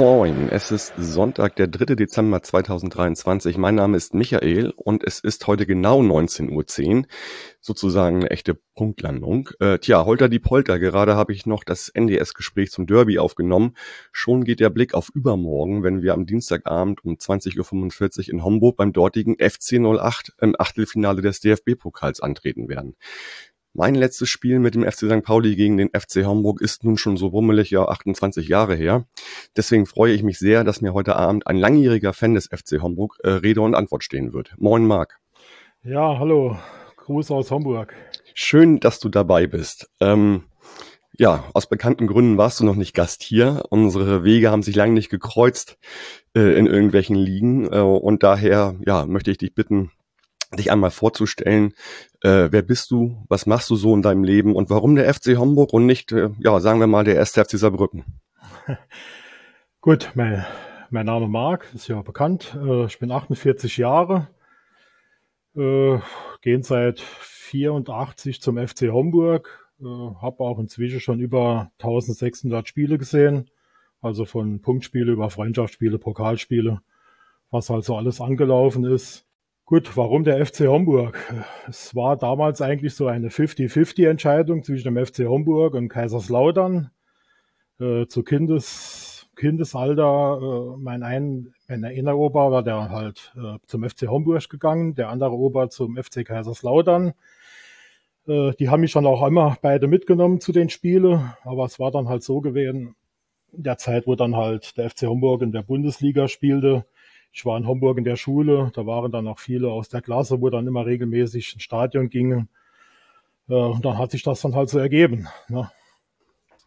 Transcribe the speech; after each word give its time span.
Moin, 0.00 0.48
es 0.48 0.70
ist 0.70 0.94
Sonntag, 0.96 1.56
der 1.56 1.66
3. 1.66 1.94
Dezember 1.94 2.42
2023. 2.42 3.58
Mein 3.58 3.74
Name 3.74 3.98
ist 3.98 4.14
Michael 4.14 4.72
und 4.74 5.04
es 5.04 5.20
ist 5.20 5.46
heute 5.46 5.66
genau 5.66 6.00
19.10 6.00 6.96
Uhr, 6.96 7.04
sozusagen 7.60 8.16
eine 8.16 8.30
echte 8.30 8.54
Punktlandung. 8.54 9.50
Äh, 9.60 9.78
tja, 9.78 10.06
Holter 10.06 10.30
die 10.30 10.38
Polter, 10.38 10.78
gerade 10.78 11.16
habe 11.16 11.34
ich 11.34 11.44
noch 11.44 11.64
das 11.64 11.90
NDS-Gespräch 11.90 12.70
zum 12.70 12.86
Derby 12.86 13.18
aufgenommen. 13.18 13.74
Schon 14.10 14.44
geht 14.44 14.60
der 14.60 14.70
Blick 14.70 14.94
auf 14.94 15.10
übermorgen, 15.12 15.82
wenn 15.82 16.00
wir 16.00 16.14
am 16.14 16.24
Dienstagabend 16.24 17.04
um 17.04 17.16
20.45 17.16 18.20
Uhr 18.20 18.32
in 18.32 18.42
Homburg 18.42 18.78
beim 18.78 18.94
dortigen 18.94 19.36
FC 19.38 19.74
08 19.74 20.32
im 20.40 20.56
Achtelfinale 20.58 21.20
des 21.20 21.40
DFB-Pokals 21.40 22.20
antreten 22.20 22.70
werden. 22.70 22.96
Mein 23.72 23.94
letztes 23.94 24.28
Spiel 24.28 24.58
mit 24.58 24.74
dem 24.74 24.82
FC 24.82 25.06
St. 25.06 25.22
Pauli 25.22 25.54
gegen 25.54 25.76
den 25.76 25.90
FC 25.90 26.24
Hamburg 26.24 26.60
ist 26.60 26.82
nun 26.82 26.98
schon 26.98 27.16
so 27.16 27.30
bummelig 27.30 27.70
ja 27.70 27.84
28 27.86 28.48
Jahre 28.48 28.74
her. 28.74 29.04
Deswegen 29.56 29.86
freue 29.86 30.12
ich 30.12 30.24
mich 30.24 30.40
sehr, 30.40 30.64
dass 30.64 30.80
mir 30.80 30.92
heute 30.92 31.14
Abend 31.14 31.46
ein 31.46 31.56
langjähriger 31.56 32.12
Fan 32.12 32.34
des 32.34 32.46
FC 32.46 32.82
Hamburg 32.82 33.18
äh, 33.22 33.30
Rede 33.30 33.60
und 33.60 33.76
Antwort 33.76 34.02
stehen 34.02 34.32
wird. 34.32 34.54
Moin 34.58 34.86
Marc. 34.86 35.20
Ja, 35.84 36.18
hallo. 36.18 36.58
Gruß 36.96 37.30
aus 37.30 37.52
Hamburg. 37.52 37.94
Schön, 38.34 38.80
dass 38.80 38.98
du 38.98 39.08
dabei 39.08 39.46
bist. 39.46 39.88
Ähm, 40.00 40.44
ja, 41.16 41.44
aus 41.54 41.68
bekannten 41.68 42.08
Gründen 42.08 42.38
warst 42.38 42.58
du 42.58 42.64
noch 42.64 42.76
nicht 42.76 42.92
Gast 42.92 43.22
hier. 43.22 43.62
Unsere 43.70 44.24
Wege 44.24 44.50
haben 44.50 44.64
sich 44.64 44.74
lange 44.74 44.94
nicht 44.94 45.10
gekreuzt 45.10 45.78
äh, 46.34 46.58
in 46.58 46.66
irgendwelchen 46.66 47.14
Ligen 47.14 47.72
äh, 47.72 47.78
und 47.78 48.24
daher 48.24 48.74
ja, 48.84 49.06
möchte 49.06 49.30
ich 49.30 49.38
dich 49.38 49.54
bitten, 49.54 49.92
dich 50.56 50.70
einmal 50.70 50.90
vorzustellen. 50.90 51.74
Äh, 52.22 52.48
wer 52.50 52.62
bist 52.62 52.90
du? 52.90 53.24
Was 53.28 53.46
machst 53.46 53.70
du 53.70 53.76
so 53.76 53.94
in 53.94 54.02
deinem 54.02 54.24
Leben? 54.24 54.54
Und 54.56 54.70
warum 54.70 54.96
der 54.96 55.12
FC 55.12 55.36
Homburg 55.36 55.72
und 55.72 55.86
nicht, 55.86 56.12
äh, 56.12 56.30
ja, 56.38 56.60
sagen 56.60 56.80
wir 56.80 56.86
mal, 56.86 57.04
der 57.04 57.16
erste 57.16 57.44
FC 57.44 57.58
Saarbrücken? 57.58 58.04
Gut, 59.80 60.10
mein, 60.14 60.44
mein 60.90 61.06
Name 61.06 61.28
Marc, 61.28 61.66
ist 61.74 61.88
ja 61.88 62.02
bekannt. 62.02 62.56
Äh, 62.60 62.86
ich 62.86 62.98
bin 62.98 63.10
48 63.10 63.76
Jahre, 63.76 64.28
äh, 65.56 65.98
gehen 66.42 66.62
seit 66.62 67.00
84 67.00 68.42
zum 68.42 68.58
FC 68.58 68.90
Homburg, 68.90 69.70
äh, 69.80 69.84
habe 69.84 70.40
auch 70.40 70.58
inzwischen 70.58 71.00
schon 71.00 71.20
über 71.20 71.70
1600 71.78 72.66
Spiele 72.68 72.98
gesehen, 72.98 73.50
also 74.00 74.24
von 74.24 74.60
Punktspiele 74.60 75.12
über 75.12 75.30
Freundschaftsspiele, 75.30 75.98
Pokalspiele, 75.98 76.80
was 77.50 77.70
also 77.70 77.96
alles 77.96 78.20
angelaufen 78.20 78.84
ist. 78.84 79.26
Gut, 79.70 79.96
warum 79.96 80.24
der 80.24 80.44
FC 80.44 80.66
Homburg? 80.66 81.16
Es 81.68 81.94
war 81.94 82.16
damals 82.16 82.60
eigentlich 82.60 82.92
so 82.92 83.06
eine 83.06 83.28
50-50-Entscheidung 83.28 84.64
zwischen 84.64 84.92
dem 84.92 85.06
FC 85.06 85.28
Homburg 85.28 85.74
und 85.74 85.88
Kaiserslautern. 85.88 86.90
Äh, 87.78 88.06
zu 88.08 88.24
Kindes, 88.24 89.28
Kindesalter, 89.36 90.40
äh, 90.42 90.76
mein, 90.76 91.04
ein, 91.04 91.54
mein 91.68 91.84
einer 91.84 92.18
Opa 92.18 92.50
war 92.50 92.64
der 92.64 92.90
halt 92.90 93.32
äh, 93.36 93.58
zum 93.64 93.88
FC 93.88 94.08
Homburg 94.08 94.48
gegangen, 94.50 94.96
der 94.96 95.08
andere 95.08 95.34
Opa 95.34 95.70
zum 95.70 95.96
FC 95.96 96.24
Kaiserslautern. 96.24 97.12
Äh, 98.26 98.50
die 98.58 98.70
haben 98.70 98.80
mich 98.80 98.94
dann 98.94 99.06
auch 99.06 99.24
immer 99.24 99.56
beide 99.62 99.86
mitgenommen 99.86 100.40
zu 100.40 100.50
den 100.50 100.68
Spielen, 100.68 101.32
aber 101.44 101.66
es 101.66 101.78
war 101.78 101.92
dann 101.92 102.08
halt 102.08 102.24
so 102.24 102.40
gewesen, 102.40 102.96
in 103.52 103.62
der 103.62 103.78
Zeit, 103.78 104.08
wo 104.08 104.16
dann 104.16 104.34
halt 104.34 104.76
der 104.76 104.90
FC 104.90 105.02
Homburg 105.02 105.42
in 105.42 105.52
der 105.52 105.62
Bundesliga 105.62 106.26
spielte, 106.26 106.86
ich 107.32 107.44
war 107.44 107.56
in 107.56 107.66
Homburg 107.66 107.98
in 107.98 108.04
der 108.04 108.16
Schule, 108.16 108.70
da 108.74 108.86
waren 108.86 109.12
dann 109.12 109.28
auch 109.28 109.38
viele 109.38 109.68
aus 109.68 109.88
der 109.88 110.02
Klasse, 110.02 110.40
wo 110.40 110.50
dann 110.50 110.66
immer 110.66 110.86
regelmäßig 110.86 111.54
ins 111.54 111.62
Stadion 111.62 112.10
gingen. 112.10 112.48
Äh, 113.48 113.54
und 113.54 113.84
dann 113.84 113.98
hat 113.98 114.10
sich 114.10 114.22
das 114.22 114.40
dann 114.40 114.54
halt 114.54 114.68
so 114.68 114.78
ergeben. 114.78 115.28
Ne? 115.48 115.70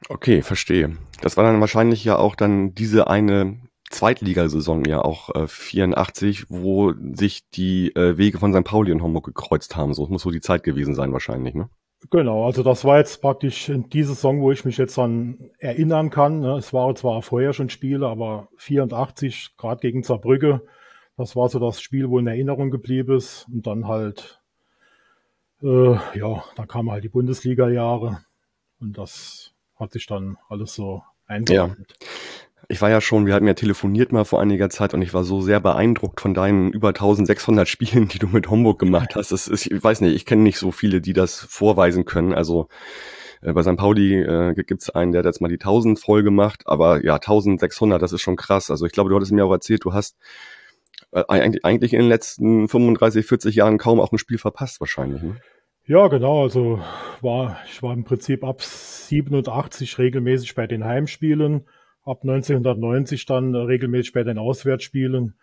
Okay, 0.10 0.42
verstehe. 0.42 0.98
Das 1.22 1.38
war 1.38 1.44
dann 1.44 1.62
wahrscheinlich 1.62 2.04
ja 2.04 2.18
auch 2.18 2.36
dann 2.36 2.74
diese 2.76 3.08
eine 3.08 3.60
Zweitligasaison 3.90 4.86
ja 4.86 5.02
auch 5.02 5.34
äh, 5.36 5.48
84, 5.48 6.46
wo 6.50 6.94
sich 7.14 7.50
die 7.52 7.96
äh, 7.96 8.18
Wege 8.18 8.40
von 8.40 8.54
St. 8.54 8.64
Pauli 8.64 8.92
und 8.92 9.04
Homburg 9.04 9.26
gekreuzt 9.26 9.76
haben. 9.76 9.94
So, 9.94 10.08
muss 10.08 10.24
so 10.24 10.32
die 10.32 10.42
Zeit 10.42 10.64
gewesen 10.64 10.96
sein 10.96 11.14
wahrscheinlich, 11.14 11.54
ne? 11.54 11.70
Genau, 12.10 12.46
also 12.46 12.64
das 12.64 12.84
war 12.86 12.98
jetzt 12.98 13.22
praktisch 13.22 13.72
diese 13.92 14.14
Saison, 14.14 14.42
wo 14.42 14.52
ich 14.52 14.66
mich 14.66 14.78
jetzt 14.78 14.98
an 15.00 15.50
erinnern 15.60 16.10
kann. 16.10 16.42
Ne? 16.42 16.58
Es 16.58 16.74
waren 16.74 16.96
zwar 16.96 17.22
vorher 17.22 17.54
schon 17.54 17.70
Spiele, 17.70 18.08
aber 18.08 18.50
84, 18.58 19.56
gerade 19.58 19.80
gegen 19.80 20.04
Zerbrücke, 20.04 20.62
das 21.18 21.36
war 21.36 21.48
so 21.50 21.60
das 21.60 21.82
Spiel, 21.82 22.10
wo 22.10 22.20
in 22.20 22.28
Erinnerung 22.28 22.72
geblieben 22.72 23.16
ist. 23.16 23.48
Und 23.52 23.68
dann 23.68 23.88
halt, 23.88 24.42
äh, 25.62 25.94
ja, 26.18 26.44
da 26.56 26.66
kamen 26.66 26.92
halt 26.92 27.04
die 27.04 27.10
Bundesliga-Jahre 27.10 28.20
und 28.80 28.98
das 28.98 29.54
hat 29.76 29.94
sich 29.94 30.06
dann 30.06 30.38
alles 30.50 30.74
so 30.74 31.04
eingeordnet. 31.28 31.96
Ja. 32.00 32.08
Ich 32.70 32.82
war 32.82 32.90
ja 32.90 33.02
schon, 33.02 33.26
wir 33.26 33.34
hatten 33.34 33.48
ja 33.48 33.54
telefoniert 33.54 34.12
mal 34.12 34.24
vor 34.24 34.42
einiger 34.42 34.70
Zeit 34.70 34.94
und 34.94 35.02
ich 35.02 35.14
war 35.14 35.24
so 35.24 35.42
sehr 35.42 35.60
beeindruckt 35.60 36.22
von 36.22 36.34
deinen 36.34 36.72
über 36.72 36.90
1600 36.90 37.68
Spielen, 37.68 38.08
die 38.08 38.20
du 38.20 38.28
mit 38.28 38.50
Homburg 38.50 38.80
gemacht 38.80 39.16
hast. 39.16 39.32
Das 39.32 39.48
ist, 39.48 39.66
ich 39.66 39.84
weiß 39.84 40.02
nicht, 40.02 40.16
ich 40.16 40.26
kenne 40.26 40.44
nicht 40.44 40.58
so 40.58 40.72
viele, 40.72 41.02
die 41.02 41.14
das 41.14 41.40
vorweisen 41.40 42.06
können. 42.06 42.34
Also 42.34 42.68
äh, 43.42 43.54
bei 43.54 43.64
St. 43.64 43.78
Pauli 43.78 44.22
äh, 44.22 44.54
gibt 44.54 44.96
einen, 44.96 45.12
der 45.12 45.20
hat 45.20 45.26
jetzt 45.26 45.42
mal 45.42 45.50
die 45.50 45.56
1000 45.56 46.00
voll 46.00 46.24
gemacht, 46.24 46.64
aber 46.66 47.04
ja, 47.04 47.16
1600, 47.16 48.02
das 48.02 48.14
ist 48.14 48.22
schon 48.22 48.36
krass. 48.36 48.72
Also 48.72 48.86
ich 48.86 48.94
glaube, 48.94 49.10
du 49.10 49.16
hattest 49.16 49.32
mir 49.32 49.46
auch 49.46 49.52
erzählt, 49.52 49.84
du 49.84 49.94
hast 49.94 50.18
äh, 51.12 51.24
eigentlich, 51.28 51.66
eigentlich 51.66 51.94
in 51.94 52.00
den 52.00 52.10
letzten 52.10 52.68
35, 52.68 53.26
40 53.26 53.56
Jahren 53.56 53.78
kaum 53.78 54.00
auch 54.00 54.12
ein 54.12 54.18
Spiel 54.18 54.38
verpasst 54.38 54.80
wahrscheinlich. 54.80 55.22
Ne? 55.22 55.36
Ja, 55.86 56.08
genau. 56.08 56.44
Also 56.44 56.80
war 57.22 57.58
ich 57.70 57.84
war 57.84 57.94
im 57.94 58.06
Prinzip 58.06 58.44
ab 58.44 58.62
87 58.62 59.98
regelmäßig 59.98 60.56
bei 60.56 60.66
den 60.66 60.86
Heimspielen 60.86 61.66
ab 62.04 62.22
1990 62.22 63.26
dann 63.26 63.56
regelmäßig 63.56 64.14
bei 64.14 64.24
den 64.24 64.38
Auswärtsspielen. 64.38 65.36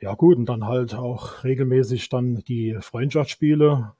Ja 0.00 0.14
gut, 0.14 0.36
und 0.36 0.46
dann 0.48 0.66
halt 0.66 0.94
auch 0.94 1.44
regelmäßig 1.44 2.08
dann 2.08 2.42
die 2.48 2.76
Freundschaftsspiele. 2.80 3.92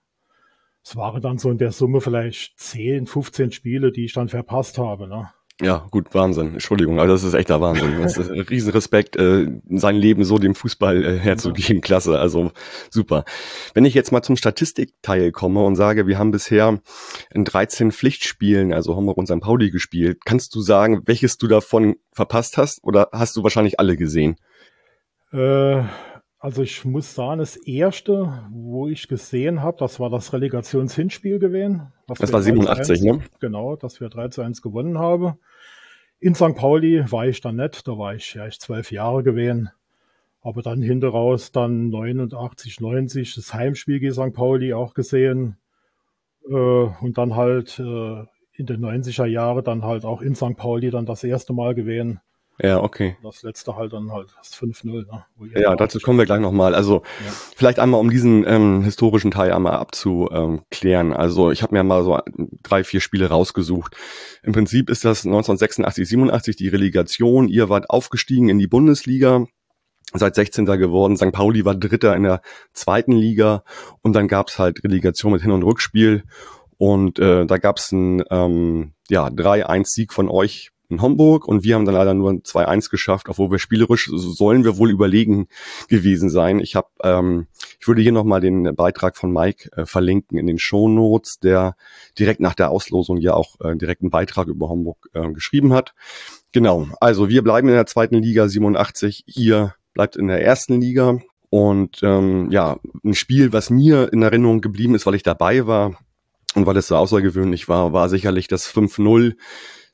Es 0.82 0.96
waren 0.96 1.22
dann 1.22 1.38
so 1.38 1.50
in 1.50 1.58
der 1.58 1.72
Summe 1.72 2.00
vielleicht 2.00 2.58
10, 2.58 3.06
15 3.06 3.52
Spiele, 3.52 3.90
die 3.90 4.04
ich 4.04 4.12
dann 4.12 4.28
verpasst 4.28 4.76
habe. 4.78 5.08
Ne? 5.08 5.30
Ja, 5.60 5.86
gut, 5.92 6.12
Wahnsinn. 6.14 6.54
Entschuldigung, 6.54 6.98
aber 6.98 7.06
das 7.06 7.22
ist 7.22 7.34
echter 7.34 7.60
Wahnsinn. 7.60 7.94
Das 8.02 8.16
ist 8.16 8.30
ein 8.30 8.40
Riesenrespekt, 8.40 9.14
äh, 9.16 9.46
sein 9.70 9.94
Leben 9.94 10.24
so 10.24 10.38
dem 10.38 10.56
Fußball 10.56 11.04
äh, 11.04 11.18
herzugeben. 11.18 11.80
Klasse, 11.80 12.18
also 12.18 12.50
super. 12.90 13.24
Wenn 13.72 13.84
ich 13.84 13.94
jetzt 13.94 14.10
mal 14.10 14.22
zum 14.22 14.36
Statistikteil 14.36 15.30
komme 15.30 15.62
und 15.64 15.76
sage, 15.76 16.08
wir 16.08 16.18
haben 16.18 16.32
bisher 16.32 16.80
in 17.30 17.44
13 17.44 17.92
Pflichtspielen, 17.92 18.72
also 18.72 18.96
Homburg 18.96 19.16
und 19.16 19.26
St. 19.26 19.40
Pauli 19.40 19.70
gespielt, 19.70 20.24
kannst 20.24 20.54
du 20.56 20.60
sagen, 20.60 21.02
welches 21.06 21.38
du 21.38 21.46
davon 21.46 21.96
verpasst 22.12 22.56
hast 22.56 22.82
oder 22.82 23.10
hast 23.12 23.36
du 23.36 23.44
wahrscheinlich 23.44 23.78
alle 23.78 23.96
gesehen? 23.96 24.36
Äh, 25.32 25.84
also 26.44 26.62
ich 26.62 26.84
muss 26.84 27.14
sagen, 27.14 27.38
das 27.38 27.56
erste, 27.56 28.44
wo 28.50 28.86
ich 28.86 29.08
gesehen 29.08 29.62
habe, 29.62 29.78
das 29.78 29.98
war 29.98 30.10
das 30.10 30.34
Relegationshinspiel 30.34 31.38
gewesen. 31.38 31.90
Das 32.06 32.30
war 32.34 32.42
87, 32.42 33.00
ne? 33.00 33.20
Genau, 33.40 33.76
dass 33.76 33.98
wir 33.98 34.10
3 34.10 34.28
zu 34.28 34.42
1 34.42 34.60
gewonnen 34.60 34.98
haben. 34.98 35.38
In 36.20 36.34
St. 36.34 36.54
Pauli 36.54 37.10
war 37.10 37.26
ich 37.26 37.40
dann 37.40 37.56
nicht, 37.56 37.88
da 37.88 37.96
war 37.96 38.14
ich 38.14 38.34
ja 38.34 38.46
ich 38.46 38.60
zwölf 38.60 38.92
Jahre 38.92 39.22
gewesen. 39.22 39.70
Aber 40.42 40.60
dann 40.60 40.82
hinter 40.82 41.08
raus 41.08 41.50
dann 41.50 41.88
89, 41.88 42.78
90 42.78 43.36
das 43.36 43.54
Heimspiel 43.54 43.98
gegen 43.98 44.12
St. 44.12 44.34
Pauli 44.34 44.74
auch 44.74 44.92
gesehen. 44.92 45.56
Äh, 46.46 46.52
und 46.52 47.16
dann 47.16 47.36
halt 47.36 47.78
äh, 47.78 48.24
in 48.52 48.66
den 48.66 48.84
90er 48.84 49.24
Jahren 49.24 49.64
dann 49.64 49.82
halt 49.82 50.04
auch 50.04 50.20
in 50.20 50.34
St. 50.34 50.58
Pauli 50.58 50.90
dann 50.90 51.06
das 51.06 51.24
erste 51.24 51.54
Mal 51.54 51.74
gewesen. 51.74 52.20
Ja, 52.60 52.80
okay. 52.80 53.16
Das 53.22 53.42
letzte 53.42 53.74
halt 53.74 53.92
dann 53.92 54.12
halt 54.12 54.28
das 54.38 54.54
5-0. 54.54 55.06
Ne, 55.06 55.60
ja, 55.60 55.74
dazu 55.74 55.98
kommen 55.98 56.18
wir 56.18 56.26
gleich 56.26 56.40
nochmal. 56.40 56.74
Also 56.74 57.02
ja. 57.24 57.32
vielleicht 57.56 57.80
einmal, 57.80 58.00
um 58.00 58.10
diesen 58.10 58.46
ähm, 58.46 58.82
historischen 58.82 59.32
Teil 59.32 59.52
einmal 59.52 59.74
abzuklären. 59.74 61.12
Also 61.12 61.50
ich 61.50 61.62
habe 61.62 61.74
mir 61.74 61.82
mal 61.82 62.04
so 62.04 62.20
drei, 62.62 62.84
vier 62.84 63.00
Spiele 63.00 63.28
rausgesucht. 63.28 63.96
Im 64.44 64.52
Prinzip 64.52 64.88
ist 64.88 65.04
das 65.04 65.24
1986, 65.24 66.08
87 66.08 66.56
die 66.56 66.68
Relegation. 66.68 67.48
Ihr 67.48 67.68
wart 67.68 67.90
aufgestiegen 67.90 68.48
in 68.48 68.58
die 68.58 68.68
Bundesliga. 68.68 69.46
Seit 70.12 70.36
16. 70.36 70.66
geworden. 70.66 71.16
St. 71.16 71.32
Pauli 71.32 71.64
war 71.64 71.74
Dritter 71.74 72.14
in 72.14 72.22
der 72.22 72.40
zweiten 72.72 73.12
Liga 73.12 73.64
und 74.02 74.12
dann 74.12 74.28
gab's 74.28 74.60
halt 74.60 74.84
Relegation 74.84 75.32
mit 75.32 75.42
Hin- 75.42 75.50
und 75.50 75.64
Rückspiel. 75.64 76.22
Und 76.76 77.18
äh, 77.18 77.46
da 77.46 77.58
gab's 77.58 77.90
ein 77.90 78.22
ähm, 78.30 78.92
ja, 79.08 79.26
3-1-Sieg 79.26 80.12
von 80.12 80.28
euch 80.28 80.70
in 80.88 81.00
Homburg 81.00 81.46
und 81.46 81.64
wir 81.64 81.74
haben 81.74 81.84
dann 81.84 81.94
leider 81.94 82.14
nur 82.14 82.30
2-1 82.30 82.90
geschafft, 82.90 83.28
obwohl 83.28 83.50
wir 83.50 83.58
spielerisch 83.58 84.10
sollen 84.12 84.64
wir 84.64 84.76
wohl 84.76 84.90
überlegen 84.90 85.48
gewesen 85.88 86.30
sein. 86.30 86.60
Ich 86.60 86.76
habe, 86.76 86.88
ähm, 87.02 87.46
ich 87.80 87.88
würde 87.88 88.02
hier 88.02 88.12
nochmal 88.12 88.40
den 88.40 88.74
Beitrag 88.74 89.16
von 89.16 89.32
Mike 89.32 89.70
äh, 89.76 89.86
verlinken 89.86 90.38
in 90.38 90.46
den 90.46 90.58
Show 90.58 90.88
Notes, 90.88 91.38
der 91.38 91.76
direkt 92.18 92.40
nach 92.40 92.54
der 92.54 92.70
Auslosung 92.70 93.18
ja 93.18 93.34
auch 93.34 93.60
äh, 93.60 93.76
direkt 93.76 94.02
einen 94.02 94.10
Beitrag 94.10 94.48
über 94.48 94.68
Homburg 94.68 95.08
äh, 95.14 95.30
geschrieben 95.32 95.72
hat. 95.72 95.94
Genau, 96.52 96.88
also 97.00 97.28
wir 97.28 97.42
bleiben 97.42 97.68
in 97.68 97.74
der 97.74 97.86
zweiten 97.86 98.16
Liga 98.16 98.48
87, 98.48 99.24
ihr 99.26 99.74
bleibt 99.94 100.16
in 100.16 100.28
der 100.28 100.44
ersten 100.44 100.80
Liga 100.80 101.18
Und 101.50 102.00
ähm, 102.02 102.50
ja, 102.50 102.78
ein 103.04 103.14
Spiel, 103.14 103.52
was 103.52 103.70
mir 103.70 104.12
in 104.12 104.22
Erinnerung 104.22 104.60
geblieben 104.60 104.94
ist, 104.94 105.06
weil 105.06 105.14
ich 105.14 105.22
dabei 105.22 105.66
war 105.66 105.98
und 106.54 106.66
weil 106.66 106.76
es 106.76 106.88
so 106.88 106.96
außergewöhnlich 106.96 107.68
war, 107.68 107.92
war 107.92 108.08
sicherlich 108.08 108.48
das 108.48 108.68
5-0 108.68 109.34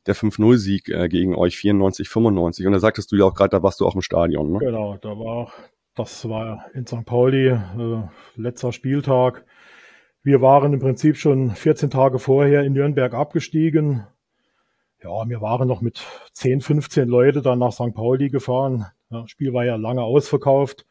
der 0.06 0.16
5-0-Sieg 0.16 0.88
äh, 0.88 1.08
gegen 1.08 1.34
euch 1.34 1.56
94, 1.56 2.08
95. 2.08 2.66
Und 2.66 2.72
da 2.72 2.80
sagtest 2.80 3.12
du 3.12 3.16
ja 3.16 3.24
auch 3.24 3.34
gerade, 3.34 3.50
da 3.50 3.62
warst 3.62 3.80
du 3.80 3.86
auch 3.86 3.94
im 3.94 4.02
Stadion, 4.02 4.52
ne? 4.52 4.58
Genau, 4.58 4.96
da 4.96 5.10
war, 5.10 5.52
das 5.94 6.28
war 6.28 6.66
in 6.74 6.86
St. 6.86 7.04
Pauli, 7.04 7.48
äh, 7.48 7.58
letzter 8.36 8.72
Spieltag. 8.72 9.44
Wir 10.22 10.42
waren 10.42 10.72
im 10.72 10.80
Prinzip 10.80 11.16
schon 11.16 11.50
14 11.50 11.90
Tage 11.90 12.18
vorher 12.18 12.62
in 12.62 12.74
Nürnberg 12.74 13.14
abgestiegen. 13.14 14.06
Ja, 15.02 15.26
wir 15.26 15.40
waren 15.40 15.66
noch 15.66 15.80
mit 15.80 16.04
10, 16.34 16.60
15 16.60 17.08
Leute 17.08 17.40
dann 17.40 17.58
nach 17.58 17.72
St. 17.72 17.94
Pauli 17.94 18.28
gefahren. 18.28 18.86
Ja, 19.10 19.26
Spiel 19.26 19.54
war 19.54 19.64
ja 19.64 19.76
lange 19.76 20.02
ausverkauft. 20.02 20.84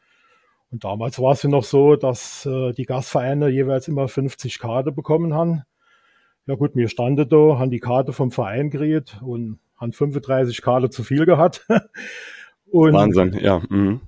Und 0.70 0.84
damals 0.84 1.20
war 1.20 1.32
es 1.32 1.42
ja 1.42 1.50
noch 1.50 1.64
so, 1.64 1.96
dass 1.96 2.46
äh, 2.46 2.72
die 2.72 2.84
Gastvereine 2.84 3.48
jeweils 3.48 3.88
immer 3.88 4.08
50 4.08 4.58
Karte 4.58 4.92
bekommen 4.92 5.34
haben. 5.34 5.62
Ja 6.50 6.56
gut, 6.56 6.74
mir 6.74 6.88
standen 6.88 7.28
da, 7.28 7.60
haben 7.60 7.70
die 7.70 7.78
Karte 7.78 8.12
vom 8.12 8.32
Verein 8.32 8.70
gekriegt 8.70 9.20
und 9.24 9.60
haben 9.76 9.92
35 9.92 10.62
Karte 10.62 10.90
zu 10.90 11.04
viel 11.04 11.24
gehabt. 11.24 11.64
und, 12.72 12.92
Wahnsinn, 12.92 13.38
ja. 13.40 13.62
Mhm. 13.68 14.00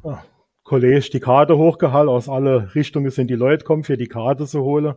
Kollege 0.64 1.08
die 1.08 1.20
Karte 1.20 1.56
hochgehalten, 1.56 2.08
aus 2.08 2.28
alle 2.28 2.74
Richtungen 2.74 3.12
sind 3.12 3.28
die 3.28 3.36
Leute 3.36 3.64
kommen, 3.64 3.84
für 3.84 3.96
die 3.96 4.08
Karte 4.08 4.46
zu 4.46 4.62
holen. 4.62 4.94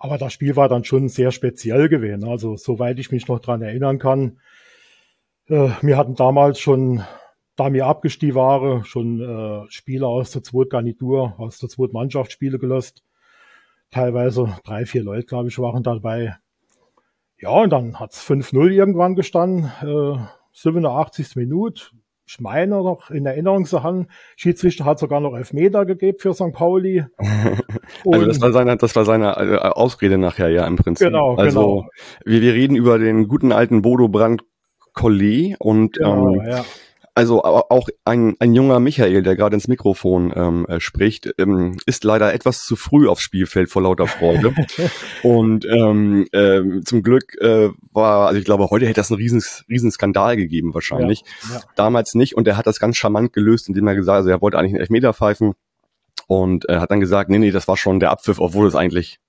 Aber 0.00 0.18
das 0.18 0.32
Spiel 0.32 0.56
war 0.56 0.68
dann 0.68 0.82
schon 0.82 1.08
sehr 1.08 1.30
speziell 1.30 1.88
gewesen. 1.88 2.24
Also 2.24 2.56
soweit 2.56 2.98
ich 2.98 3.12
mich 3.12 3.28
noch 3.28 3.38
dran 3.38 3.62
erinnern 3.62 4.00
kann, 4.00 4.40
äh, 5.46 5.68
wir 5.82 5.96
hatten 5.96 6.16
damals 6.16 6.58
schon, 6.58 7.04
da 7.54 7.72
wir 7.72 7.86
abgestiegen 7.86 8.34
waren, 8.34 8.84
schon 8.84 9.20
äh, 9.20 9.70
Spieler 9.70 10.08
aus 10.08 10.32
der 10.32 10.42
zweiten 10.42 10.70
Garnitur, 10.70 11.38
aus 11.38 11.60
der 11.60 11.68
zweiten 11.68 11.92
Mannschaft 11.92 12.32
Spiele 12.32 12.58
gelöst. 12.58 13.04
Teilweise 13.92 14.56
drei, 14.64 14.84
vier 14.84 15.04
Leute, 15.04 15.26
glaube 15.26 15.48
ich, 15.48 15.60
waren 15.60 15.84
dabei. 15.84 16.34
Ja, 17.38 17.50
und 17.50 17.70
dann 17.70 18.00
hat's 18.00 18.22
5-0 18.26 18.70
irgendwann 18.70 19.14
gestanden, 19.14 19.70
äh, 19.82 20.18
87. 20.52 21.36
Minute. 21.36 21.90
Ich 22.28 22.40
meine 22.40 22.78
noch 22.78 23.10
in 23.10 23.24
Erinnerung 23.24 23.66
zu 23.66 23.84
haben, 23.84 24.08
Schiedsrichter 24.34 24.84
hat 24.84 24.98
sogar 24.98 25.20
noch 25.20 25.36
Elfmeter 25.36 25.86
gegeben 25.86 26.18
für 26.18 26.34
St. 26.34 26.52
Pauli. 26.52 27.04
also 28.10 28.26
das 28.26 28.40
war 28.40 28.52
seine, 28.52 28.76
das 28.76 28.96
war 28.96 29.04
seine 29.04 29.36
äh, 29.36 29.58
Ausrede 29.58 30.18
nachher, 30.18 30.48
ja, 30.48 30.66
im 30.66 30.74
Prinzip. 30.76 31.06
Genau, 31.06 31.36
also 31.36 31.60
genau. 31.60 31.90
Wir, 32.24 32.40
wir 32.40 32.54
reden 32.54 32.74
über 32.74 32.98
den 32.98 33.28
guten 33.28 33.52
alten 33.52 33.82
Bodo 33.82 34.08
Brandt 34.08 34.42
Collet 34.92 35.56
und 35.60 35.98
Genau, 35.98 36.34
ähm, 36.34 36.48
ja. 36.48 36.64
Also 37.16 37.42
au- 37.42 37.64
auch 37.70 37.88
ein, 38.04 38.36
ein 38.40 38.54
junger 38.54 38.78
Michael, 38.78 39.22
der 39.22 39.34
gerade 39.36 39.54
ins 39.54 39.68
Mikrofon 39.68 40.32
ähm, 40.36 40.66
äh, 40.68 40.80
spricht, 40.80 41.32
ähm, 41.38 41.78
ist 41.86 42.04
leider 42.04 42.32
etwas 42.34 42.62
zu 42.64 42.76
früh 42.76 43.08
aufs 43.08 43.22
Spielfeld 43.22 43.70
vor 43.70 43.82
lauter 43.82 44.06
Freude. 44.06 44.54
Und 45.22 45.64
ähm, 45.64 46.26
ähm, 46.32 46.82
zum 46.84 47.02
Glück 47.02 47.34
äh, 47.40 47.70
war, 47.92 48.28
also 48.28 48.38
ich 48.38 48.44
glaube, 48.44 48.68
heute 48.70 48.84
hätte 48.84 49.00
das 49.00 49.10
einen 49.10 49.18
riesen, 49.18 49.42
riesen 49.68 49.90
Skandal 49.90 50.36
gegeben 50.36 50.74
wahrscheinlich. 50.74 51.24
Ja. 51.50 51.62
Damals 51.74 52.14
nicht. 52.14 52.36
Und 52.36 52.46
er 52.46 52.56
hat 52.58 52.66
das 52.66 52.78
ganz 52.78 52.96
charmant 52.98 53.32
gelöst, 53.32 53.68
indem 53.68 53.86
er 53.88 53.94
gesagt 53.94 54.14
hat, 54.14 54.18
also 54.18 54.30
er 54.30 54.42
wollte 54.42 54.58
eigentlich 54.58 54.74
einen 54.74 54.80
Elfmeter 54.82 55.14
pfeifen. 55.14 55.54
Und 56.26 56.66
er 56.66 56.80
hat 56.80 56.90
dann 56.90 57.00
gesagt, 57.00 57.30
nee, 57.30 57.38
nee, 57.38 57.50
das 57.50 57.66
war 57.66 57.76
schon 57.76 57.98
der 57.98 58.10
Abpfiff, 58.10 58.40
obwohl 58.40 58.66
es 58.66 58.74
eigentlich 58.74 59.20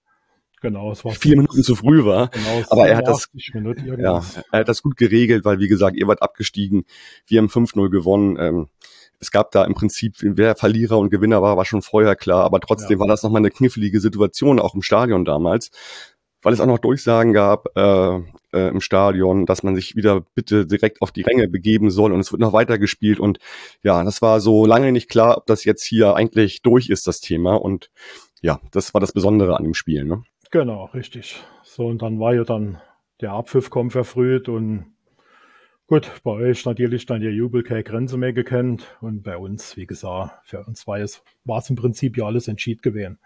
Genau, 0.61 0.91
es 0.91 1.05
war 1.05 1.11
vier 1.11 1.37
Minuten 1.37 1.61
zu 1.63 1.75
früh 1.75 2.03
war. 2.03 2.29
Genau, 2.29 2.63
Aber 2.69 2.87
er 2.87 2.97
hat 2.97 3.07
das- 3.07 3.29
87 3.31 3.53
Minuten 3.53 4.01
Ja, 4.01 4.23
er 4.51 4.59
hat 4.61 4.67
das 4.67 4.81
gut 4.81 4.97
geregelt, 4.97 5.45
weil 5.45 5.59
wie 5.59 5.67
gesagt, 5.67 5.95
ihr 5.95 6.07
wart 6.07 6.21
abgestiegen, 6.21 6.85
wir 7.27 7.39
haben 7.39 7.49
5-0 7.49 7.89
gewonnen. 7.89 8.37
Ähm, 8.39 8.67
es 9.19 9.31
gab 9.31 9.51
da 9.51 9.65
im 9.65 9.73
Prinzip, 9.75 10.15
wer 10.19 10.55
Verlierer 10.55 10.97
und 10.97 11.09
Gewinner 11.09 11.41
war, 11.41 11.57
war 11.57 11.65
schon 11.65 11.81
vorher 11.81 12.15
klar, 12.15 12.43
aber 12.43 12.59
trotzdem 12.59 12.97
Ja. 12.97 12.99
war 13.01 13.07
das 13.07 13.23
nochmal 13.23 13.41
eine 13.41 13.51
knifflige 13.51 13.99
Situation, 13.99 14.59
auch 14.59 14.73
im 14.75 14.81
Stadion 14.81 15.25
damals, 15.25 15.69
weil 16.41 16.53
es 16.53 16.59
auch 16.59 16.65
noch 16.67 16.79
Durchsagen 16.79 17.33
gab 17.33 17.67
äh, 17.75 18.17
äh, 18.53 18.69
im 18.69 18.81
Stadion, 18.81 19.45
dass 19.45 19.61
man 19.63 19.75
sich 19.75 19.95
wieder 19.95 20.21
bitte 20.35 20.65
direkt 20.65 21.01
auf 21.01 21.11
die 21.11 21.21
Ränge 21.23 21.47
begeben 21.49 21.89
soll 21.91 22.13
und 22.13 22.19
es 22.19 22.31
wird 22.31 22.39
noch 22.41 22.53
weiter 22.53 22.77
gespielt 22.79 23.19
und 23.19 23.39
ja, 23.83 24.03
das 24.03 24.21
war 24.21 24.39
so 24.39 24.65
lange 24.65 24.91
nicht 24.91 25.09
klar, 25.09 25.37
ob 25.37 25.45
das 25.47 25.65
jetzt 25.65 25.83
hier 25.83 26.15
eigentlich 26.15 26.61
durch 26.61 26.89
ist, 26.89 27.05
das 27.07 27.19
Thema 27.19 27.55
und 27.55 27.89
ja, 28.41 28.59
das 28.71 28.93
war 28.93 29.01
das 29.01 29.11
Besondere 29.13 29.57
an 29.57 29.63
dem 29.63 29.73
Spiel, 29.73 30.03
ne? 30.05 30.23
Genau, 30.51 30.85
richtig. 30.85 31.43
So, 31.63 31.87
und 31.87 32.01
dann 32.01 32.19
war 32.19 32.33
ja 32.33 32.43
dann 32.43 32.79
der 33.21 33.31
Abpfiff 33.31 33.69
kommt 33.69 33.93
verfrüht 33.93 34.47
und 34.47 34.93
gut, 35.87 36.11
bei 36.23 36.31
euch 36.31 36.65
natürlich 36.65 37.05
dann 37.05 37.21
der 37.21 37.31
Jubel 37.31 37.63
keine 37.63 37.83
Grenze 37.83 38.17
mehr 38.17 38.33
gekannt 38.33 38.97
und 39.01 39.23
bei 39.23 39.37
uns, 39.37 39.75
wie 39.75 39.87
gesagt, 39.87 40.47
für 40.47 40.63
uns 40.65 40.85
war 40.85 40.99
es, 40.99 41.23
war 41.43 41.59
es 41.59 41.69
im 41.69 41.75
Prinzip 41.75 42.17
ja 42.17 42.25
alles 42.25 42.47
entschied 42.47 42.83
gewesen. 42.83 43.17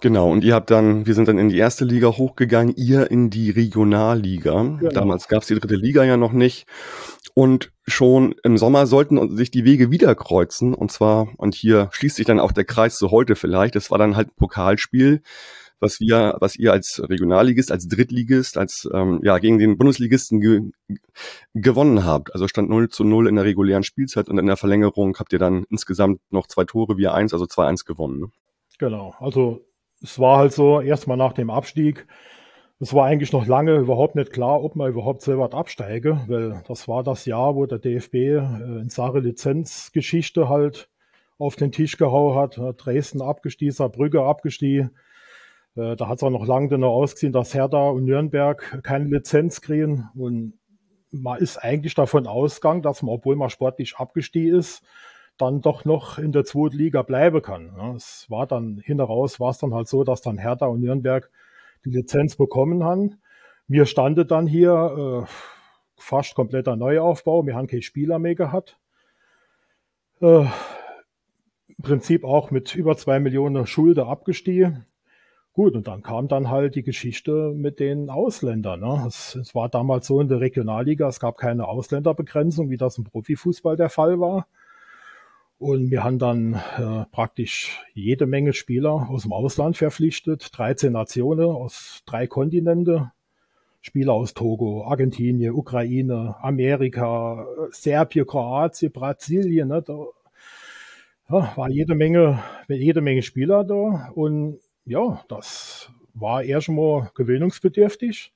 Genau, 0.00 0.30
und 0.30 0.44
ihr 0.44 0.54
habt 0.54 0.70
dann, 0.70 1.06
wir 1.06 1.14
sind 1.14 1.28
dann 1.28 1.38
in 1.38 1.50
die 1.50 1.58
erste 1.58 1.84
Liga 1.84 2.08
hochgegangen, 2.08 2.74
ihr 2.76 3.10
in 3.10 3.30
die 3.30 3.50
Regionalliga. 3.50 4.62
Genau. 4.62 4.90
Damals 4.90 5.28
gab 5.28 5.42
es 5.42 5.48
die 5.48 5.54
dritte 5.54 5.76
Liga 5.76 6.04
ja 6.04 6.16
noch 6.16 6.32
nicht. 6.32 6.66
Und 7.34 7.72
schon 7.86 8.34
im 8.44 8.56
Sommer 8.56 8.86
sollten 8.86 9.36
sich 9.36 9.50
die 9.50 9.64
Wege 9.64 9.90
wieder 9.90 10.14
kreuzen. 10.14 10.74
Und 10.74 10.90
zwar, 10.90 11.28
und 11.36 11.54
hier 11.54 11.88
schließt 11.92 12.16
sich 12.16 12.26
dann 12.26 12.40
auch 12.40 12.52
der 12.52 12.64
Kreis 12.64 12.96
zu 12.96 13.10
heute 13.10 13.36
vielleicht, 13.36 13.74
das 13.74 13.90
war 13.90 13.98
dann 13.98 14.16
halt 14.16 14.28
ein 14.28 14.36
Pokalspiel, 14.36 15.22
was 15.80 16.00
wir, 16.00 16.36
was 16.40 16.56
ihr 16.56 16.72
als 16.72 17.02
Regionalligist, 17.08 17.70
als 17.70 17.88
Drittligist, 17.88 18.56
als 18.56 18.88
ähm, 18.92 19.20
ja 19.22 19.38
gegen 19.38 19.58
den 19.58 19.76
Bundesligisten 19.76 20.40
ge 20.40 20.70
gewonnen 21.54 22.04
habt. 22.04 22.32
Also 22.32 22.48
stand 22.48 22.70
0 22.70 22.88
zu 22.88 23.04
0 23.04 23.28
in 23.28 23.36
der 23.36 23.44
regulären 23.44 23.82
Spielzeit 23.82 24.28
und 24.28 24.38
in 24.38 24.46
der 24.46 24.56
Verlängerung 24.56 25.16
habt 25.18 25.32
ihr 25.32 25.38
dann 25.38 25.64
insgesamt 25.70 26.20
noch 26.30 26.46
zwei 26.46 26.64
Tore, 26.64 26.96
wir 26.96 27.14
eins, 27.14 27.32
also 27.32 27.44
2-1 27.44 27.84
gewonnen. 27.84 28.20
Ne? 28.20 28.26
Genau, 28.78 29.14
also 29.18 29.64
es 30.02 30.18
war 30.18 30.38
halt 30.38 30.52
so, 30.52 30.80
erstmal 30.80 31.16
nach 31.16 31.32
dem 31.32 31.50
Abstieg, 31.50 32.06
es 32.80 32.92
war 32.92 33.06
eigentlich 33.06 33.32
noch 33.32 33.46
lange 33.46 33.76
überhaupt 33.76 34.16
nicht 34.16 34.32
klar, 34.32 34.62
ob 34.62 34.76
man 34.76 34.90
überhaupt 34.90 35.22
selber 35.22 35.52
absteige, 35.54 36.20
weil 36.26 36.62
das 36.66 36.88
war 36.88 37.02
das 37.02 37.24
Jahr, 37.24 37.54
wo 37.54 37.66
der 37.66 37.78
DFB 37.78 38.14
äh, 38.14 38.38
in 38.38 38.90
Sache 38.90 39.20
Lizenzgeschichte 39.20 40.48
halt 40.48 40.88
auf 41.38 41.56
den 41.56 41.72
Tisch 41.72 41.96
gehauen 41.96 42.36
hat. 42.36 42.60
Dresden 42.76 43.22
abgestiegen, 43.22 43.72
Saarbrücke 43.72 44.22
abgestiegen. 44.22 44.90
Äh, 45.76 45.96
Da 45.96 46.08
hat 46.08 46.18
es 46.18 46.22
auch 46.22 46.30
noch 46.30 46.46
lange 46.46 46.68
danach 46.68 46.88
ausgesehen, 46.88 47.32
dass 47.32 47.54
Hertha 47.54 47.88
und 47.88 48.04
Nürnberg 48.04 48.82
keine 48.82 49.06
Lizenz 49.06 49.60
kriegen. 49.60 50.08
Und 50.14 50.54
man 51.10 51.38
ist 51.38 51.58
eigentlich 51.58 51.94
davon 51.94 52.26
ausgegangen, 52.26 52.82
dass 52.82 53.02
man, 53.02 53.14
obwohl 53.14 53.36
man 53.36 53.50
sportlich 53.50 53.96
abgestiegen 53.96 54.58
ist, 54.58 54.82
dann 55.36 55.60
doch 55.60 55.84
noch 55.84 56.18
in 56.18 56.32
der 56.32 56.44
zweiten 56.44 56.76
Liga 56.76 57.02
bleiben 57.02 57.42
kann. 57.42 57.94
Es 57.96 58.26
war 58.30 58.46
dann 58.46 58.78
hin 58.78 59.00
raus, 59.00 59.40
war 59.40 59.50
es 59.50 59.58
dann 59.58 59.74
halt 59.74 59.88
so, 59.88 60.04
dass 60.04 60.20
dann 60.20 60.38
Hertha 60.38 60.66
und 60.66 60.80
Nürnberg 60.80 61.30
die 61.84 61.90
Lizenz 61.90 62.36
bekommen 62.36 62.84
haben. 62.84 63.20
Wir 63.66 63.86
standen 63.86 64.28
dann 64.28 64.46
hier 64.46 65.24
äh, 65.26 65.30
fast 65.96 66.34
kompletter 66.34 66.76
Neuaufbau. 66.76 67.46
Wir 67.46 67.56
haben 67.56 67.66
keine 67.66 67.82
Spieler 67.82 68.18
mehr 68.18 68.34
gehabt. 68.34 68.78
Äh, 70.20 70.46
Im 71.68 71.82
Prinzip 71.82 72.24
auch 72.24 72.50
mit 72.50 72.74
über 72.74 72.96
zwei 72.96 73.18
Millionen 73.18 73.66
Schulden 73.66 74.04
abgestiegen. 74.04 74.86
Gut, 75.54 75.76
und 75.76 75.86
dann 75.86 76.02
kam 76.02 76.26
dann 76.26 76.50
halt 76.50 76.74
die 76.74 76.82
Geschichte 76.82 77.52
mit 77.54 77.78
den 77.78 78.10
Ausländern. 78.10 78.80
Ne? 78.80 79.04
Es, 79.06 79.36
es 79.36 79.54
war 79.54 79.68
damals 79.68 80.08
so 80.08 80.20
in 80.20 80.26
der 80.26 80.40
Regionalliga, 80.40 81.06
es 81.06 81.20
gab 81.20 81.36
keine 81.38 81.68
Ausländerbegrenzung, 81.68 82.70
wie 82.70 82.76
das 82.76 82.98
im 82.98 83.04
Profifußball 83.04 83.76
der 83.76 83.88
Fall 83.88 84.18
war. 84.18 84.48
Und 85.58 85.92
wir 85.92 86.02
haben 86.02 86.18
dann 86.18 86.54
äh, 86.54 87.04
praktisch 87.12 87.80
jede 87.94 88.26
Menge 88.26 88.52
Spieler 88.52 89.08
aus 89.08 89.22
dem 89.22 89.32
Ausland 89.32 89.76
verpflichtet, 89.76 90.50
13 90.58 90.92
Nationen 90.92 91.46
aus 91.46 92.02
drei 92.04 92.26
Kontinente, 92.26 93.12
Spieler 93.80 94.14
aus 94.14 94.34
Togo, 94.34 94.84
Argentinien, 94.84 95.54
Ukraine, 95.54 96.34
Amerika, 96.42 97.46
Serbien, 97.70 98.26
Kroatien, 98.26 98.90
Brasilien. 98.90 99.68
Ne? 99.68 99.82
Da 99.82 100.06
ja, 101.30 101.52
war 101.56 101.70
jede 101.70 101.94
Menge, 101.94 102.42
jede 102.68 103.00
Menge 103.00 103.22
Spieler 103.22 103.62
da. 103.62 104.10
Und 104.14 104.58
ja, 104.86 105.22
das 105.28 105.90
war 106.14 106.42
erstmal 106.42 107.10
gewöhnungsbedürftig. 107.14 108.32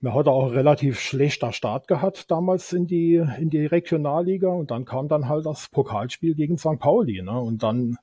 Man 0.00 0.14
hatte 0.14 0.30
auch 0.30 0.52
relativ 0.52 1.00
schlechter 1.00 1.52
Start 1.52 1.88
gehabt 1.88 2.30
damals 2.30 2.72
in 2.72 2.86
die, 2.86 3.14
in 3.38 3.48
die 3.48 3.64
Regionalliga 3.66 4.48
und 4.48 4.70
dann 4.70 4.84
kam 4.84 5.08
dann 5.08 5.28
halt 5.28 5.46
das 5.46 5.68
Pokalspiel 5.68 6.34
gegen 6.34 6.58
St. 6.58 6.78
Pauli. 6.78 7.22
Ne? 7.22 7.38
Und 7.38 7.62
dann 7.62 7.96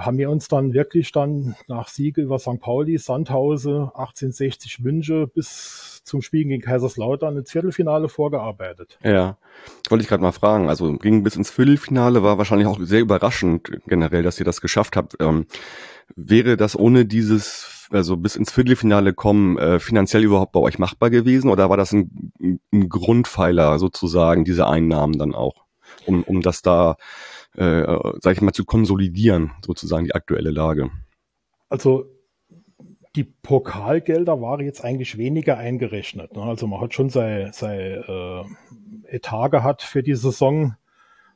haben 0.00 0.18
wir 0.18 0.30
uns 0.30 0.48
dann 0.48 0.72
wirklich 0.72 1.12
dann 1.12 1.54
nach 1.68 1.88
Sieg 1.88 2.16
über 2.16 2.38
St. 2.38 2.60
Pauli, 2.60 2.98
Sandhause, 2.98 3.92
1860 3.94 4.80
Münche 4.80 5.26
bis 5.26 6.02
zum 6.04 6.22
Spiel 6.22 6.44
gegen 6.44 6.62
Kaiserslautern 6.62 7.36
ins 7.36 7.50
Viertelfinale 7.50 8.08
vorgearbeitet. 8.08 8.98
Ja, 9.02 9.36
wollte 9.88 10.02
ich 10.02 10.08
gerade 10.08 10.22
mal 10.22 10.32
fragen. 10.32 10.68
Also 10.68 10.92
ging 10.94 11.22
bis 11.22 11.36
ins 11.36 11.50
Viertelfinale, 11.50 12.22
war 12.22 12.38
wahrscheinlich 12.38 12.66
auch 12.66 12.78
sehr 12.80 13.00
überraschend 13.00 13.70
generell, 13.86 14.22
dass 14.22 14.38
ihr 14.38 14.46
das 14.46 14.60
geschafft 14.60 14.96
habt. 14.96 15.16
Ähm, 15.20 15.46
wäre 16.16 16.56
das 16.56 16.76
ohne 16.78 17.04
dieses, 17.04 17.88
also 17.90 18.16
bis 18.16 18.36
ins 18.36 18.50
Viertelfinale 18.52 19.12
kommen, 19.12 19.58
äh, 19.58 19.78
finanziell 19.78 20.24
überhaupt 20.24 20.52
bei 20.52 20.60
euch 20.60 20.78
machbar 20.78 21.10
gewesen 21.10 21.50
oder 21.50 21.70
war 21.70 21.76
das 21.76 21.92
ein, 21.92 22.32
ein 22.72 22.88
Grundpfeiler 22.88 23.78
sozusagen, 23.78 24.44
diese 24.44 24.66
Einnahmen 24.66 25.18
dann 25.18 25.34
auch, 25.34 25.64
um, 26.06 26.22
um 26.24 26.40
das 26.40 26.62
da 26.62 26.96
äh, 27.56 27.96
sag 28.20 28.32
ich 28.32 28.40
mal, 28.40 28.52
zu 28.52 28.64
konsolidieren, 28.64 29.52
sozusagen 29.64 30.04
die 30.04 30.14
aktuelle 30.14 30.50
Lage? 30.50 30.90
Also 31.68 32.06
die 33.16 33.24
Pokalgelder 33.24 34.40
waren 34.40 34.64
jetzt 34.64 34.84
eigentlich 34.84 35.18
weniger 35.18 35.56
eingerechnet. 35.56 36.36
Ne? 36.36 36.42
Also 36.42 36.66
man 36.66 36.80
hat 36.80 36.94
schon 36.94 37.10
sein, 37.10 37.52
sein 37.52 38.04
äh, 38.06 38.44
Etat 39.08 39.48
gehabt 39.48 39.82
für 39.82 40.02
die 40.02 40.14
Saison. 40.14 40.76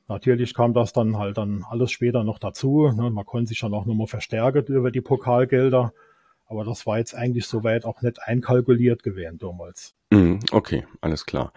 Natürlich 0.07 0.55
kam 0.55 0.75
das 0.75 0.93
dann 0.93 1.19
halt 1.19 1.39
dann 1.39 1.65
alles 1.69 1.91
später 1.91 2.23
noch 2.23 2.39
dazu. 2.39 2.93
Ne? 2.95 3.11
Man 3.11 3.25
konnte 3.25 3.49
sich 3.49 3.61
dann 3.61 3.75
auch 3.75 3.87
nochmal 3.87 4.07
verstärken 4.07 4.73
über 4.73 4.91
die 4.91 5.01
Pokalgelder. 5.01 5.93
Aber 6.47 6.65
das 6.65 6.87
war 6.87 6.99
jetzt 6.99 7.15
eigentlich 7.15 7.47
soweit 7.47 7.85
auch 7.85 8.03
nicht 8.03 8.23
einkalkuliert 8.23 9.03
gewesen 9.03 9.39
damals. 9.39 9.95
Mhm, 10.11 10.41
okay, 10.53 10.87
alles 11.01 11.27
klar. 11.27 11.53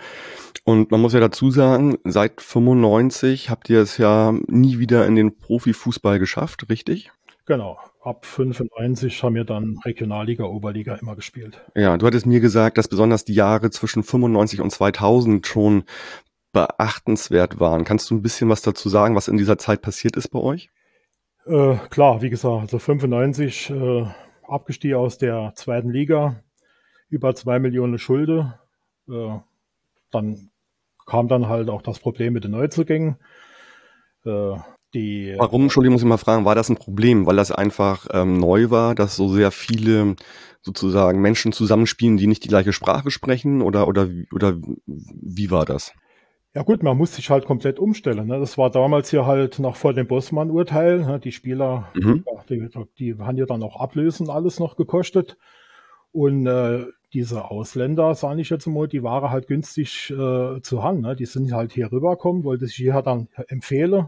Und 0.64 0.92
man 0.92 1.02
muss 1.02 1.14
ja 1.14 1.20
dazu 1.20 1.52
sagen, 1.52 1.98
seit 2.04 2.42
95 2.42 3.50
habt 3.50 3.70
ihr 3.70 3.82
es 3.82 3.98
ja 3.98 4.34
nie 4.48 4.80
wieder 4.80 5.06
in 5.06 5.16
den 5.16 5.38
Profifußball 5.38 6.20
geschafft, 6.20 6.70
richtig? 6.70 7.12
Genau. 7.46 7.80
Ab 8.02 8.26
95 8.26 9.24
haben 9.24 9.36
wir 9.36 9.46
dann 9.46 9.78
Regionalliga, 9.86 10.46
Oberliga 10.46 10.96
immer 10.96 11.16
gespielt. 11.16 11.62
Ja, 11.76 11.98
du 11.98 12.06
hattest 12.06 12.26
mir 12.26 12.40
gesagt, 12.40 12.78
dass 12.78 12.88
besonders 12.88 13.26
die 13.26 13.34
Jahre 13.34 13.70
zwischen 13.70 14.04
95 14.04 14.62
und 14.62 14.70
2000 14.70 15.46
schon 15.46 15.84
beachtenswert 16.52 17.60
waren. 17.60 17.84
Kannst 17.84 18.10
du 18.10 18.16
ein 18.16 18.22
bisschen 18.22 18.50
was 18.50 18.62
dazu 18.62 18.90
sagen, 18.90 19.16
was 19.16 19.28
in 19.28 19.38
dieser 19.38 19.58
Zeit 19.58 19.82
passiert 19.82 20.18
ist 20.18 20.30
bei 20.30 20.40
euch? 20.40 20.70
Äh, 21.46 21.76
klar, 21.90 22.22
wie 22.22 22.30
gesagt, 22.30 22.62
also 22.62 22.80
95 22.80 23.70
äh, 23.70 24.06
abgestiegen 24.48 24.98
aus 24.98 25.18
der 25.18 25.54
zweiten 25.56 25.92
Liga, 25.92 26.44
über 27.10 27.36
zwei 27.36 27.60
Millionen 27.60 28.00
Schulde. 28.00 28.60
Äh, 29.10 29.40
dann 30.12 30.50
kam 31.06 31.28
dann 31.28 31.48
halt 31.48 31.70
auch 31.70 31.82
das 31.82 32.00
Problem 32.00 32.34
mit 32.34 32.44
den 32.44 32.52
Neuzugängen. 32.52 33.18
Äh, 34.26 34.56
die, 34.94 35.36
Warum, 35.38 35.64
Entschuldigung, 35.64 35.94
muss 35.94 36.02
ich 36.02 36.08
mal 36.08 36.18
fragen, 36.18 36.46
war 36.46 36.56
das 36.56 36.70
ein 36.70 36.78
Problem, 36.78 37.26
weil 37.26 37.36
das 37.36 37.52
einfach 37.52 38.08
ähm, 38.12 38.38
neu 38.38 38.70
war, 38.70 38.96
dass 38.96 39.16
so 39.16 39.28
sehr 39.30 39.52
viele 39.52 40.16
sozusagen 40.62 41.22
Menschen 41.22 41.52
zusammenspielen, 41.52 42.18
die 42.18 42.28
nicht 42.28 42.44
die 42.44 42.50
gleiche 42.50 42.74
Sprache 42.74 43.12
sprechen 43.12 43.62
oder, 43.62 43.88
oder, 43.88 44.08
oder 44.32 44.58
wie 44.86 45.52
war 45.52 45.66
das? 45.66 45.94
Ja 46.56 46.64
gut, 46.64 46.82
man 46.82 46.98
muss 46.98 47.16
sich 47.16 47.30
halt 47.30 47.46
komplett 47.46 47.78
umstellen. 47.78 48.28
Ne? 48.28 48.40
Das 48.40 48.58
war 48.58 48.72
damals 48.72 49.12
hier 49.12 49.26
halt 49.26 49.60
noch 49.60 49.76
vor 49.76 49.94
dem 49.94 50.08
Bossmann-Urteil. 50.08 51.06
Ne? 51.06 51.20
Die 51.20 51.32
Spieler, 51.32 51.90
mhm. 51.94 52.26
die, 52.50 52.70
die 52.98 53.16
haben 53.20 53.38
ja 53.38 53.46
dann 53.46 53.62
auch 53.62 53.80
Ablösen 53.80 54.30
alles 54.30 54.60
noch 54.60 54.76
gekostet. 54.76 55.38
Und 56.12 56.48
äh, 56.48 56.86
diese 57.14 57.46
Ausländer, 57.52 58.16
sage 58.16 58.42
ich 58.42 58.50
jetzt 58.50 58.66
mal, 58.66 58.88
die 58.88 59.04
waren 59.04 59.30
halt 59.30 59.48
günstig 59.48 60.10
äh, 60.10 60.62
zu 60.62 60.82
haben. 60.82 61.02
Ne? 61.02 61.16
Die 61.16 61.26
sind 61.26 61.52
halt 61.54 61.74
hier 61.74 61.92
rübergekommen, 61.92 62.44
wollte 62.44 62.66
sich 62.66 62.76
hier 62.76 63.02
dann 63.02 63.28
empfehlen, 63.50 64.08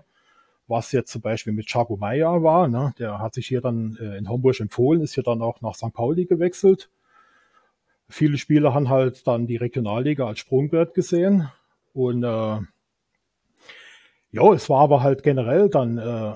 was 0.68 0.92
jetzt 0.92 1.12
zum 1.12 1.22
Beispiel 1.22 1.54
mit 1.54 1.68
Chaco 1.68 1.98
Maya 1.98 2.42
war. 2.42 2.68
Ne? 2.68 2.94
Der 2.98 3.20
hat 3.20 3.36
sich 3.36 3.48
hier 3.48 3.62
dann 3.62 3.96
äh, 4.02 4.18
in 4.18 4.28
Homburg 4.28 4.60
empfohlen, 4.60 5.02
ist 5.02 5.14
hier 5.14 5.24
dann 5.24 5.42
auch 5.42 5.62
nach 5.62 5.76
St. 5.76 5.94
Pauli 5.94 6.26
gewechselt. 6.26 6.90
Viele 8.08 8.40
Spieler 8.40 8.74
haben 8.74 8.90
halt 8.90 9.28
dann 9.28 9.46
die 9.46 9.58
Regionalliga 9.58 10.26
als 10.26 10.40
Sprungbrett 10.40 10.96
gesehen 10.96 11.50
und 12.00 12.24
äh, 12.24 12.58
ja, 14.32 14.54
es 14.54 14.70
war 14.70 14.82
aber 14.82 15.04
halt 15.04 15.22
generell 15.22 15.70
dann 15.70 15.98
äh, 15.98 16.34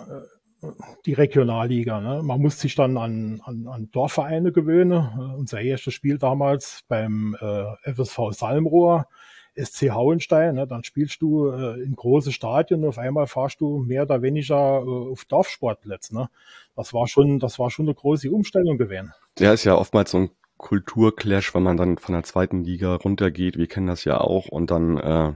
die 1.06 1.14
Regionalliga. 1.14 2.02
Ne? 2.02 2.22
Man 2.22 2.42
musste 2.42 2.64
sich 2.64 2.76
dann 2.76 2.98
an, 2.98 3.42
an, 3.46 3.68
an 3.68 3.90
Dorfvereine 3.92 4.52
gewöhnen. 4.52 4.92
Uh, 4.92 5.38
unser 5.38 5.62
erstes 5.62 5.94
Spiel 5.94 6.18
damals 6.18 6.82
beim 6.90 7.38
äh, 7.40 7.94
FSV 7.94 8.32
Salmrohr, 8.32 9.08
SC 9.56 9.92
Hauenstein. 9.92 10.56
Ne? 10.56 10.68
Dann 10.68 10.84
spielst 10.84 11.22
du 11.22 11.50
äh, 11.50 11.82
in 11.82 11.96
große 11.96 12.34
Stadien 12.34 12.84
und 12.84 12.90
auf 12.90 12.98
einmal 12.98 13.28
fahrst 13.28 13.62
du 13.62 13.80
mehr 13.80 14.04
oder 14.04 14.22
weniger 14.22 14.82
äh, 14.82 15.12
auf 15.12 15.24
Dorfsportplätze. 15.26 16.14
Ne? 16.14 16.30
Das 16.76 16.94
war 16.94 17.08
schon, 17.08 17.40
das 17.40 17.58
war 17.58 17.70
schon 17.70 17.86
eine 17.86 17.96
große 17.96 18.30
Umstellung 18.30 18.78
gewesen. 18.78 19.14
Der 19.40 19.54
ist 19.54 19.64
ja 19.64 19.76
oftmals 19.76 20.12
so 20.12 20.18
ein 20.18 20.30
Kulturclash, 20.58 21.54
wenn 21.54 21.64
man 21.64 21.78
dann 21.78 21.98
von 21.98 22.14
der 22.14 22.24
zweiten 22.24 22.64
Liga 22.64 22.96
runtergeht. 22.96 23.58
Wir 23.58 23.68
kennen 23.68 23.88
das 23.88 24.06
ja 24.06 24.20
auch 24.20 24.48
und 24.48 24.72
dann 24.72 24.98
äh, 24.98 25.34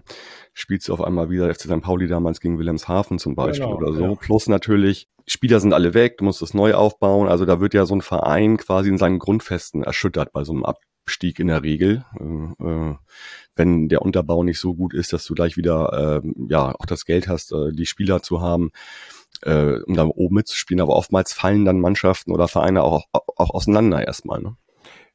spielst 0.54 0.88
du 0.88 0.94
auf 0.94 1.02
einmal 1.02 1.30
wieder 1.30 1.54
FC 1.54 1.64
St. 1.64 1.82
Pauli 1.82 2.08
damals 2.08 2.40
gegen 2.40 2.58
Wilhelmshaven 2.58 3.20
zum 3.20 3.36
Beispiel 3.36 3.66
genau, 3.66 3.78
oder 3.78 3.94
so. 3.94 4.04
Ja. 4.04 4.16
Plus 4.16 4.48
natürlich, 4.48 5.08
Spieler 5.26 5.60
sind 5.60 5.74
alle 5.74 5.94
weg, 5.94 6.18
du 6.18 6.26
musst 6.26 6.42
es 6.42 6.54
neu 6.54 6.74
aufbauen. 6.74 7.28
Also 7.28 7.46
da 7.46 7.60
wird 7.60 7.74
ja 7.74 7.86
so 7.86 7.96
ein 7.96 8.02
Verein 8.02 8.58
quasi 8.58 8.90
in 8.90 8.98
seinen 8.98 9.20
Grundfesten 9.20 9.84
erschüttert 9.84 10.32
bei 10.32 10.44
so 10.44 10.54
einem 10.54 10.66
Abstieg 10.66 11.40
in 11.40 11.48
der 11.48 11.64
Regel. 11.64 12.06
Äh, 12.20 12.64
äh, 12.66 12.96
wenn 13.56 13.90
der 13.90 14.04
Unterbau 14.04 14.44
nicht 14.44 14.60
so 14.60 14.76
gut 14.76 14.94
ist, 14.94 15.14
dass 15.14 15.26
du 15.26 15.34
gleich 15.34 15.58
wieder 15.58 16.22
äh, 16.24 16.30
ja 16.48 16.74
auch 16.78 16.86
das 16.86 17.06
Geld 17.06 17.28
hast, 17.28 17.52
äh, 17.52 17.72
die 17.72 17.88
Spieler 17.88 18.22
zu 18.22 18.42
haben 18.42 18.72
äh, 19.42 19.80
um 19.86 19.96
da 19.96 20.06
oben 20.06 20.36
mitzuspielen. 20.36 20.82
Aber 20.82 20.96
oftmals 20.96 21.34
fallen 21.34 21.66
dann 21.66 21.80
Mannschaften 21.80 22.32
oder 22.32 22.48
Vereine 22.48 22.84
auch, 22.84 23.06
auch 23.12 23.50
auseinander 23.52 24.06
erstmal. 24.06 24.42
Ne? 24.42 24.56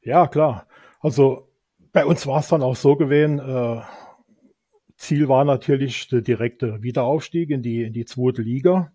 Ja, 0.03 0.27
klar. 0.27 0.67
Also 0.99 1.47
bei 1.91 2.05
uns 2.05 2.27
war 2.27 2.39
es 2.39 2.47
dann 2.47 2.61
auch 2.63 2.75
so 2.75 2.95
gewesen, 2.95 3.39
äh, 3.39 3.81
Ziel 4.97 5.27
war 5.27 5.43
natürlich 5.43 6.07
der 6.07 6.21
direkte 6.21 6.81
Wiederaufstieg 6.81 7.49
in 7.49 7.61
die, 7.61 7.83
in 7.83 7.93
die 7.93 8.05
zweite 8.05 8.41
Liga. 8.41 8.91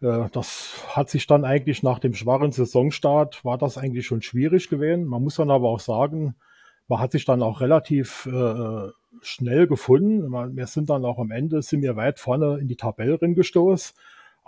Äh, 0.00 0.28
das 0.32 0.84
hat 0.88 1.10
sich 1.10 1.26
dann 1.26 1.44
eigentlich 1.44 1.82
nach 1.82 1.98
dem 1.98 2.14
schwachen 2.14 2.52
Saisonstart, 2.52 3.44
war 3.44 3.58
das 3.58 3.78
eigentlich 3.78 4.06
schon 4.06 4.22
schwierig 4.22 4.68
gewesen. 4.68 5.04
Man 5.04 5.22
muss 5.22 5.36
dann 5.36 5.50
aber 5.50 5.68
auch 5.68 5.80
sagen, 5.80 6.34
man 6.88 7.00
hat 7.00 7.12
sich 7.12 7.24
dann 7.24 7.42
auch 7.42 7.60
relativ 7.60 8.26
äh, 8.26 8.88
schnell 9.22 9.66
gefunden. 9.66 10.32
Wir 10.56 10.66
sind 10.66 10.90
dann 10.90 11.04
auch 11.04 11.18
am 11.18 11.30
Ende, 11.30 11.62
sind 11.62 11.82
wir 11.82 11.96
weit 11.96 12.18
vorne 12.18 12.58
in 12.58 12.68
die 12.68 12.76
Tabelle 12.76 13.18
gestoßen. 13.18 13.94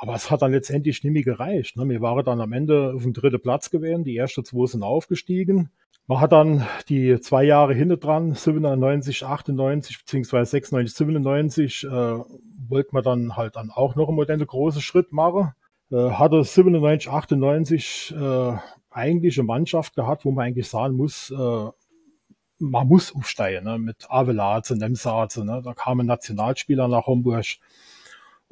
Aber 0.02 0.16
es 0.16 0.32
hat 0.32 0.42
dann 0.42 0.50
letztendlich 0.50 1.04
nicht 1.04 1.12
mehr 1.12 1.22
gereicht. 1.22 1.76
Ne? 1.76 1.88
Wir 1.88 2.00
waren 2.00 2.24
dann 2.24 2.40
am 2.40 2.52
Ende 2.52 2.92
auf 2.92 3.04
dem 3.04 3.12
dritten 3.12 3.40
Platz 3.40 3.70
gewesen. 3.70 4.02
Die 4.02 4.16
ersten 4.16 4.44
zwei 4.44 4.66
sind 4.66 4.82
aufgestiegen. 4.82 5.70
Man 6.08 6.18
hat 6.18 6.32
dann 6.32 6.66
die 6.88 7.20
zwei 7.20 7.44
Jahre 7.44 7.72
hinten 7.72 8.00
dran, 8.00 8.34
97, 8.34 9.24
98 9.24 9.98
beziehungsweise 10.00 10.50
96, 10.50 10.96
97, 10.96 11.84
äh, 11.84 11.88
wollte 11.88 12.88
man 12.90 13.04
dann 13.04 13.36
halt 13.36 13.54
dann 13.54 13.70
auch 13.70 13.94
noch 13.94 14.08
einen 14.08 14.44
großen 14.44 14.82
Schritt 14.82 15.12
machen. 15.12 15.52
Äh, 15.92 16.10
hatte 16.10 16.42
97, 16.42 17.08
98 17.08 18.12
äh, 18.18 18.56
eigentlich 18.90 19.38
eine 19.38 19.46
Mannschaft 19.46 19.94
gehabt, 19.94 20.24
wo 20.24 20.32
man 20.32 20.46
eigentlich 20.46 20.68
sagen 20.68 20.96
muss, 20.96 21.30
äh, 21.30 21.70
man 22.58 22.88
muss 22.88 23.14
aufsteigen, 23.14 23.62
ne? 23.62 23.78
mit 23.78 24.06
Avelaze, 24.08 24.74
Nemsaze, 24.74 25.44
ne? 25.44 25.62
da 25.64 25.74
kamen 25.74 26.08
Nationalspieler 26.08 26.88
nach 26.88 27.06
Homburg. 27.06 27.44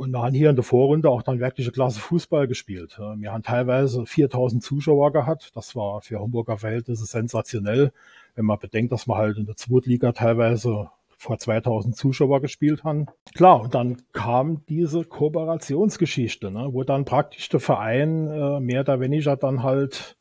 Und 0.01 0.13
wir 0.13 0.23
haben 0.23 0.35
hier 0.35 0.49
in 0.49 0.57
der 0.57 0.63
Vorrunde 0.63 1.11
auch 1.11 1.21
dann 1.21 1.41
wirkliche 1.41 1.73
Klasse 1.73 2.01
Fußball 2.01 2.49
gespielt. 2.49 2.99
Wir 3.17 3.33
haben 3.33 3.43
teilweise 3.43 4.07
4000 4.07 4.63
Zuschauer 4.63 5.13
gehabt. 5.13 5.55
Das 5.55 5.77
war 5.77 6.01
für 6.01 6.21
Hamburger 6.21 6.57
Verhältnisse 6.57 7.05
sensationell, 7.05 7.93
wenn 8.35 8.47
man 8.47 8.59
bedenkt, 8.59 8.93
dass 8.93 9.07
wir 9.07 9.19
halt 9.19 9.37
in 9.37 9.45
der 9.45 9.57
Zweitliga 9.57 10.13
teilweise 10.13 10.89
vor 11.19 11.37
2000 11.37 11.95
Zuschauer 11.95 12.41
gespielt 12.41 12.83
haben. 12.83 13.09
Klar, 13.35 13.61
und 13.61 13.75
dann 13.75 13.99
kam 14.15 14.65
diese 14.71 15.05
Kooperationsgeschichte, 15.05 16.51
ne, 16.51 16.71
wo 16.71 16.83
dann 16.83 17.05
praktisch 17.05 17.51
der 17.51 17.61
Verein 17.61 18.27
äh, 18.29 18.59
mehr 18.59 18.81
oder 18.81 19.01
weniger 19.01 19.37
dann 19.37 19.63
halt 19.63 20.17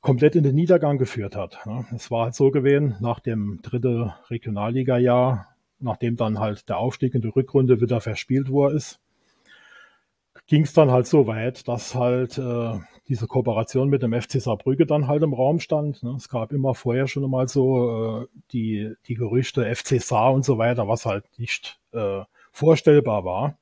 komplett 0.00 0.36
in 0.36 0.44
den 0.44 0.54
Niedergang 0.54 0.98
geführt 0.98 1.34
hat. 1.34 1.58
Ne. 1.66 1.84
Es 1.96 2.12
war 2.12 2.26
halt 2.26 2.36
so 2.36 2.52
gewesen, 2.52 2.94
nach 3.00 3.18
dem 3.18 3.58
dritten 3.60 4.12
Regionalliga-Jahr 4.30 5.51
nachdem 5.82 6.16
dann 6.16 6.38
halt 6.38 6.68
der 6.68 6.78
Aufstieg 6.78 7.14
in 7.14 7.22
die 7.22 7.28
Rückrunde 7.28 7.80
wieder 7.80 8.00
verspielt 8.00 8.50
worden 8.50 8.76
ist, 8.76 9.00
ging 10.46 10.62
es 10.62 10.72
dann 10.72 10.90
halt 10.90 11.06
so 11.06 11.26
weit, 11.26 11.68
dass 11.68 11.94
halt 11.94 12.38
äh, 12.38 12.78
diese 13.08 13.26
Kooperation 13.26 13.88
mit 13.88 14.02
dem 14.02 14.12
FC 14.12 14.40
Saarbrücke 14.40 14.86
dann 14.86 15.06
halt 15.06 15.22
im 15.22 15.34
Raum 15.34 15.60
stand. 15.60 16.02
Ne? 16.02 16.14
Es 16.16 16.28
gab 16.28 16.52
immer 16.52 16.74
vorher 16.74 17.06
schon 17.06 17.28
mal 17.30 17.48
so 17.48 18.22
äh, 18.22 18.26
die, 18.52 18.94
die 19.06 19.14
Gerüchte 19.14 19.74
FC 19.74 20.00
Saar 20.00 20.32
und 20.32 20.44
so 20.44 20.58
weiter, 20.58 20.88
was 20.88 21.06
halt 21.06 21.24
nicht 21.38 21.78
äh, 21.92 22.22
vorstellbar 22.50 23.24
war. 23.24 23.58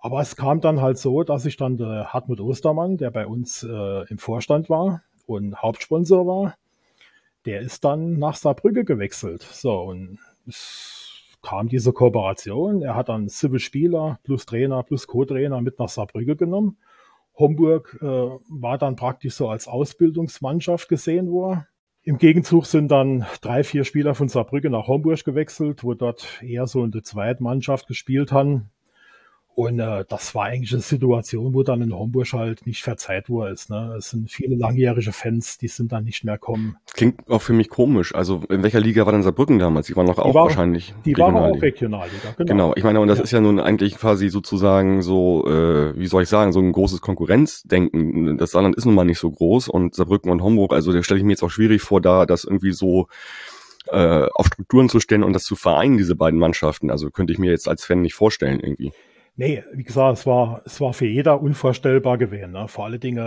Aber 0.00 0.20
es 0.20 0.36
kam 0.36 0.60
dann 0.60 0.80
halt 0.80 0.98
so, 0.98 1.24
dass 1.24 1.42
sich 1.42 1.56
dann 1.56 1.76
der 1.76 2.12
Hartmut 2.12 2.40
Ostermann, 2.40 2.96
der 2.96 3.10
bei 3.10 3.26
uns 3.26 3.64
äh, 3.64 4.08
im 4.08 4.18
Vorstand 4.18 4.70
war 4.70 5.02
und 5.26 5.60
Hauptsponsor 5.60 6.26
war, 6.26 6.54
der 7.44 7.60
ist 7.60 7.84
dann 7.84 8.18
nach 8.18 8.36
Saarbrücke 8.36 8.84
gewechselt. 8.84 9.42
So, 9.42 9.80
und 9.80 10.18
es 10.46 11.07
kam 11.42 11.68
diese 11.68 11.92
Kooperation. 11.92 12.82
Er 12.82 12.94
hat 12.94 13.08
dann 13.08 13.28
Civil 13.28 13.60
Spieler 13.60 14.18
plus 14.24 14.46
Trainer 14.46 14.82
plus 14.82 15.06
Co-Trainer 15.06 15.60
mit 15.60 15.78
nach 15.78 15.88
Saarbrücke 15.88 16.36
genommen. 16.36 16.78
Homburg 17.36 17.98
äh, 18.00 18.06
war 18.06 18.78
dann 18.78 18.96
praktisch 18.96 19.34
so 19.34 19.48
als 19.48 19.68
Ausbildungsmannschaft 19.68 20.88
gesehen 20.88 21.30
worden. 21.30 21.66
Im 22.02 22.18
Gegenzug 22.18 22.66
sind 22.66 22.90
dann 22.90 23.26
drei, 23.42 23.62
vier 23.62 23.84
Spieler 23.84 24.14
von 24.14 24.28
Saarbrücke 24.28 24.70
nach 24.70 24.88
Homburg 24.88 25.24
gewechselt, 25.24 25.84
wo 25.84 25.94
dort 25.94 26.42
eher 26.42 26.66
so 26.66 26.82
in 26.82 26.90
der 26.90 27.02
Zweitmannschaft 27.02 27.86
gespielt 27.86 28.32
haben. 28.32 28.70
Und 29.58 29.80
äh, 29.80 30.04
das 30.08 30.36
war 30.36 30.44
eigentlich 30.44 30.72
eine 30.72 30.82
Situation, 30.82 31.52
wo 31.52 31.64
dann 31.64 31.82
in 31.82 31.92
Homburg 31.92 32.32
halt 32.32 32.64
nicht 32.64 32.84
verzeiht 32.84 33.28
wurde. 33.28 33.50
Ist, 33.50 33.70
ne? 33.70 33.92
Es 33.98 34.10
sind 34.10 34.30
viele 34.30 34.54
langjährige 34.54 35.10
Fans, 35.10 35.58
die 35.58 35.66
sind 35.66 35.90
dann 35.90 36.04
nicht 36.04 36.22
mehr 36.22 36.38
kommen. 36.38 36.76
Klingt 36.94 37.28
auch 37.28 37.42
für 37.42 37.54
mich 37.54 37.68
komisch. 37.68 38.14
Also 38.14 38.42
in 38.50 38.62
welcher 38.62 38.78
Liga 38.78 39.04
war 39.04 39.12
denn 39.12 39.24
Saarbrücken 39.24 39.58
damals? 39.58 39.88
Die 39.88 39.96
waren 39.96 40.06
noch 40.06 40.18
auch 40.18 40.32
war, 40.32 40.44
wahrscheinlich 40.44 40.94
Die 41.04 41.18
waren 41.18 41.34
auch 41.34 41.60
Regionalliga, 41.60 42.34
genau. 42.36 42.52
Genau, 42.52 42.72
ich 42.76 42.84
meine, 42.84 43.00
und 43.00 43.08
das 43.08 43.18
ja. 43.18 43.24
ist 43.24 43.32
ja 43.32 43.40
nun 43.40 43.58
eigentlich 43.58 43.96
quasi 43.96 44.28
sozusagen 44.28 45.02
so, 45.02 45.44
äh, 45.48 45.98
wie 45.98 46.06
soll 46.06 46.22
ich 46.22 46.28
sagen, 46.28 46.52
so 46.52 46.60
ein 46.60 46.70
großes 46.70 47.00
Konkurrenzdenken. 47.00 48.38
Das 48.38 48.52
Saarland 48.52 48.76
ist 48.76 48.84
nun 48.84 48.94
mal 48.94 49.06
nicht 49.06 49.18
so 49.18 49.28
groß 49.28 49.66
und 49.66 49.92
Saarbrücken 49.92 50.30
und 50.30 50.40
Homburg, 50.40 50.72
also 50.72 50.92
da 50.92 51.02
stelle 51.02 51.18
ich 51.18 51.24
mir 51.24 51.32
jetzt 51.32 51.42
auch 51.42 51.50
schwierig 51.50 51.82
vor, 51.82 52.00
da 52.00 52.26
das 52.26 52.44
irgendwie 52.44 52.70
so 52.70 53.08
äh, 53.88 54.28
auf 54.34 54.46
Strukturen 54.46 54.88
zu 54.88 55.00
stellen 55.00 55.24
und 55.24 55.32
das 55.32 55.42
zu 55.42 55.56
vereinen, 55.56 55.96
diese 55.96 56.14
beiden 56.14 56.38
Mannschaften. 56.38 56.92
Also 56.92 57.10
könnte 57.10 57.32
ich 57.32 57.40
mir 57.40 57.50
jetzt 57.50 57.66
als 57.66 57.84
Fan 57.84 58.02
nicht 58.02 58.14
vorstellen 58.14 58.60
irgendwie. 58.60 58.92
Nee, 59.40 59.62
wie 59.72 59.84
gesagt, 59.84 60.18
es 60.18 60.26
war, 60.26 60.62
es 60.64 60.80
war 60.80 60.92
für 60.92 61.06
jeder 61.06 61.40
unvorstellbar 61.40 62.18
gewesen. 62.18 62.50
Ne? 62.50 62.66
Vor 62.66 62.86
allen 62.86 62.98
Dingen, 62.98 63.18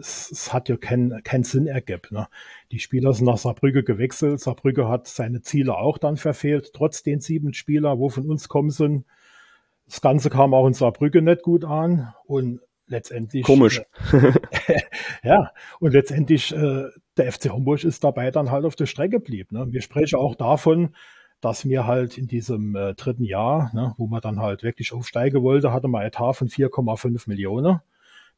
es, 0.00 0.30
es 0.30 0.54
hat 0.54 0.70
ja 0.70 0.78
keinen 0.78 1.22
keinen 1.22 1.44
Sinn 1.44 1.66
ergeben. 1.66 2.08
Ne? 2.12 2.28
Die 2.72 2.78
Spieler 2.78 3.12
sind 3.12 3.26
nach 3.26 3.36
Saarbrücke 3.36 3.84
gewechselt. 3.84 4.40
Saarbrücke 4.40 4.88
hat 4.88 5.06
seine 5.06 5.42
Ziele 5.42 5.76
auch 5.76 5.98
dann 5.98 6.16
verfehlt, 6.16 6.70
trotz 6.72 7.02
den 7.02 7.20
sieben 7.20 7.52
Spieler, 7.52 7.98
wo 7.98 8.08
von 8.08 8.30
uns 8.30 8.48
kommen 8.48 8.70
sind. 8.70 9.04
Das 9.84 10.00
Ganze 10.00 10.30
kam 10.30 10.54
auch 10.54 10.66
in 10.66 10.72
Saarbrücke 10.72 11.20
nicht 11.20 11.42
gut 11.42 11.66
an 11.66 12.14
und 12.24 12.60
letztendlich. 12.86 13.44
Komisch. 13.44 13.82
Äh, 14.12 14.80
ja, 15.22 15.52
und 15.78 15.92
letztendlich, 15.92 16.56
äh, 16.56 16.84
der 17.18 17.32
FC 17.32 17.50
Homburg 17.50 17.84
ist 17.84 18.02
dabei 18.02 18.30
dann 18.30 18.50
halt 18.50 18.64
auf 18.64 18.76
der 18.76 18.86
Strecke 18.86 19.20
blieb. 19.20 19.52
Ne? 19.52 19.66
Wir 19.68 19.82
sprechen 19.82 20.18
auch 20.18 20.36
davon, 20.36 20.94
dass 21.40 21.64
mir 21.64 21.86
halt 21.86 22.18
in 22.18 22.26
diesem 22.26 22.76
äh, 22.76 22.94
dritten 22.94 23.24
Jahr, 23.24 23.70
ne, 23.74 23.94
wo 23.96 24.06
man 24.06 24.20
dann 24.20 24.40
halt 24.40 24.62
wirklich 24.62 24.92
aufsteigen 24.92 25.42
wollte, 25.42 25.72
hatte 25.72 25.88
man 25.88 26.02
Etat 26.02 26.34
von 26.34 26.48
4,5 26.48 27.28
Millionen. 27.28 27.80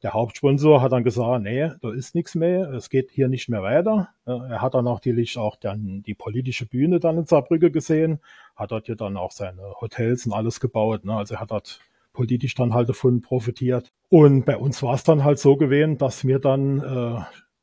Der 0.02 0.14
Hauptsponsor 0.14 0.82
hat 0.82 0.90
dann 0.90 1.04
gesagt, 1.04 1.44
nee, 1.44 1.70
da 1.80 1.92
ist 1.92 2.16
nichts 2.16 2.34
mehr, 2.34 2.72
es 2.72 2.90
geht 2.90 3.10
hier 3.12 3.28
nicht 3.28 3.48
mehr 3.48 3.62
weiter. 3.62 4.08
Er 4.24 4.60
hat 4.60 4.74
dann 4.74 4.84
natürlich 4.84 5.38
auch 5.38 5.54
dann 5.54 6.02
die 6.02 6.14
politische 6.14 6.66
Bühne 6.66 6.98
dann 6.98 7.18
in 7.18 7.26
Saarbrücke 7.26 7.70
gesehen, 7.70 8.18
hat 8.56 8.72
dort 8.72 8.88
ja 8.88 8.96
dann 8.96 9.16
auch 9.16 9.30
seine 9.30 9.62
Hotels 9.80 10.26
und 10.26 10.32
alles 10.32 10.58
gebaut. 10.58 11.04
Ne? 11.04 11.14
Also 11.14 11.34
er 11.34 11.40
hat 11.40 11.52
dort 11.52 11.80
politisch 12.12 12.56
dann 12.56 12.74
halt 12.74 12.88
davon 12.88 13.20
profitiert. 13.20 13.92
Und 14.08 14.44
bei 14.44 14.56
uns 14.56 14.82
war 14.82 14.94
es 14.94 15.04
dann 15.04 15.22
halt 15.22 15.38
so 15.38 15.56
gewesen, 15.56 15.98
dass 15.98 16.26
wir 16.26 16.40
dann 16.40 16.80
äh, 16.80 17.20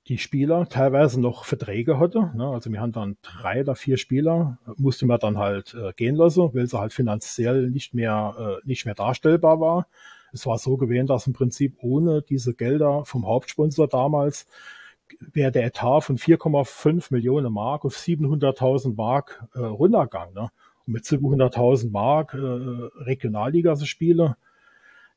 die 0.08 0.18
Spieler 0.18 0.68
teilweise 0.68 1.22
noch 1.22 1.46
Verträge 1.46 2.00
hatte. 2.00 2.32
Ne? 2.36 2.48
Also 2.48 2.72
wir 2.72 2.82
haben 2.82 2.92
dann 2.92 3.18
drei 3.22 3.62
oder 3.62 3.76
vier 3.76 3.98
Spieler, 3.98 4.58
musste 4.78 5.06
man 5.06 5.20
dann 5.20 5.38
halt 5.38 5.76
äh, 5.76 5.94
gehen 5.94 6.16
lassen, 6.16 6.54
weil 6.54 6.68
sie 6.68 6.80
halt 6.80 6.94
finanziell 6.94 7.70
nicht 7.70 7.94
mehr, 7.94 8.60
äh, 8.64 8.68
nicht 8.68 8.86
mehr 8.86 8.96
darstellbar 8.96 9.60
war. 9.60 9.88
Es 10.32 10.46
war 10.46 10.58
so 10.58 10.78
gewesen, 10.78 11.08
dass 11.08 11.28
im 11.28 11.34
Prinzip 11.34 11.78
ohne 11.82 12.22
diese 12.22 12.54
Gelder 12.54 13.04
vom 13.06 13.26
Hauptsponsor 13.28 13.88
damals 13.88 14.48
wäre 15.34 15.52
der 15.52 15.66
Etat 15.66 16.02
von 16.02 16.18
4,5 16.18 17.12
Millionen 17.12 17.52
Mark 17.52 17.86
auf 17.86 17.96
700.000 17.96 18.96
Mark 18.96 19.44
äh, 19.54 19.60
runtergegangen. 19.60 20.34
Ne? 20.34 20.50
Und 20.86 20.94
mit 20.94 21.04
700.000 21.04 21.92
Mark 21.92 22.34
äh, 22.34 22.38
Regionalliga 22.38 23.76
spiele, 23.78 24.38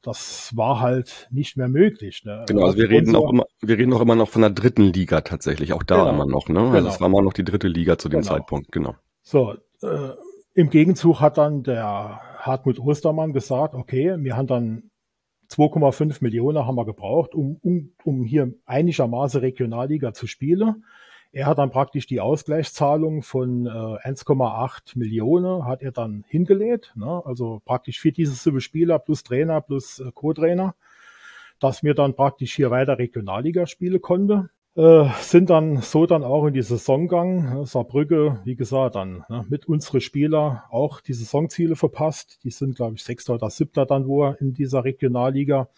das 0.03 0.51
war 0.57 0.81
halt 0.81 1.29
nicht 1.31 1.57
mehr 1.57 1.69
möglich. 1.69 2.25
Ne? 2.25 2.45
Genau, 2.49 2.67
also 2.67 2.77
wir 2.77 2.91
reden 2.91 3.15
auch 3.15 3.31
immer, 3.31 3.45
wir 3.61 3.79
reden 3.79 3.93
auch 3.93 4.01
immer 4.01 4.17
noch 4.17 4.29
von 4.29 4.43
der 4.43 4.51
dritten 4.51 4.93
Liga 4.93 5.21
tatsächlich, 5.21 5.73
auch 5.73 5.83
da 5.83 5.97
genau, 5.97 6.11
immer 6.11 6.27
noch, 6.27 6.49
ne? 6.49 6.61
Also 6.61 6.73
genau. 6.73 6.89
es 6.89 7.01
war 7.01 7.09
immer 7.09 7.23
noch 7.23 7.33
die 7.33 7.45
dritte 7.45 7.69
Liga 7.69 7.99
zu 7.99 8.09
dem 8.09 8.21
Genau. 8.21 8.35
Zeitpunkt, 8.35 8.73
genau. 8.73 8.97
So, 9.23 9.55
äh, 9.83 10.11
im 10.55 10.71
Gegenzug 10.71 11.21
hat 11.21 11.39
dann 11.39 11.63
der 11.63 12.21
Hartmut 12.39 12.79
Ostermann 12.79 13.33
gesagt, 13.33 13.75
okay, 13.75 14.17
wir 14.19 14.37
haben 14.37 14.49
dann 14.49 14.91
2,5 15.51 16.19
Millionen 16.23 16.67
haben 16.67 16.77
wir 16.77 16.85
gebraucht, 16.85 17.35
um, 17.35 17.59
um, 17.63 17.93
um 18.05 18.25
hier 18.25 18.53
einigermaßen 18.65 19.41
Regionalliga 19.41 20.13
zu 20.13 20.27
spielen. 20.27 20.85
Er 21.35 21.47
hat 21.47 21.57
dann 21.57 21.71
praktisch 21.71 22.07
die 22.07 22.21
Ausgleichszahlung 22.21 23.23
von 23.23 23.65
äh, 23.65 23.69
1,8 23.71 24.99
Millionen 24.99 25.65
hat 25.65 25.83
er 25.83 25.91
dann 25.91 26.25
hingelegt, 26.29 26.93
ne? 26.95 27.23
also 27.25 27.63
praktisch 27.65 28.01
für 28.01 28.13
diese 28.13 28.35
sieben 28.35 28.61
Spieler 28.61 28.99
plus 28.99 29.23
Trainer 29.23 29.63
plus 29.63 29.99
äh, 29.99 30.13
Co-Trainer, 30.13 30.75
dass 31.59 31.83
wir 31.83 31.95
dann 31.95 32.15
praktisch 32.15 32.55
hier 32.55 32.71
weiter 32.71 32.99
Regionalliga 32.99 33.67
spielen 33.67 34.03
konnte. 34.03 34.51
Äh, 34.75 35.09
sind 35.21 35.49
dann 35.49 35.79
so 35.83 36.05
dann 36.05 36.23
auch 36.23 36.47
in 36.47 36.53
die 36.53 36.63
Saison 36.63 37.09
gegangen. 37.09 37.65
Saarbrücke, 37.65 38.41
wie 38.45 38.57
gesagt, 38.57 38.95
dann 38.95 39.25
ne, 39.31 39.45
mit 39.49 39.67
unsere 39.67 40.03
Spieler 40.03 40.65
auch 40.71 41.01
die 41.01 41.15
Saisonziele 41.15 41.77
verpasst. 41.77 42.41
Die 42.45 42.51
sind, 42.51 42.77
glaube 42.77 42.97
ich, 42.97 43.05
Sechster 43.05 43.35
oder 43.35 43.49
Siebter 43.49 43.87
dann 43.87 44.07
wo 44.07 44.27
in 44.27 44.53
dieser 44.53 44.85
Regionalliga. 44.85 45.69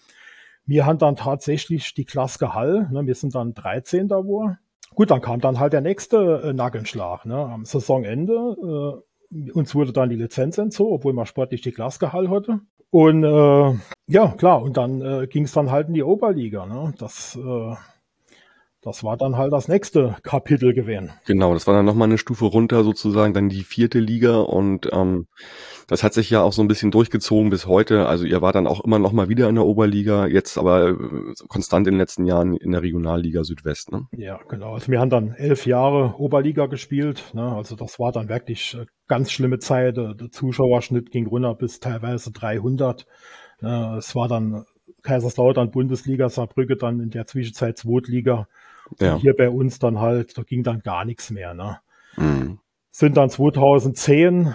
Wir 0.67 0.87
haben 0.87 0.99
dann 0.99 1.17
tatsächlich 1.17 1.95
die 1.95 2.05
Klasse 2.05 2.55
Hall. 2.55 2.89
Ne? 2.91 3.07
Wir 3.07 3.15
sind 3.15 3.35
dann 3.35 3.55
13. 3.55 4.11
wo. 4.11 4.53
Gut, 4.95 5.11
dann 5.11 5.21
kam 5.21 5.41
dann 5.41 5.59
halt 5.59 5.73
der 5.73 5.81
nächste 5.81 6.43
äh, 6.45 6.53
Nackenschlag. 6.53 7.25
Ne? 7.27 7.37
Am 7.37 7.65
Saisonende 7.65 9.03
äh, 9.33 9.51
uns 9.53 9.75
wurde 9.75 9.93
dann 9.93 10.11
die 10.11 10.17
Lizenz 10.17 10.59
entzogen, 10.59 10.95
obwohl 10.95 11.13
man 11.13 11.27
sportlich 11.27 11.63
die 11.63 11.73
Klasse 11.73 12.13
Hall 12.13 12.31
hatte. 12.31 12.61
Und 12.91 13.25
äh, 13.25 13.75
ja, 14.07 14.29
klar, 14.37 14.63
und 14.63 14.77
dann 14.77 15.01
äh, 15.01 15.27
ging 15.27 15.45
es 15.45 15.53
dann 15.53 15.71
halt 15.71 15.89
in 15.89 15.95
die 15.95 16.05
Oberliga. 16.05 16.67
Ne? 16.67 16.95
Das, 16.99 17.37
äh, 17.37 17.75
das 18.85 19.03
war 19.03 19.17
dann 19.17 19.37
halt 19.37 19.53
das 19.53 19.69
nächste 19.69 20.17
Kapitel 20.23 20.75
gewesen. 20.75 21.11
Genau, 21.27 21.55
das 21.55 21.67
war 21.67 21.75
dann 21.75 21.87
nochmal 21.87 22.09
eine 22.09 22.19
Stufe 22.19 22.45
runter, 22.45 22.85
sozusagen 22.85 23.33
dann 23.33 23.49
die 23.49 23.63
vierte 23.63 23.99
Liga 23.99 24.41
und 24.41 24.89
ähm, 24.93 25.27
das 25.87 26.03
hat 26.03 26.15
sich 26.15 26.31
ja 26.31 26.43
auch 26.43 26.53
so 26.53 26.63
ein 26.63 26.69
bisschen 26.69 26.91
durchgezogen 26.91 27.51
bis 27.51 27.67
heute. 27.67 28.07
Also 28.07 28.25
ihr 28.25 28.43
war 28.43 28.53
dann 28.53 28.67
auch 28.67 28.85
immer 28.85 28.99
noch 28.99 29.13
mal 29.13 29.29
wieder 29.29 29.49
in 29.49 29.55
der 29.55 29.65
Oberliga, 29.65 30.27
jetzt 30.27 30.59
aber 30.59 30.91
äh, 30.91 30.97
konstant 31.49 31.87
in 31.87 31.95
den 31.95 31.99
letzten 31.99 32.27
Jahren 32.27 32.57
in 32.57 32.73
der 32.73 32.83
Regionalliga 32.83 33.45
Südwest. 33.45 33.91
Ne? 33.91 34.07
Ja, 34.13 34.39
genau. 34.49 34.75
Also 34.75 34.91
wir 34.91 35.01
haben 35.01 35.11
dann 35.11 35.33
elf 35.33 35.67
Jahre 35.67 36.15
Oberliga 36.19 36.67
gespielt. 36.67 37.33
Ne? 37.33 37.43
Also 37.43 37.77
das 37.77 37.99
war 37.99 38.13
dann 38.13 38.29
wirklich 38.29 38.75
äh, 38.75 38.87
ganz 39.09 39.31
schlimme 39.31 39.59
Zeit. 39.59 39.97
Der 39.97 40.15
der 40.15 40.31
Zuschauerschnitt 40.31 41.11
ging 41.11 41.27
runter 41.27 41.55
bis 41.55 41.81
teilweise 41.81 42.33
300. 42.33 43.07
Ne? 43.61 43.97
Es 43.99 44.15
war 44.15 44.29
dann 44.29 44.65
Kaiserslautern 45.03 45.71
Bundesliga, 45.71 46.29
Saarbrücke 46.29 46.77
dann 46.77 47.01
in 47.01 47.11
der 47.11 47.27
Zwischenzeit 47.27 47.79
Zweitliga. 47.79 48.49
Ja. 49.01 49.17
Hier 49.17 49.35
bei 49.35 49.49
uns 49.51 49.79
dann 49.79 50.01
halt, 50.01 50.37
da 50.37 50.43
ging 50.43 50.63
dann 50.63 50.81
gar 50.81 51.05
nichts 51.05 51.31
mehr. 51.31 51.55
Ne? 51.55 51.79
Mhm. 52.17 52.59
Sind 52.91 53.17
dann 53.17 53.31
2010 53.31 54.55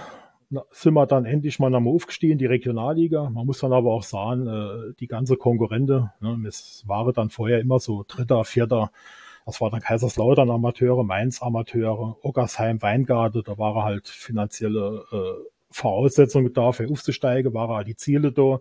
na, 0.51 0.63
sind 0.71 0.95
wir 0.95 1.05
dann 1.05 1.25
endlich 1.25 1.59
mal 1.59 1.69
nochmal 1.69 1.93
aufgestiegen, 1.93 2.39
die 2.39 2.47
Regionalliga. 2.47 3.29
Man 3.29 3.45
muss 3.45 3.59
dann 3.59 3.71
aber 3.71 3.93
auch 3.93 4.03
sagen, 4.03 4.47
äh, 4.47 4.93
die 4.99 5.07
ganze 5.07 5.37
Konkurrente, 5.37 6.11
ne, 6.21 6.37
es 6.47 6.83
waren 6.87 7.13
dann 7.13 7.29
vorher 7.29 7.59
immer 7.59 7.79
so 7.79 8.03
Dritter, 8.07 8.43
Vierter, 8.45 8.91
das 9.45 9.61
war 9.61 9.69
dann 9.69 9.81
Kaiserslautern 9.81 10.49
Amateure, 10.49 11.03
Mainz 11.03 11.41
Amateure, 11.41 12.17
Ockersheim, 12.23 12.81
Weingarten, 12.81 13.43
da 13.45 13.57
waren 13.57 13.83
halt 13.83 14.07
finanzielle 14.07 15.05
äh, 15.11 15.49
Voraussetzungen 15.71 16.51
da, 16.53 16.71
für 16.71 16.89
aufzusteigen, 16.89 17.53
waren 17.53 17.75
halt 17.75 17.87
die 17.87 17.95
Ziele 17.95 18.31
da. 18.31 18.59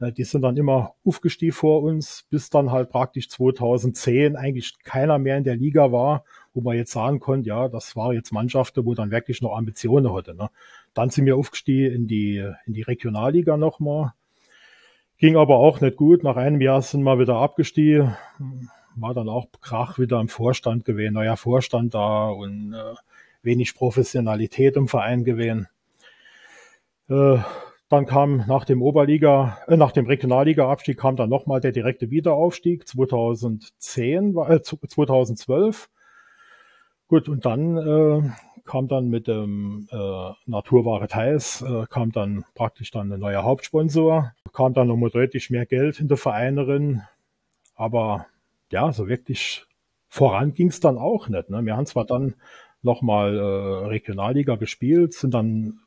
Äh, 0.00 0.12
Die 0.12 0.24
sind 0.24 0.42
dann 0.42 0.56
immer 0.56 0.94
aufgestiegen 1.04 1.52
vor 1.52 1.82
uns, 1.82 2.26
bis 2.30 2.50
dann 2.50 2.70
halt 2.70 2.90
praktisch 2.90 3.28
2010 3.28 4.36
eigentlich 4.36 4.78
keiner 4.82 5.18
mehr 5.18 5.36
in 5.36 5.44
der 5.44 5.56
Liga 5.56 5.92
war, 5.92 6.24
wo 6.54 6.60
man 6.60 6.76
jetzt 6.76 6.92
sagen 6.92 7.20
konnte, 7.20 7.48
ja, 7.48 7.68
das 7.68 7.96
war 7.96 8.12
jetzt 8.12 8.32
Mannschaften, 8.32 8.84
wo 8.84 8.94
dann 8.94 9.10
wirklich 9.10 9.42
noch 9.42 9.56
Ambitionen 9.56 10.12
hatte. 10.12 10.34
Ne? 10.34 10.50
Dann 10.94 11.10
sind 11.10 11.26
wir 11.26 11.36
aufgestiegen 11.36 11.94
in 11.94 12.06
die, 12.06 12.44
in 12.66 12.72
die 12.72 12.82
Regionalliga 12.82 13.56
nochmal. 13.56 14.12
Ging 15.18 15.36
aber 15.36 15.56
auch 15.56 15.80
nicht 15.80 15.96
gut. 15.96 16.22
Nach 16.22 16.36
einem 16.36 16.60
Jahr 16.60 16.80
sind 16.80 17.02
wir 17.02 17.18
wieder 17.18 17.36
abgestiegen. 17.36 18.16
War 18.94 19.14
dann 19.14 19.28
auch 19.28 19.46
Krach 19.60 19.98
wieder 19.98 20.20
im 20.20 20.28
Vorstand 20.28 20.84
gewesen, 20.84 21.14
neuer 21.14 21.36
Vorstand 21.36 21.94
da 21.94 22.28
und 22.28 22.72
äh, 22.72 22.94
wenig 23.42 23.74
Professionalität 23.74 24.76
im 24.76 24.88
Verein 24.88 25.24
gewesen. 25.24 25.68
Äh, 27.08 27.38
dann 27.88 28.04
kam 28.06 28.44
nach 28.46 28.64
dem 28.64 28.82
Oberliga, 28.82 29.58
äh, 29.66 29.76
nach 29.76 29.92
dem 29.92 30.06
Regionalliga-Abstieg 30.06 30.98
kam 30.98 31.16
dann 31.16 31.30
nochmal 31.30 31.60
der 31.60 31.72
direkte 31.72 32.10
Wiederaufstieg 32.10 32.86
2010, 32.86 34.34
war- 34.34 34.50
äh, 34.50 34.62
2012. 34.62 35.88
Gut, 37.08 37.28
und 37.28 37.46
dann 37.46 37.76
äh, 37.78 38.30
kam 38.66 38.88
dann 38.88 39.08
mit 39.08 39.26
dem 39.28 39.88
äh, 39.90 40.30
Naturware 40.44 41.08
Thais, 41.08 41.62
äh, 41.62 41.86
kam 41.88 42.12
dann 42.12 42.44
praktisch 42.54 42.90
dann 42.90 43.10
ein 43.10 43.20
neuer 43.20 43.44
Hauptsponsor, 43.44 44.32
kam 44.52 44.74
dann 44.74 44.88
nochmal 44.88 45.08
deutlich 45.08 45.48
mehr 45.48 45.64
Geld 45.64 46.00
in 46.00 46.08
der 46.08 46.18
Vereinerin, 46.18 47.02
aber 47.74 48.26
ja, 48.70 48.92
so 48.92 49.08
wirklich 49.08 49.64
voran 50.08 50.52
ging 50.52 50.68
es 50.68 50.80
dann 50.80 50.98
auch 50.98 51.28
nicht. 51.28 51.48
Ne? 51.48 51.64
Wir 51.64 51.76
haben 51.76 51.86
zwar 51.86 52.04
dann 52.04 52.34
nochmal 52.82 53.38
äh, 53.38 53.86
Regionalliga 53.86 54.56
gespielt, 54.56 55.14
sind 55.14 55.32
dann 55.32 55.80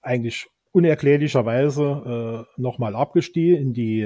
eigentlich 0.00 0.46
unerklärlicherweise 0.74 2.46
äh, 2.58 2.60
nochmal 2.60 2.96
abgestiegen 2.96 3.62
in 3.62 3.72
die, 3.72 4.00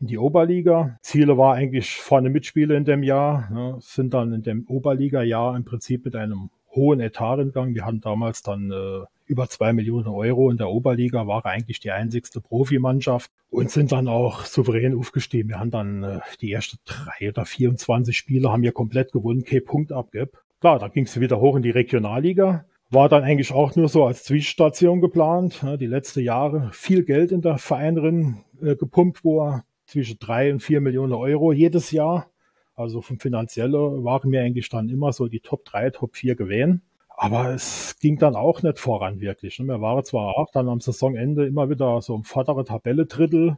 in 0.00 0.06
die 0.06 0.18
Oberliga. 0.18 0.98
Ziele 1.00 1.38
war 1.38 1.54
eigentlich 1.54 1.96
vorne 1.96 2.28
Mitspiele 2.28 2.76
in 2.76 2.84
dem 2.84 3.04
Jahr, 3.04 3.48
ne, 3.52 3.76
sind 3.80 4.12
dann 4.12 4.32
in 4.32 4.42
dem 4.42 4.66
Oberliga-Jahr 4.66 5.56
im 5.56 5.64
Prinzip 5.64 6.04
mit 6.04 6.16
einem 6.16 6.50
hohen 6.74 6.98
Etat 6.98 7.36
gegangen. 7.36 7.76
Wir 7.76 7.86
hatten 7.86 8.00
damals 8.00 8.42
dann 8.42 8.72
äh, 8.72 9.06
über 9.26 9.48
zwei 9.48 9.72
Millionen 9.72 10.08
Euro 10.08 10.50
in 10.50 10.56
der 10.56 10.70
Oberliga, 10.70 11.28
war 11.28 11.46
eigentlich 11.46 11.78
die 11.78 11.92
einzigste 11.92 12.40
Profimannschaft 12.40 13.30
und 13.50 13.70
sind 13.70 13.92
dann 13.92 14.08
auch 14.08 14.44
souverän 14.44 14.98
aufgestiegen. 14.98 15.50
Wir 15.50 15.60
haben 15.60 15.70
dann 15.70 16.02
äh, 16.02 16.20
die 16.40 16.50
ersten 16.50 16.78
drei 16.84 17.28
oder 17.28 17.44
24 17.44 18.16
Spiele 18.16 18.50
haben 18.50 18.62
wir 18.62 18.72
komplett 18.72 19.12
gewonnen, 19.12 19.44
kein 19.44 19.64
Punkt 19.64 19.92
abgib. 19.92 20.36
Klar, 20.60 20.80
da 20.80 20.88
ging 20.88 21.04
es 21.04 21.20
wieder 21.20 21.40
hoch 21.40 21.54
in 21.54 21.62
die 21.62 21.70
Regionalliga. 21.70 22.64
War 22.92 23.08
dann 23.08 23.24
eigentlich 23.24 23.52
auch 23.52 23.74
nur 23.74 23.88
so 23.88 24.04
als 24.04 24.22
Zwischenstation 24.22 25.00
geplant. 25.00 25.64
Die 25.80 25.86
letzten 25.86 26.20
Jahre 26.20 26.68
viel 26.74 27.04
Geld 27.04 27.32
in 27.32 27.40
der 27.40 27.56
Vereinerin 27.56 28.44
äh, 28.60 28.76
gepumpt, 28.76 29.24
wo 29.24 29.60
zwischen 29.86 30.18
drei 30.18 30.52
und 30.52 30.60
vier 30.60 30.82
Millionen 30.82 31.14
Euro 31.14 31.52
jedes 31.52 31.90
Jahr. 31.90 32.26
Also 32.74 33.00
vom 33.00 33.18
Finanziellen 33.18 34.04
waren 34.04 34.30
wir 34.30 34.42
eigentlich 34.42 34.68
dann 34.68 34.90
immer 34.90 35.14
so 35.14 35.28
die 35.28 35.40
Top 35.40 35.64
3, 35.64 35.88
Top 35.88 36.16
4 36.16 36.36
gewesen. 36.36 36.82
Aber 37.08 37.54
es 37.54 37.96
ging 37.98 38.18
dann 38.18 38.36
auch 38.36 38.62
nicht 38.62 38.78
voran 38.78 39.20
wirklich. 39.22 39.58
Ne? 39.58 39.64
Wir 39.68 39.80
waren 39.80 40.04
zwar 40.04 40.36
auch 40.36 40.50
dann 40.52 40.68
am 40.68 40.80
Saisonende 40.80 41.46
immer 41.46 41.70
wieder 41.70 42.02
so 42.02 42.14
im 42.14 42.24
vordere 42.24 42.62
Tabelle 42.62 43.06
Drittel, 43.06 43.56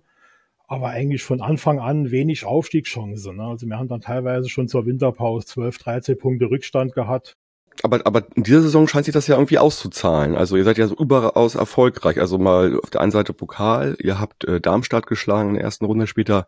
aber 0.68 0.90
eigentlich 0.90 1.25
von 1.25 1.40
Anfang 1.40 1.81
an 1.81 2.12
wenig 2.12 2.44
Aufstiegschancen. 2.44 3.38
Ne? 3.38 3.42
Also 3.42 3.66
wir 3.66 3.77
haben 3.77 3.88
dann 3.88 4.01
teilweise 4.01 4.49
schon 4.49 4.68
zur 4.68 4.87
Winterpause 4.87 5.44
12, 5.47 5.79
13 5.79 6.18
Punkte 6.18 6.49
Rückstand 6.49 6.92
gehabt. 6.92 7.37
Aber, 7.82 8.00
aber 8.06 8.24
in 8.34 8.44
dieser 8.44 8.62
Saison 8.62 8.88
scheint 8.88 9.04
sich 9.04 9.14
das 9.14 9.26
ja 9.26 9.37
irgendwie 9.37 9.58
auszuzahlen. 9.58 10.37
Also 10.37 10.56
ihr 10.56 10.64
seid 10.64 10.78
ja 10.78 10.87
so 10.87 10.94
überaus 10.94 11.54
erfolgreich. 11.54 12.20
Also 12.20 12.38
mal 12.38 12.78
auf 12.82 12.90
der 12.90 13.00
einen 13.00 13.10
Seite 13.12 13.32
Pokal, 13.32 13.96
ihr 14.00 14.20
habt 14.20 14.44
äh, 14.44 14.60
Darmstadt 14.60 15.06
geschlagen 15.06 15.50
in 15.50 15.54
der 15.56 15.64
ersten 15.64 15.84
Runde, 15.84 16.06
später 16.06 16.46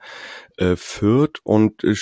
äh, 0.56 0.76
Fürth 0.76 1.40
und 1.42 1.84
äh, 1.84 1.94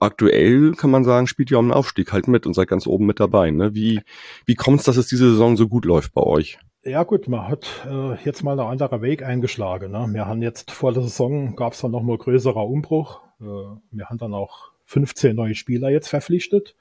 aktuell 0.00 0.72
kann 0.72 0.90
man 0.90 1.04
sagen, 1.04 1.26
spielt 1.26 1.50
ihr 1.50 1.58
um 1.58 1.68
den 1.68 1.72
Aufstieg 1.72 2.12
halt 2.12 2.28
mit 2.28 2.46
und 2.46 2.54
seid 2.54 2.68
ganz 2.68 2.86
oben 2.86 3.06
mit 3.06 3.20
dabei. 3.20 3.50
Ne? 3.50 3.74
Wie, 3.74 4.00
wie 4.44 4.54
kommt 4.54 4.80
es, 4.80 4.86
dass 4.86 4.96
es 4.96 5.06
diese 5.06 5.30
Saison 5.30 5.56
so 5.56 5.68
gut 5.68 5.84
läuft 5.84 6.14
bei 6.14 6.22
euch? 6.22 6.58
Ja 6.82 7.02
gut, 7.02 7.26
man 7.26 7.48
hat 7.48 7.66
äh, 7.90 8.14
jetzt 8.24 8.44
mal 8.44 8.52
einen 8.52 8.70
anderen 8.70 9.02
Weg 9.02 9.22
eingeschlagen. 9.22 9.90
Ne? 9.90 10.06
Wir 10.12 10.26
haben 10.26 10.40
jetzt 10.40 10.70
vor 10.70 10.92
der 10.92 11.02
Saison 11.02 11.56
gab 11.56 11.72
es 11.72 11.80
dann 11.80 11.90
nochmal 11.90 12.16
größerer 12.16 12.64
Umbruch. 12.64 13.20
Äh, 13.40 13.44
wir 13.44 14.08
haben 14.08 14.18
dann 14.18 14.34
auch 14.34 14.70
15 14.84 15.34
neue 15.34 15.54
Spieler 15.54 15.90
jetzt 15.90 16.08
verpflichtet. 16.08 16.76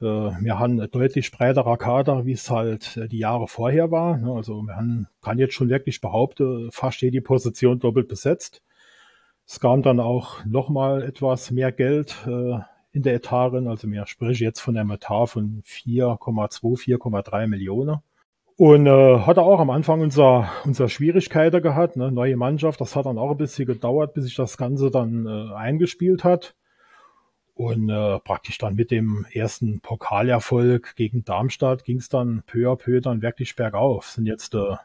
Äh, 0.00 0.04
wir 0.04 0.58
haben 0.58 0.80
ein 0.80 0.90
deutlich 0.90 1.30
breiterer 1.30 1.76
Kader, 1.76 2.26
wie 2.26 2.32
es 2.32 2.50
halt 2.50 2.96
äh, 2.96 3.08
die 3.08 3.18
Jahre 3.18 3.48
vorher 3.48 3.90
war. 3.90 4.16
Ne? 4.16 4.32
Also 4.32 4.66
haben, 4.68 5.08
kann 5.22 5.38
jetzt 5.38 5.54
schon 5.54 5.68
wirklich 5.68 6.00
behaupten, 6.00 6.70
fast 6.72 7.00
jede 7.02 7.20
Position 7.20 7.78
doppelt 7.78 8.08
besetzt. 8.08 8.62
Es 9.46 9.60
kam 9.60 9.82
dann 9.82 10.00
auch 10.00 10.44
nochmal 10.44 11.02
etwas 11.02 11.50
mehr 11.50 11.70
Geld 11.72 12.16
äh, 12.26 12.58
in 12.92 13.02
der 13.02 13.14
Etarin. 13.14 13.68
Also 13.68 13.90
wir 13.90 14.06
sprechen 14.06 14.44
jetzt 14.44 14.60
von 14.60 14.76
einem 14.76 14.90
Etat 14.90 15.26
von 15.26 15.62
4,2, 15.66 16.98
4,3 16.98 17.46
Millionen. 17.46 17.98
Und 18.56 18.86
äh, 18.86 19.18
hatte 19.18 19.42
auch 19.42 19.58
am 19.58 19.70
Anfang 19.70 20.00
unser, 20.00 20.48
unser 20.64 20.88
Schwierigkeiten 20.88 21.60
gehabt, 21.60 21.96
ne? 21.96 22.12
neue 22.12 22.36
Mannschaft. 22.36 22.80
Das 22.80 22.94
hat 22.94 23.06
dann 23.06 23.18
auch 23.18 23.32
ein 23.32 23.36
bisschen 23.36 23.66
gedauert, 23.66 24.14
bis 24.14 24.24
sich 24.24 24.36
das 24.36 24.56
Ganze 24.56 24.90
dann 24.90 25.26
äh, 25.26 25.54
eingespielt 25.54 26.22
hat. 26.22 26.54
Und 27.54 27.88
äh, 27.88 28.18
praktisch 28.18 28.58
dann 28.58 28.74
mit 28.74 28.90
dem 28.90 29.26
ersten 29.32 29.80
Pokalerfolg 29.80 30.96
gegen 30.96 31.24
Darmstadt 31.24 31.84
ging 31.84 31.98
es 31.98 32.08
dann 32.08 32.42
peu 32.46 32.68
à 32.68 32.76
peu 32.76 33.00
dann 33.00 33.22
wirklich 33.22 33.54
bergauf. 33.54 34.08
Sind 34.08 34.26
jetzt 34.26 34.54
äh, 34.54 34.76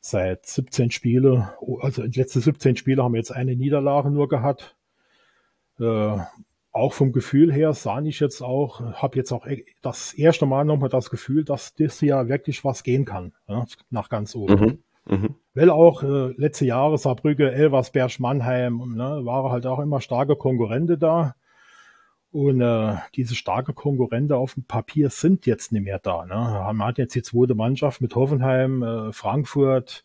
seit 0.00 0.44
17 0.44 0.90
Spiele, 0.90 1.54
also 1.80 2.02
in 2.02 2.10
den 2.10 2.20
letzten 2.20 2.40
17 2.40 2.76
Spiele 2.76 3.02
haben 3.02 3.14
wir 3.14 3.18
jetzt 3.18 3.32
eine 3.32 3.56
Niederlage 3.56 4.10
nur 4.10 4.28
gehabt. 4.28 4.76
Äh, 5.80 6.18
auch 6.72 6.92
vom 6.92 7.12
Gefühl 7.12 7.52
her 7.52 7.72
sah 7.72 8.02
ich 8.02 8.20
jetzt 8.20 8.42
auch, 8.42 8.80
habe 8.80 9.16
jetzt 9.16 9.32
auch 9.32 9.46
das 9.80 10.12
erste 10.12 10.44
Mal 10.44 10.64
nochmal 10.64 10.88
das 10.88 11.08
Gefühl, 11.08 11.44
dass 11.44 11.74
das 11.74 12.00
ja 12.00 12.28
wirklich 12.28 12.64
was 12.64 12.82
gehen 12.82 13.04
kann, 13.04 13.32
ja, 13.48 13.64
nach 13.90 14.08
ganz 14.08 14.34
oben. 14.34 14.82
Mhm, 15.06 15.16
mh. 15.16 15.28
Weil 15.54 15.70
auch 15.70 16.02
äh, 16.02 16.34
letzte 16.36 16.66
Jahre 16.66 16.98
Saarbrücke, 16.98 17.50
Elversberg, 17.52 18.18
Mannheim, 18.18 18.94
ne, 18.96 19.24
waren 19.24 19.52
halt 19.52 19.66
auch 19.66 19.78
immer 19.78 20.00
starke 20.00 20.36
Konkurrente 20.36 20.98
da. 20.98 21.36
Und 22.34 22.60
äh, 22.62 22.96
diese 23.14 23.36
starke 23.36 23.74
Konkurrente 23.74 24.36
auf 24.36 24.54
dem 24.54 24.64
Papier 24.64 25.08
sind 25.08 25.46
jetzt 25.46 25.70
nicht 25.70 25.84
mehr 25.84 26.00
da. 26.00 26.26
Ne? 26.26 26.34
Man 26.34 26.82
hat 26.82 26.98
jetzt 26.98 27.14
die 27.14 27.22
zweite 27.22 27.54
Mannschaft 27.54 28.00
mit 28.00 28.16
Hoffenheim, 28.16 28.82
äh, 28.82 29.12
Frankfurt, 29.12 30.02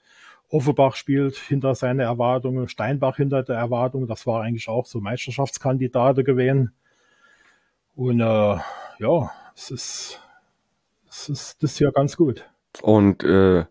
Offenbach 0.48 0.96
spielt 0.96 1.38
hinter 1.38 1.74
seine 1.74 2.04
Erwartungen, 2.04 2.68
Steinbach 2.68 3.16
hinter 3.16 3.42
der 3.42 3.56
Erwartung. 3.56 4.06
Das 4.06 4.28
war 4.28 4.44
eigentlich 4.44 4.70
auch 4.70 4.86
so 4.86 5.02
Meisterschaftskandidaten 5.02 6.24
gewesen. 6.24 6.72
Und 7.96 8.20
äh, 8.20 8.24
ja, 9.00 9.32
es 9.56 9.72
ist, 9.72 10.22
es 11.10 11.30
ist 11.30 11.64
das 11.64 11.80
ja 11.80 11.90
ganz 11.90 12.16
gut. 12.16 12.48
Und 12.84 13.24
äh, 13.24 13.66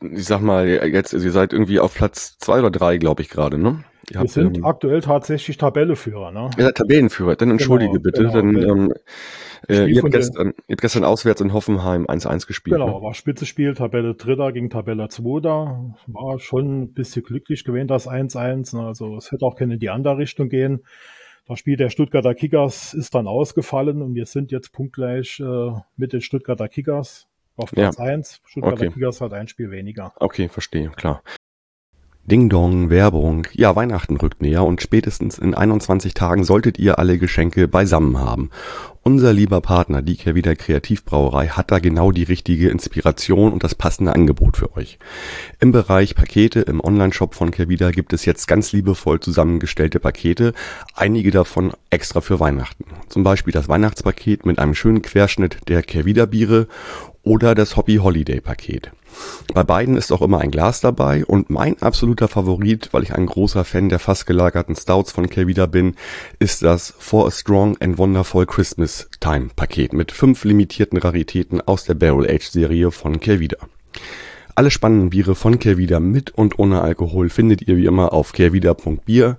ich 0.00 0.24
sag 0.24 0.40
mal, 0.40 0.66
jetzt, 0.66 1.12
ihr 1.12 1.30
seid 1.30 1.52
irgendwie 1.52 1.80
auf 1.80 1.94
Platz 1.94 2.38
zwei 2.38 2.58
oder 2.58 2.70
drei, 2.70 2.98
glaube 2.98 3.22
ich, 3.22 3.28
gerade, 3.28 3.58
ne? 3.58 3.84
Ihr 4.10 4.20
wir 4.20 4.28
sind 4.28 4.58
ähm, 4.58 4.64
aktuell 4.64 5.00
tatsächlich 5.00 5.56
Tabelleführer, 5.56 6.30
ne? 6.30 6.50
Ja, 6.58 6.70
Tabellenführer. 6.70 7.34
Dann 7.34 7.50
entschuldige 7.50 7.92
genau, 7.92 8.02
bitte. 8.02 8.22
Genau, 8.22 8.34
dann, 8.34 8.56
ähm, 8.56 8.94
äh, 9.68 9.86
ihr, 9.86 10.00
habt 10.00 10.12
gestern, 10.12 10.54
ihr 10.68 10.74
habt 10.74 10.80
gestern 10.80 11.04
auswärts 11.04 11.40
in 11.40 11.52
Hoffenheim 11.52 12.06
1-1 12.06 12.46
gespielt. 12.46 12.76
Genau, 12.76 12.98
ne? 12.98 13.02
war 13.02 13.14
Spitzespiel, 13.14 13.74
Tabelle 13.74 14.14
Dritter 14.14 14.52
gegen 14.52 14.70
Tabelle 14.70 15.08
Zweiter. 15.08 15.96
War 16.06 16.38
schon 16.38 16.82
ein 16.82 16.92
bisschen 16.92 17.24
glücklich 17.24 17.64
gewesen, 17.64 17.88
das 17.88 18.08
1-1. 18.08 18.76
Ne? 18.76 18.86
Also 18.86 19.16
es 19.16 19.32
hätte 19.32 19.44
auch 19.44 19.56
keine 19.56 19.74
in 19.74 19.80
die 19.80 19.90
andere 19.90 20.18
Richtung 20.18 20.48
gehen. 20.48 20.84
Das 21.48 21.58
Spiel 21.58 21.76
der 21.76 21.90
Stuttgarter 21.90 22.34
Kickers 22.34 22.94
ist 22.94 23.14
dann 23.14 23.26
ausgefallen 23.26 24.02
und 24.02 24.14
wir 24.14 24.26
sind 24.26 24.52
jetzt 24.52 24.72
punktgleich 24.72 25.40
äh, 25.40 25.72
mit 25.96 26.12
den 26.12 26.20
Stuttgarter 26.20 26.68
Kickers 26.68 27.28
auf 27.56 27.70
Platz 27.70 27.98
ja. 27.98 28.04
1. 28.04 28.40
Stuttgarter 28.44 28.82
okay. 28.82 28.90
Kickers 28.90 29.20
hat 29.20 29.32
ein 29.32 29.48
Spiel 29.48 29.70
weniger. 29.70 30.12
Okay, 30.16 30.48
verstehe, 30.48 30.90
klar. 30.90 31.22
Ding 32.28 32.48
Dong, 32.48 32.90
Werbung. 32.90 33.46
Ja, 33.52 33.76
Weihnachten 33.76 34.16
rückt 34.16 34.42
näher 34.42 34.64
und 34.64 34.82
spätestens 34.82 35.38
in 35.38 35.54
21 35.54 36.12
Tagen 36.12 36.42
solltet 36.42 36.76
ihr 36.76 36.98
alle 36.98 37.18
Geschenke 37.18 37.68
beisammen 37.68 38.18
haben. 38.18 38.50
Unser 39.04 39.32
lieber 39.32 39.60
Partner, 39.60 40.02
die 40.02 40.16
Kehrwieder 40.16 40.56
Kreativbrauerei, 40.56 41.46
hat 41.46 41.70
da 41.70 41.78
genau 41.78 42.10
die 42.10 42.24
richtige 42.24 42.70
Inspiration 42.70 43.52
und 43.52 43.62
das 43.62 43.76
passende 43.76 44.12
Angebot 44.12 44.56
für 44.56 44.76
euch. 44.76 44.98
Im 45.60 45.70
Bereich 45.70 46.16
Pakete 46.16 46.62
im 46.62 46.82
Onlineshop 46.82 47.36
von 47.36 47.52
Kehrwieder 47.52 47.92
gibt 47.92 48.12
es 48.12 48.24
jetzt 48.24 48.48
ganz 48.48 48.72
liebevoll 48.72 49.20
zusammengestellte 49.20 50.00
Pakete, 50.00 50.52
einige 50.96 51.30
davon 51.30 51.74
extra 51.90 52.20
für 52.20 52.40
Weihnachten. 52.40 52.86
Zum 53.08 53.22
Beispiel 53.22 53.52
das 53.52 53.68
Weihnachtspaket 53.68 54.44
mit 54.44 54.58
einem 54.58 54.74
schönen 54.74 55.02
Querschnitt 55.02 55.58
der 55.68 55.84
Kehrwieder 55.84 56.26
Biere 56.26 56.66
oder 57.22 57.54
das 57.54 57.76
Hobby 57.76 57.98
Holiday 57.98 58.40
Paket. 58.40 58.90
Bei 59.54 59.62
beiden 59.62 59.96
ist 59.96 60.12
auch 60.12 60.22
immer 60.22 60.40
ein 60.40 60.50
Glas 60.50 60.80
dabei 60.80 61.24
und 61.24 61.50
mein 61.50 61.80
absoluter 61.80 62.28
Favorit, 62.28 62.88
weil 62.92 63.02
ich 63.02 63.14
ein 63.14 63.26
großer 63.26 63.64
Fan 63.64 63.88
der 63.88 63.98
fast 63.98 64.26
gelagerten 64.26 64.76
Stouts 64.76 65.12
von 65.12 65.28
Kelvida 65.28 65.66
bin, 65.66 65.94
ist 66.38 66.62
das 66.62 66.94
For 66.98 67.26
a 67.26 67.30
Strong 67.30 67.76
and 67.80 67.98
Wonderful 67.98 68.46
Christmas 68.46 69.08
Time 69.20 69.50
Paket 69.54 69.92
mit 69.92 70.12
fünf 70.12 70.44
limitierten 70.44 70.98
Raritäten 70.98 71.60
aus 71.60 71.84
der 71.84 71.94
Barrel 71.94 72.28
Age 72.28 72.48
Serie 72.48 72.90
von 72.90 73.20
Kelvida. 73.20 73.58
Alle 74.58 74.70
spannenden 74.70 75.10
Biere 75.10 75.34
von 75.34 75.58
Kehrwieder 75.58 76.00
mit 76.00 76.30
und 76.30 76.58
ohne 76.58 76.80
Alkohol 76.80 77.28
findet 77.28 77.68
ihr 77.68 77.76
wie 77.76 77.84
immer 77.84 78.14
auf 78.14 78.32
kehrwieder.bier. 78.32 79.36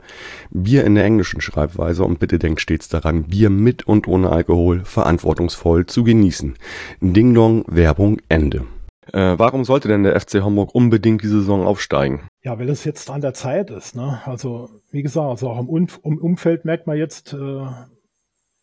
Bier 0.52 0.84
in 0.84 0.94
der 0.94 1.06
englischen 1.06 1.42
Schreibweise 1.42 2.04
und 2.04 2.20
bitte 2.20 2.38
denkt 2.38 2.62
stets 2.62 2.88
daran, 2.88 3.24
Bier 3.24 3.50
mit 3.50 3.88
und 3.88 4.08
ohne 4.08 4.30
Alkohol 4.30 4.82
verantwortungsvoll 4.86 5.88
zu 5.88 6.04
genießen. 6.04 6.54
Ding 7.02 7.34
Dong, 7.34 7.66
Werbung, 7.68 8.22
Ende. 8.30 8.68
Äh, 9.14 9.38
warum 9.38 9.64
sollte 9.64 9.88
denn 9.88 10.04
der 10.04 10.20
FC 10.20 10.44
Homburg 10.44 10.74
unbedingt 10.74 11.24
die 11.24 11.28
Saison 11.28 11.66
aufsteigen? 11.66 12.28
Ja, 12.44 12.60
weil 12.60 12.70
es 12.70 12.84
jetzt 12.84 13.10
an 13.10 13.22
der 13.22 13.34
Zeit 13.34 13.70
ist. 13.70 13.96
Ne? 13.96 14.22
Also 14.26 14.70
wie 14.92 15.04
gesagt, 15.04 15.30
also 15.30 15.50
auch 15.50 15.60
im, 15.60 15.70
Umf 15.70 16.00
im 16.04 16.18
Umfeld 16.18 16.66
merkt 16.66 16.88
man 16.88 16.98
jetzt, 16.98 17.34
äh, 17.34 17.66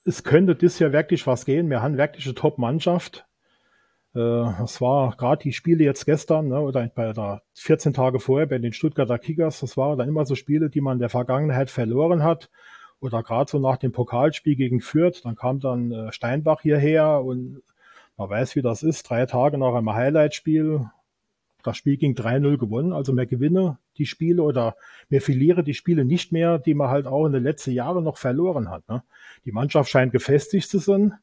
es 0.05 0.23
könnte 0.23 0.55
dieses 0.55 0.79
Jahr 0.79 0.93
wirklich 0.93 1.27
was 1.27 1.45
gehen. 1.45 1.71
Wir 1.71 1.83
haben 1.83 1.97
wirklich 1.97 2.27
eine 2.27 2.35
Top-Mannschaft. 2.35 3.27
Äh, 4.15 4.19
das 4.19 4.81
war 4.81 5.17
gerade 5.17 5.43
die 5.43 5.53
Spiele 5.53 5.85
jetzt 5.85 6.05
gestern 6.05 6.49
ne, 6.49 6.61
oder 6.61 6.87
bei 6.95 7.13
der 7.13 7.43
14 7.55 7.93
Tage 7.93 8.21
vorher 8.21 8.47
bei 8.47 8.59
den 8.59 8.73
Stuttgarter 8.73 9.19
Kickers. 9.19 9.61
Das 9.61 9.77
waren 9.77 9.99
dann 9.99 10.09
immer 10.09 10.27
so 10.27 10.35
Spiele, 10.35 10.71
die 10.71 10.81
man 10.81 10.95
in 10.95 11.01
der 11.01 11.11
Vergangenheit 11.11 11.71
verloren 11.71 12.23
hat. 12.23 12.51
Oder 13.01 13.23
gerade 13.23 13.51
so 13.51 13.59
nach 13.59 13.77
dem 13.77 13.93
Pokalspiel 13.93 14.57
gegen 14.57 14.81
Fürth, 14.81 15.23
dann 15.25 15.37
kam 15.37 15.61
dann 15.61 15.93
äh, 15.93 16.13
Steinbach 16.13 16.63
hierher 16.63 17.23
und 17.23 17.63
man 18.17 18.31
weiß, 18.31 18.57
wie 18.57 18.63
das 18.63 18.83
ist. 18.83 19.09
Drei 19.09 19.27
Tage 19.27 19.59
nach 19.59 19.75
einem 19.75 19.93
Highlight-Spiel. 19.93 20.89
Das 21.63 21.77
Spiel 21.77 21.97
ging 21.97 22.15
3-0 22.15 22.59
gewonnen. 22.59 22.93
Also 22.93 23.13
mehr 23.13 23.27
gewinne 23.27 23.79
die 23.97 24.07
Spiele 24.07 24.43
oder 24.43 24.77
mehr 25.09 25.21
verliere 25.21 25.63
die 25.63 25.75
Spiele 25.75 26.05
nicht 26.05 26.33
mehr, 26.33 26.59
die 26.59 26.75
man 26.75 26.91
halt 26.91 27.07
auch 27.07 27.27
in 27.27 27.33
den 27.33 27.43
letzten 27.43 27.73
Jahren 27.73 28.05
noch 28.05 28.19
verloren 28.19 28.71
hat. 28.71 28.89
Ne? 28.89 29.03
Die 29.45 29.53
Mannschaft 29.53 29.91
scheint 29.91 30.13
gefestigt 30.13 30.69
zu 30.69 30.79
sein. 30.79 31.15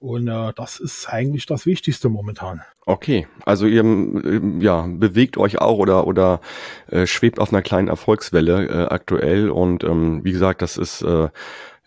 Und 0.00 0.28
äh, 0.28 0.52
das 0.54 0.78
ist 0.78 1.08
eigentlich 1.08 1.46
das 1.46 1.66
Wichtigste 1.66 2.08
momentan. 2.08 2.62
Okay, 2.86 3.26
also 3.44 3.66
ihr 3.66 3.80
ähm, 3.80 4.60
ja, 4.60 4.86
bewegt 4.88 5.36
euch 5.36 5.60
auch 5.60 5.78
oder 5.78 6.06
oder 6.06 6.40
äh, 6.86 7.04
schwebt 7.04 7.40
auf 7.40 7.52
einer 7.52 7.62
kleinen 7.62 7.88
Erfolgswelle 7.88 8.68
äh, 8.68 8.86
aktuell 8.86 9.50
und 9.50 9.82
ähm, 9.82 10.24
wie 10.24 10.30
gesagt, 10.30 10.62
das 10.62 10.76
ist 10.76 11.02
äh, 11.02 11.30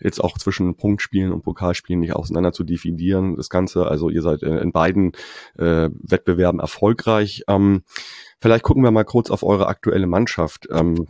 jetzt 0.02 0.22
auch 0.22 0.38
zwischen 0.38 0.76
Punktspielen 0.76 1.32
und 1.32 1.42
Pokalspielen 1.42 2.00
nicht 2.00 2.14
auseinander 2.14 2.52
zu 2.52 2.64
definieren, 2.64 3.36
das 3.36 3.48
Ganze. 3.48 3.86
Also 3.86 4.08
ihr 4.08 4.22
seid 4.22 4.42
in 4.42 4.72
beiden 4.72 5.12
äh, 5.56 5.90
Wettbewerben 5.92 6.60
erfolgreich. 6.60 7.44
Ähm, 7.48 7.82
vielleicht 8.40 8.64
gucken 8.64 8.82
wir 8.82 8.90
mal 8.90 9.04
kurz 9.04 9.30
auf 9.30 9.42
eure 9.42 9.66
aktuelle 9.66 10.06
Mannschaft. 10.06 10.68
Ähm, 10.70 11.06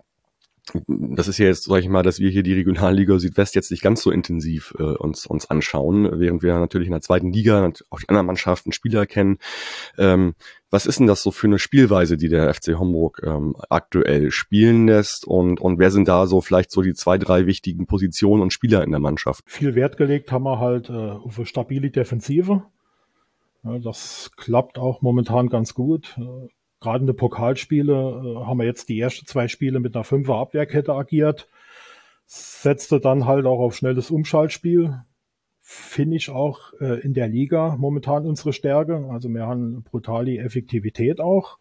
das 0.86 1.26
ist 1.26 1.38
ja 1.38 1.46
jetzt, 1.46 1.64
sag 1.64 1.80
ich 1.80 1.88
mal, 1.88 2.04
dass 2.04 2.20
wir 2.20 2.30
hier 2.30 2.44
die 2.44 2.54
Regionalliga 2.54 3.18
Südwest 3.18 3.56
jetzt 3.56 3.70
nicht 3.72 3.82
ganz 3.82 4.00
so 4.00 4.10
intensiv 4.10 4.74
äh, 4.78 4.82
uns, 4.82 5.26
uns 5.26 5.50
anschauen, 5.50 6.08
während 6.20 6.42
wir 6.42 6.54
natürlich 6.54 6.86
in 6.86 6.92
der 6.92 7.00
zweiten 7.00 7.32
Liga 7.32 7.72
auch 7.90 7.98
die 7.98 8.08
anderen 8.08 8.26
Mannschaften 8.26 8.70
Spieler 8.72 9.06
kennen. 9.06 9.38
Ähm, 9.98 10.34
was 10.70 10.86
ist 10.86 11.00
denn 11.00 11.08
das 11.08 11.22
so 11.22 11.32
für 11.32 11.48
eine 11.48 11.58
Spielweise, 11.58 12.16
die 12.16 12.28
der 12.28 12.54
FC 12.54 12.78
Homburg 12.78 13.20
ähm, 13.24 13.56
aktuell 13.68 14.30
spielen 14.30 14.86
lässt? 14.86 15.26
Und, 15.26 15.60
und 15.60 15.78
wer 15.78 15.90
sind 15.90 16.06
da 16.06 16.26
so 16.26 16.40
vielleicht 16.40 16.70
so 16.70 16.80
die 16.80 16.94
zwei, 16.94 17.18
drei 17.18 17.46
wichtigen 17.46 17.86
Positionen 17.86 18.40
und 18.40 18.52
Spieler 18.52 18.84
in 18.84 18.92
der 18.92 19.00
Mannschaft? 19.00 19.44
Viel 19.46 19.74
Wert 19.74 19.96
gelegt 19.96 20.30
haben 20.30 20.44
wir 20.44 20.60
halt 20.60 20.88
äh, 20.88 20.92
auf 20.92 21.36
eine 21.36 21.46
stabile 21.46 21.90
Defensive. 21.90 22.62
Ja, 23.64 23.78
das 23.78 24.30
klappt 24.36 24.78
auch 24.78 25.02
momentan 25.02 25.48
ganz 25.48 25.74
gut. 25.74 26.16
Gerade 26.82 27.02
in 27.02 27.06
den 27.06 27.16
Pokalspiele 27.16 27.92
äh, 27.92 28.44
haben 28.44 28.58
wir 28.58 28.66
jetzt 28.66 28.88
die 28.88 28.98
ersten 28.98 29.24
zwei 29.24 29.46
Spiele 29.46 29.78
mit 29.78 29.94
einer 29.94 30.02
Fünfer 30.02 30.34
Abwehrkette 30.34 30.92
agiert. 30.92 31.48
Setzte 32.26 32.98
dann 32.98 33.26
halt 33.26 33.46
auch 33.46 33.60
auf 33.60 33.76
schnelles 33.76 34.10
Umschaltspiel. 34.10 35.00
Finde 35.60 36.16
ich 36.16 36.28
auch 36.30 36.72
äh, 36.80 37.00
in 37.00 37.14
der 37.14 37.28
Liga 37.28 37.76
momentan 37.78 38.26
unsere 38.26 38.52
Stärke. 38.52 39.08
Also 39.12 39.28
wir 39.28 39.46
haben 39.46 39.84
brutal 39.84 40.24
die 40.24 40.38
Effektivität 40.38 41.20
auch. 41.20 41.58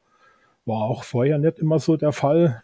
War 0.65 0.81
auch 0.81 1.03
vorher 1.03 1.37
nicht 1.37 1.59
immer 1.59 1.77
so 1.77 1.97
der 1.97 2.13
Fall. 2.13 2.63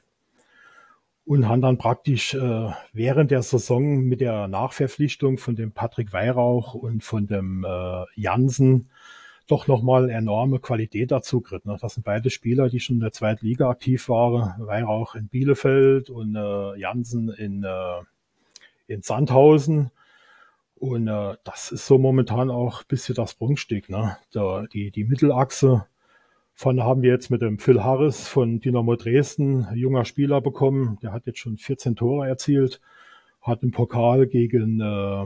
Und 1.26 1.48
haben 1.48 1.62
dann 1.62 1.78
praktisch 1.78 2.34
äh, 2.34 2.72
während 2.92 3.30
der 3.30 3.44
Saison 3.44 4.02
mit 4.02 4.20
der 4.20 4.48
Nachverpflichtung 4.48 5.38
von 5.38 5.56
dem 5.56 5.74
Patrick 5.74 6.12
Weihrauch 6.12 6.74
und 6.74 7.04
von 7.04 7.28
dem 7.28 7.64
äh, 7.68 8.06
Jansen 8.16 8.90
doch 9.48 9.68
nochmal 9.68 10.10
enorme 10.10 10.60
Qualität 10.60 11.12
dazu 11.12 11.42
kriegt. 11.42 11.66
Ne? 11.66 11.78
Das 11.80 11.94
sind 11.96 12.04
beide 12.04 12.30
Spieler, 12.30 12.70
die 12.70 12.80
schon 12.80 12.98
in 12.98 13.02
der 13.02 13.14
zweiten 13.14 13.46
Liga 13.46 13.70
aktiv 13.70 14.10
waren. 14.10 14.54
Weihrauch 14.66 15.16
in 15.16 15.28
Bielefeld 15.28 16.10
und 16.10 16.36
äh, 16.36 16.78
Jansen 16.78 17.30
in, 17.30 17.64
äh, 17.64 18.02
in 18.88 19.02
Sandhausen. 19.02 19.92
Und 20.76 21.08
äh, 21.08 21.36
das 21.44 21.72
ist 21.72 21.88
so 21.88 21.98
momentan 21.98 22.52
auch 22.52 22.82
ein 22.82 22.88
bisschen 22.88 23.16
das 23.16 23.34
Prunkstück. 23.34 23.90
Ne? 23.90 24.18
Der, 24.34 24.68
die, 24.72 24.92
die 24.92 25.06
Mittelachse 25.06 25.86
von 26.54 26.84
haben 26.84 27.02
wir 27.04 27.12
jetzt 27.12 27.30
mit 27.30 27.42
dem 27.42 27.60
Phil 27.60 27.84
Harris 27.84 28.28
von 28.28 28.60
Dynamo 28.60 28.96
Dresden, 28.96 29.68
junger 29.76 30.06
Spieler 30.06 30.42
bekommen. 30.42 30.98
Der 31.02 31.14
hat 31.14 31.26
jetzt 31.26 31.40
schon 31.40 31.58
14 31.58 31.96
Tore 31.96 32.28
erzielt, 32.28 32.82
hat 33.42 33.64
im 33.64 33.72
Pokal 33.72 34.28
gegen, 34.28 34.82
äh, 34.82 35.26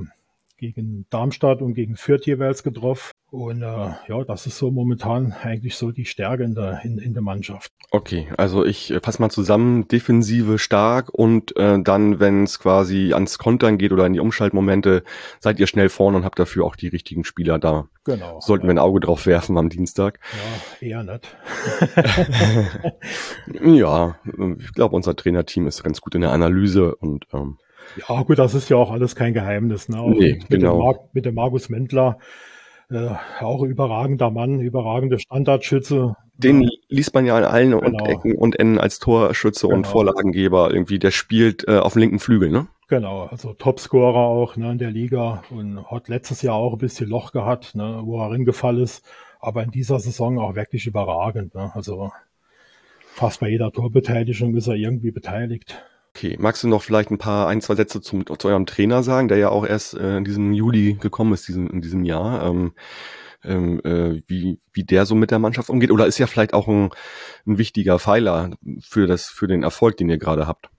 gegen 0.62 1.08
Darmstadt 1.10 1.62
und 1.62 1.74
gegen 1.74 1.98
Fürth 1.98 2.26
jeweils 2.26 2.62
getroffen. 2.62 3.12
Und 3.32 3.62
äh, 3.62 3.66
ja, 3.66 4.24
das 4.28 4.46
ist 4.46 4.58
so 4.58 4.72
momentan 4.72 5.34
eigentlich 5.42 5.76
so 5.76 5.92
die 5.92 6.06
Stärke 6.06 6.44
in 6.44 6.54
der, 6.54 6.84
in, 6.84 6.98
in 6.98 7.14
der 7.14 7.24
Mannschaft. 7.24 7.72
Okay, 7.90 8.28
also 8.38 8.66
ich 8.66 8.92
äh, 8.92 9.00
fasse 9.02 9.22
mal 9.22 9.30
zusammen, 9.30 9.88
Defensive 9.88 10.60
stark 10.60 11.10
und 11.10 11.56
äh, 11.56 11.82
dann, 11.82 12.20
wenn 12.20 12.44
es 12.44 12.60
quasi 12.60 13.14
ans 13.14 13.38
Kontern 13.38 13.78
geht 13.78 13.94
oder 13.94 14.06
in 14.06 14.14
die 14.14 14.20
Umschaltmomente, 14.20 15.04
seid 15.40 15.60
ihr 15.60 15.68
schnell 15.68 15.90
vorne 15.90 16.18
und 16.18 16.26
habt 16.26 16.40
dafür 16.40 16.66
auch 16.66 16.76
die 16.76 16.90
richtigen 16.90 17.24
Spieler 17.24 17.58
da. 17.58 17.88
Genau. 18.04 18.40
Sollten 18.42 18.66
ja. 18.66 18.74
wir 18.74 18.76
ein 18.76 18.86
Auge 18.86 19.00
drauf 19.00 19.26
werfen 19.26 19.58
am 19.58 19.70
Dienstag. 19.70 20.20
Ja, 20.82 20.88
eher 20.88 21.04
nicht. 21.04 21.36
ja, 23.64 24.18
ich 24.60 24.74
glaube, 24.74 24.96
unser 24.96 25.16
Trainerteam 25.16 25.68
ist 25.68 25.84
ganz 25.84 26.02
gut 26.02 26.16
in 26.16 26.22
der 26.22 26.32
Analyse 26.32 26.96
und 26.96 27.26
ähm, 27.34 27.58
ja, 27.96 28.22
gut, 28.24 28.40
das 28.40 28.54
ist 28.54 28.70
ja 28.70 28.78
auch 28.78 28.92
alles 28.92 29.16
kein 29.16 29.34
Geheimnis. 29.34 29.90
Ne? 29.90 30.00
Auch 30.00 30.10
nee, 30.10 30.34
mit, 30.34 30.50
genau. 30.50 30.74
dem 30.74 30.80
Mar 30.80 31.10
mit 31.14 31.26
dem 31.26 31.36
Markus 31.36 31.70
Mendler 31.70 32.18
äh, 32.92 33.16
auch 33.40 33.64
überragender 33.64 34.32
Mann, 34.32 34.60
überragende 34.60 35.20
Standardschütze. 35.20 36.16
Den 36.38 36.70
liest 36.90 37.14
man 37.14 37.26
ja 37.26 37.38
an 37.38 37.44
allen 37.44 37.72
genau. 37.72 37.86
und 37.86 38.08
Ecken 38.08 38.36
und 38.36 38.60
Enden 38.60 38.80
als 38.80 39.00
Torschütze 39.00 39.68
genau. 39.68 39.78
und 39.78 39.88
Vorlagengeber 39.88 40.72
irgendwie. 40.72 41.00
Der 41.00 41.12
spielt 41.12 41.68
äh, 41.68 41.78
auf 41.78 41.94
dem 41.94 42.00
linken 42.00 42.20
Flügel, 42.20 42.50
ne? 42.50 42.68
Genau, 42.88 43.24
also 43.24 43.54
Topscorer 43.54 44.20
auch 44.20 44.58
ne, 44.58 44.74
in 44.74 44.78
der 44.78 44.92
Liga 44.92 45.44
und 45.50 45.90
hat 45.90 46.10
letztes 46.10 46.42
Jahr 46.42 46.56
auch 46.56 46.74
ein 46.74 46.80
bisschen 46.80 47.08
Loch 47.08 47.32
gehabt, 47.32 47.74
ne, 47.74 48.02
wo 48.04 48.20
er 48.20 48.32
reingefallen 48.32 48.84
ist, 48.84 49.06
aber 49.40 49.64
in 49.64 49.72
dieser 49.72 50.00
Saison 50.00 50.38
auch 50.40 50.56
wirklich 50.56 50.88
überragend. 50.88 51.56
Ne? 51.56 51.72
Also 51.74 52.12
fast 53.00 53.40
bei 53.40 53.48
jeder 53.48 53.72
Torbeteiligung 53.72 54.56
ist 54.58 54.68
er 54.68 54.76
irgendwie 54.76 55.12
beteiligt. 55.12 55.82
Okay, 56.14 56.36
magst 56.40 56.64
du 56.64 56.68
noch 56.68 56.84
vielleicht 56.84 57.10
ein 57.10 57.18
paar, 57.18 57.48
ein, 57.48 57.62
zwei 57.62 57.76
Sätze 57.76 58.02
zum, 58.02 58.26
zu 58.26 58.48
eurem 58.48 58.66
Trainer 58.66 59.02
sagen, 59.02 59.30
der 59.30 59.38
ja 59.38 59.50
auch 59.50 59.66
erst 59.66 59.94
äh, 59.94 60.18
in 60.18 60.26
diesem 60.26 60.52
Juli 60.52 60.98
gekommen 61.00 61.34
ist, 61.34 61.48
diesen, 61.48 61.70
in 61.70 61.82
diesem 61.82 62.04
Jahr, 62.04 62.46
ähm, 62.46 62.74
ähm, 63.44 63.80
äh, 63.84 64.22
wie, 64.28 64.60
wie 64.74 64.84
der 64.84 65.06
so 65.06 65.16
mit 65.16 65.32
der 65.32 65.40
Mannschaft 65.40 65.70
umgeht? 65.70 65.90
Oder 65.90 66.08
ist 66.08 66.18
ja 66.18 66.28
vielleicht 66.28 66.54
auch 66.54 66.68
ein, 66.68 66.90
ein 67.48 67.58
wichtiger 67.58 67.98
Pfeiler 67.98 68.52
für, 68.82 69.08
das, 69.08 69.28
für 69.28 69.48
den 69.48 69.64
Erfolg, 69.64 69.98
den 69.98 70.10
ihr 70.10 70.18
gerade 70.18 70.48
habt? 70.48 70.70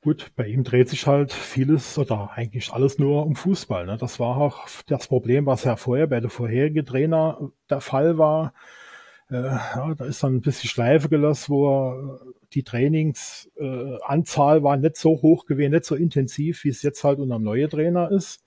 Gut, 0.00 0.32
bei 0.36 0.46
ihm 0.46 0.64
dreht 0.64 0.88
sich 0.88 1.06
halt 1.06 1.32
vieles 1.32 1.98
oder 1.98 2.30
eigentlich 2.34 2.72
alles 2.72 2.98
nur 2.98 3.26
um 3.26 3.36
Fußball. 3.36 3.86
Ne? 3.86 3.96
Das 3.96 4.20
war 4.20 4.36
auch 4.36 4.68
das 4.86 5.08
Problem, 5.08 5.46
was 5.46 5.64
ja 5.64 5.76
vorher 5.76 6.06
bei 6.06 6.20
der 6.20 6.30
vorherigen 6.30 6.84
Trainer 6.84 7.50
der 7.70 7.80
Fall 7.80 8.18
war. 8.18 8.52
Äh, 9.34 9.42
ja, 9.76 9.94
da 9.96 10.04
ist 10.04 10.22
dann 10.22 10.36
ein 10.36 10.40
bisschen 10.40 10.68
Schleife 10.68 11.08
gelassen, 11.08 11.52
wo 11.52 11.68
er 11.68 12.20
die 12.52 12.62
Trainingsanzahl 12.62 14.58
äh, 14.58 14.62
war 14.62 14.76
nicht 14.76 14.96
so 14.96 15.10
hoch 15.22 15.46
gewesen, 15.46 15.72
nicht 15.72 15.84
so 15.84 15.96
intensiv, 15.96 16.62
wie 16.64 16.68
es 16.68 16.82
jetzt 16.82 17.02
halt 17.02 17.18
unter 17.18 17.38
dem 17.38 17.44
neuen 17.44 17.68
Trainer 17.68 18.10
ist. 18.12 18.44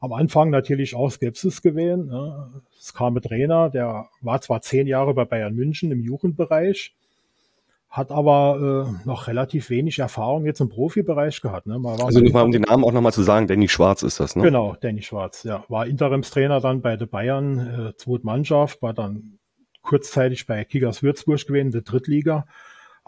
Am 0.00 0.12
Anfang 0.12 0.50
natürlich 0.50 0.94
auch 0.94 1.10
Skepsis 1.10 1.62
gewesen. 1.62 2.06
Ne? 2.06 2.62
Es 2.78 2.94
kam 2.94 3.16
ein 3.16 3.22
Trainer, 3.22 3.70
der 3.70 4.08
war 4.20 4.40
zwar 4.40 4.60
zehn 4.60 4.86
Jahre 4.86 5.14
bei 5.14 5.24
Bayern 5.24 5.54
München 5.54 5.92
im 5.92 6.00
Jugendbereich, 6.00 6.94
hat 7.88 8.10
aber 8.10 8.88
äh, 8.88 9.06
noch 9.06 9.28
relativ 9.28 9.70
wenig 9.70 9.98
Erfahrung 10.00 10.44
jetzt 10.44 10.60
im 10.60 10.68
Profibereich 10.68 11.40
gehabt. 11.40 11.66
Ne? 11.66 11.80
also 11.84 12.20
nochmal, 12.20 12.44
um 12.44 12.52
den 12.52 12.62
Namen 12.62 12.84
auch 12.84 12.92
nochmal 12.92 13.12
zu 13.12 13.22
sagen, 13.22 13.46
Danny 13.46 13.68
Schwarz 13.68 14.02
ist 14.02 14.20
das, 14.20 14.36
ne? 14.36 14.42
Genau, 14.42 14.76
Danny 14.80 15.02
Schwarz, 15.02 15.44
ja. 15.44 15.64
War 15.68 15.86
Interimstrainer 15.86 16.60
dann 16.60 16.80
bei 16.80 16.96
der 16.96 17.06
Bayern, 17.06 17.58
äh, 17.88 17.96
zweite 17.96 18.26
Mannschaft, 18.26 18.82
war 18.82 18.94
dann 18.94 19.38
kurzzeitig 19.82 20.46
bei 20.46 20.64
Kickers 20.64 21.02
Würzburg 21.02 21.46
gewesen, 21.46 21.70
der 21.70 21.82
Drittliga 21.82 22.46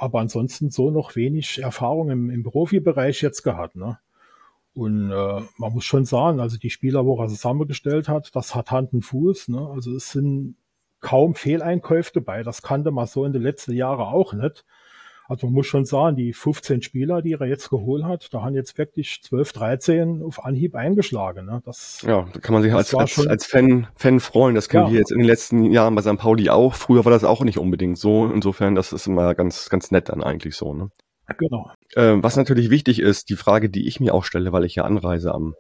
aber 0.01 0.21
ansonsten 0.21 0.71
so 0.71 0.91
noch 0.91 1.15
wenig 1.15 1.63
Erfahrung 1.63 2.11
im, 2.11 2.31
im 2.31 2.43
Profibereich 2.43 3.21
jetzt 3.21 3.43
gehabt. 3.43 3.77
Ne? 3.77 3.99
Und 4.73 5.11
äh, 5.11 5.43
man 5.59 5.73
muss 5.75 5.85
schon 5.85 6.07
sagen, 6.07 6.41
also 6.41 6.57
die 6.57 6.71
Spieler, 6.71 7.05
wo 7.05 7.21
er 7.21 7.29
zusammengestellt 7.29 8.09
hat, 8.09 8.35
das 8.35 8.55
hat 8.55 8.71
Hand 8.71 8.95
und 8.95 9.03
Fuß. 9.03 9.49
Ne? 9.49 9.69
Also 9.69 9.95
es 9.95 10.13
sind 10.13 10.57
kaum 11.01 11.35
Fehleinkäufe 11.35 12.13
dabei. 12.15 12.43
Das 12.43 12.63
kannte 12.63 12.91
man 12.91 13.07
so 13.07 13.27
in 13.27 13.35
den 13.35 13.43
letzten 13.43 13.73
Jahren 13.73 14.01
auch 14.01 14.33
nicht. 14.33 14.65
Also 15.31 15.47
man 15.47 15.55
muss 15.55 15.69
schon 15.69 15.85
sagen, 15.85 16.17
die 16.17 16.33
15 16.33 16.83
Spieler, 16.83 17.23
die 17.23 17.35
er 17.35 17.47
jetzt 17.47 17.71
geholt 17.71 18.03
hat, 18.03 18.35
da 18.35 18.43
haben 18.43 18.57
jetzt 18.57 18.77
wirklich 18.79 19.21
12, 19.23 19.53
13 19.53 20.23
auf 20.25 20.45
Anhieb 20.45 20.75
eingeschlagen. 20.75 21.47
Ne? 21.47 21.63
Das, 21.65 22.03
ja, 22.05 22.27
da 22.33 22.41
kann 22.41 22.53
man 22.53 22.65
sich 22.65 22.75
als, 22.75 22.93
als, 22.97 23.29
als 23.29 23.47
Fan, 23.47 23.87
Fan 23.95 24.19
freuen. 24.19 24.57
Das 24.57 24.69
kennen 24.69 24.87
ja. 24.87 24.93
wir 24.93 24.99
jetzt 24.99 25.13
in 25.13 25.19
den 25.19 25.29
letzten 25.29 25.71
Jahren 25.71 25.95
bei 25.95 26.03
St. 26.03 26.19
Pauli 26.19 26.51
auch. 26.51 26.75
Früher 26.75 27.05
war 27.05 27.13
das 27.13 27.23
auch 27.23 27.45
nicht 27.45 27.59
unbedingt 27.59 27.97
so. 27.97 28.27
Insofern, 28.27 28.75
das 28.75 28.93
ist 28.93 29.07
immer 29.07 29.37
ganz, 29.37 29.71
ganz 29.71 29.93
nett 29.93 30.09
dann 30.09 30.21
eigentlich 30.21 30.57
so. 30.57 30.75
Ne? 30.75 30.91
Genau. 31.39 31.71
Äh, 31.95 32.17
was 32.17 32.35
natürlich 32.35 32.69
wichtig 32.69 32.99
ist, 32.99 33.31
die 33.31 33.37
Frage, 33.37 33.71
die 33.71 33.87
ich 33.87 34.01
mir 34.01 34.15
auch 34.15 34.25
stelle, 34.25 34.51
weil 34.51 34.65
ich 34.65 34.75
ja 34.75 34.83
anreise 34.83 35.33
am 35.33 35.55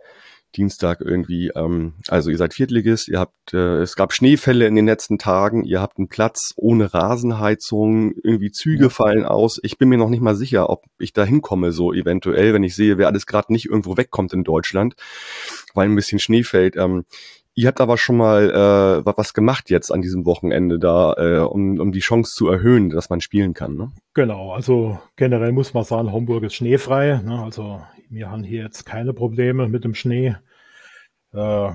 Dienstag 0.57 1.01
irgendwie, 1.01 1.51
ähm, 1.55 1.95
also 2.09 2.31
ihr 2.31 2.37
seid 2.37 2.55
Viertligist, 2.55 3.09
ihr 3.09 3.19
habt, 3.19 3.55
äh, 3.55 3.79
es 3.81 3.97
gab 3.97 4.13
Schneefälle 4.13 4.67
in 4.67 4.75
den 4.75 4.87
letzten 4.87 5.19
Tagen, 5.19 5.65
ihr 5.65 5.81
habt 5.81 5.99
einen 5.99 6.09
Platz 6.09 6.53
ohne 6.57 6.93
Rasenheizung, 6.93 8.15
irgendwie 8.23 8.51
Züge 8.51 8.91
fallen 8.91 9.25
aus. 9.25 9.61
Ich 9.63 9.79
bin 9.79 9.89
mir 9.89 9.99
noch 9.99 10.09
nicht 10.09 10.23
mal 10.23 10.35
sicher, 10.35 10.71
ob 10.71 10.85
ich 10.99 11.13
da 11.13 11.25
hinkomme, 11.25 11.73
so 11.73 11.93
eventuell, 11.93 12.55
wenn 12.55 12.65
ich 12.65 12.75
sehe, 12.75 12.99
wer 12.99 13.07
alles 13.07 13.27
gerade 13.27 13.53
nicht 13.53 13.67
irgendwo 13.67 13.97
wegkommt 13.97 14.33
in 14.33 14.45
Deutschland, 14.45 14.95
weil 15.75 15.89
ein 15.89 15.97
bisschen 15.97 16.19
Schnee 16.19 16.43
fällt. 16.43 16.77
Ähm, 16.77 17.05
Ihr 17.55 17.67
habt 17.67 17.81
aber 17.81 17.99
schon 17.99 18.17
mal 18.17 18.51
äh, 18.51 19.07
was 19.17 19.35
gemacht 19.35 19.71
jetzt 19.71 19.91
an 19.91 20.03
diesem 20.03 20.25
Wochenende 20.25 20.79
da, 20.79 21.15
äh, 21.15 21.39
um, 21.39 21.81
um 21.81 21.93
die 21.93 22.01
Chance 22.01 22.33
zu 22.35 22.49
erhöhen, 22.49 22.91
dass 22.91 23.11
man 23.11 23.21
spielen 23.21 23.55
kann. 23.55 23.75
Ne? 23.75 23.91
Genau, 24.15 24.53
also 24.53 24.99
generell 25.17 25.53
muss 25.53 25.75
man 25.75 25.85
sagen, 25.85 26.13
Homburg 26.13 26.45
ist 26.45 26.55
schneefrei. 26.55 27.21
Ne? 27.25 27.43
Also 27.43 27.83
wir 28.09 28.31
haben 28.31 28.45
hier 28.45 28.63
jetzt 28.63 28.87
keine 28.87 29.13
Probleme 29.13 29.69
mit 29.69 29.85
dem 29.85 29.95
Schnee. 29.95 30.37
Äh, 31.33 31.71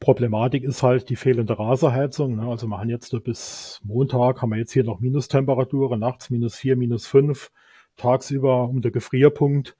Problematik 0.00 0.64
ist 0.64 0.82
halt 0.82 1.08
die 1.08 1.16
fehlende 1.16 1.58
Rasenheizung. 1.58 2.36
Ne? 2.36 2.48
Also 2.48 2.66
wir 2.66 2.78
haben 2.78 2.90
jetzt 2.90 3.14
bis 3.22 3.80
Montag, 3.84 4.42
haben 4.42 4.50
wir 4.50 4.58
jetzt 4.58 4.72
hier 4.72 4.84
noch 4.84 4.98
Minustemperaturen, 4.98 6.00
nachts 6.00 6.30
minus 6.30 6.56
vier, 6.56 6.76
minus 6.76 7.06
fünf, 7.06 7.50
tagsüber 7.96 8.68
um 8.68 8.82
der 8.82 8.90
Gefrierpunkt. 8.90 9.76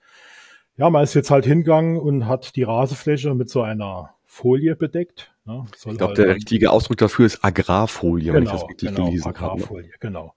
Ja, 0.77 0.91
man 0.91 1.05
ist 1.05 1.15
jetzt 1.15 1.31
halt 1.31 1.45
hingegangen 1.45 1.99
und 1.99 2.27
hat 2.27 2.55
die 2.57 2.65
Rasenfläche 2.65 3.35
mit 3.35 3.49
so 3.49 3.63
einer 3.63 4.15
Folie 4.35 4.75
bedeckt. 4.75 5.33
Ne? 5.45 5.65
ich 5.73 5.83
glaube, 5.83 6.07
halt 6.07 6.19
der 6.19 6.35
richtige 6.35 6.73
Ausdruck 6.73 6.97
dafür 6.97 7.27
ist 7.27 7.45
Agrarfolie, 7.45 8.33
genau, 8.33 8.35
wenn 8.35 8.43
ich 8.43 8.51
das 8.51 8.61
genau, 8.63 8.67
richtig 8.67 8.89
genau, 8.89 9.05
gelesen 9.07 9.29
ne? 9.29 9.37
Agrarfolie, 9.37 9.89
habe. 9.93 9.99
Genau. 10.01 10.35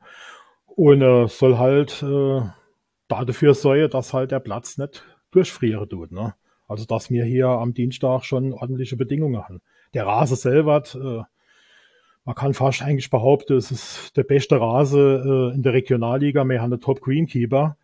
Und 0.67 1.01
äh, 1.01 1.27
soll 1.27 1.57
halt 1.57 2.03
äh, 2.03 2.41
dafür 3.07 3.55
sorgen, 3.55 3.89
dass 3.89 4.13
halt 4.13 4.29
der 4.29 4.39
Platz 4.39 4.77
nicht 4.77 5.03
durchfrieren 5.31 5.89
tut. 5.89 6.12
Ne? 6.12 6.36
Also 6.67 6.86
dass 6.86 7.10
wir 7.10 7.25
hier 7.25 7.47
am 7.47 7.73
Dienstag 7.73 8.23
schon 8.23 8.53
ordentliche 8.53 8.97
Bedingungen 8.97 9.41
haben. 9.43 9.62
Der 9.95 10.05
Rase 10.05 10.36
selber, 10.36 10.83
äh, 10.93 11.23
man 12.23 12.36
kann 12.36 12.53
fast 12.53 12.83
eigentlich 12.83 13.10
behaupten, 13.10 13.57
es 13.57 13.71
ist 13.71 14.15
der 14.15 14.25
beste 14.25 14.62
Rase 14.62 15.51
äh, 15.51 15.55
in 15.55 15.63
der 15.63 15.73
Regionalliga. 15.73 16.43
Wir 16.43 16.62
haben 16.62 16.71
einen 16.71 16.81
Top 16.81 17.01
Greenkeeper. 17.01 17.77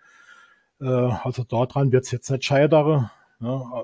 Äh, 0.79 0.85
also 0.85 1.43
daran 1.43 1.91
wird 1.91 2.05
es 2.05 2.11
jetzt 2.11 2.29
nicht 2.29 2.45
scheitern. 2.45 3.09
Ja, 3.39 3.83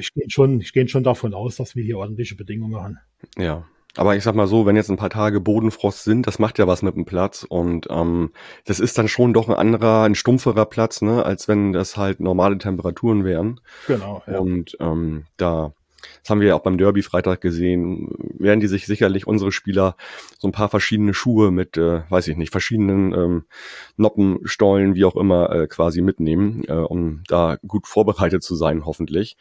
ich 0.00 0.12
gehe 0.12 0.28
schon, 0.28 0.60
ich 0.60 0.72
gehe 0.72 0.88
schon 0.88 1.04
davon 1.04 1.34
aus, 1.34 1.56
dass 1.56 1.76
wir 1.76 1.84
hier 1.84 1.98
ordentliche 1.98 2.34
Bedingungen 2.34 2.80
haben. 2.80 2.98
Ja, 3.38 3.64
aber 3.96 4.16
ich 4.16 4.22
sag 4.22 4.34
mal 4.34 4.46
so, 4.46 4.66
wenn 4.66 4.76
jetzt 4.76 4.90
ein 4.90 4.96
paar 4.96 5.10
Tage 5.10 5.40
Bodenfrost 5.40 6.04
sind, 6.04 6.26
das 6.26 6.38
macht 6.38 6.58
ja 6.58 6.66
was 6.66 6.82
mit 6.82 6.94
dem 6.94 7.04
Platz 7.04 7.44
und 7.48 7.88
ähm, 7.90 8.32
das 8.64 8.80
ist 8.80 8.96
dann 8.98 9.08
schon 9.08 9.32
doch 9.32 9.48
ein 9.48 9.54
anderer, 9.54 10.02
ein 10.04 10.14
stumpferer 10.14 10.66
Platz, 10.66 11.02
ne, 11.02 11.24
als 11.24 11.48
wenn 11.48 11.72
das 11.72 11.96
halt 11.96 12.20
normale 12.20 12.58
Temperaturen 12.58 13.24
wären. 13.24 13.60
Genau. 13.86 14.22
Ja. 14.26 14.38
Und 14.38 14.76
ähm, 14.80 15.24
da 15.36 15.72
das 16.22 16.30
haben 16.30 16.40
wir 16.40 16.48
ja 16.48 16.54
auch 16.54 16.62
beim 16.62 16.78
Derby 16.78 17.02
Freitag 17.02 17.40
gesehen, 17.40 18.08
werden 18.38 18.60
die 18.60 18.66
sich 18.66 18.86
sicherlich 18.86 19.26
unsere 19.26 19.52
Spieler 19.52 19.96
so 20.38 20.48
ein 20.48 20.52
paar 20.52 20.68
verschiedene 20.68 21.14
Schuhe 21.14 21.50
mit, 21.50 21.76
äh, 21.76 22.02
weiß 22.10 22.28
ich 22.28 22.36
nicht, 22.36 22.50
verschiedenen 22.50 23.12
ähm, 23.12 23.44
Noppen, 23.96 24.40
Stollen, 24.44 24.94
wie 24.94 25.04
auch 25.04 25.16
immer, 25.16 25.50
äh, 25.50 25.66
quasi 25.66 26.00
mitnehmen, 26.00 26.64
äh, 26.68 26.72
um 26.72 27.22
da 27.26 27.58
gut 27.66 27.86
vorbereitet 27.86 28.42
zu 28.42 28.54
sein, 28.54 28.84
hoffentlich. 28.84 29.36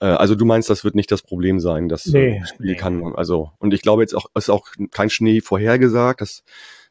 Äh, 0.00 0.06
also 0.06 0.34
du 0.34 0.44
meinst, 0.44 0.70
das 0.70 0.84
wird 0.84 0.94
nicht 0.94 1.10
das 1.10 1.22
Problem 1.22 1.60
sein, 1.60 1.88
dass 1.88 2.06
äh, 2.06 2.18
nee, 2.18 2.40
das 2.40 2.50
Spiel 2.50 2.72
nee. 2.72 2.76
kann. 2.76 3.14
Also, 3.14 3.52
und 3.58 3.74
ich 3.74 3.82
glaube 3.82 4.02
jetzt 4.02 4.14
auch, 4.14 4.26
ist 4.34 4.50
auch 4.50 4.68
kein 4.90 5.10
Schnee 5.10 5.40
vorhergesagt. 5.40 6.20
Das 6.20 6.44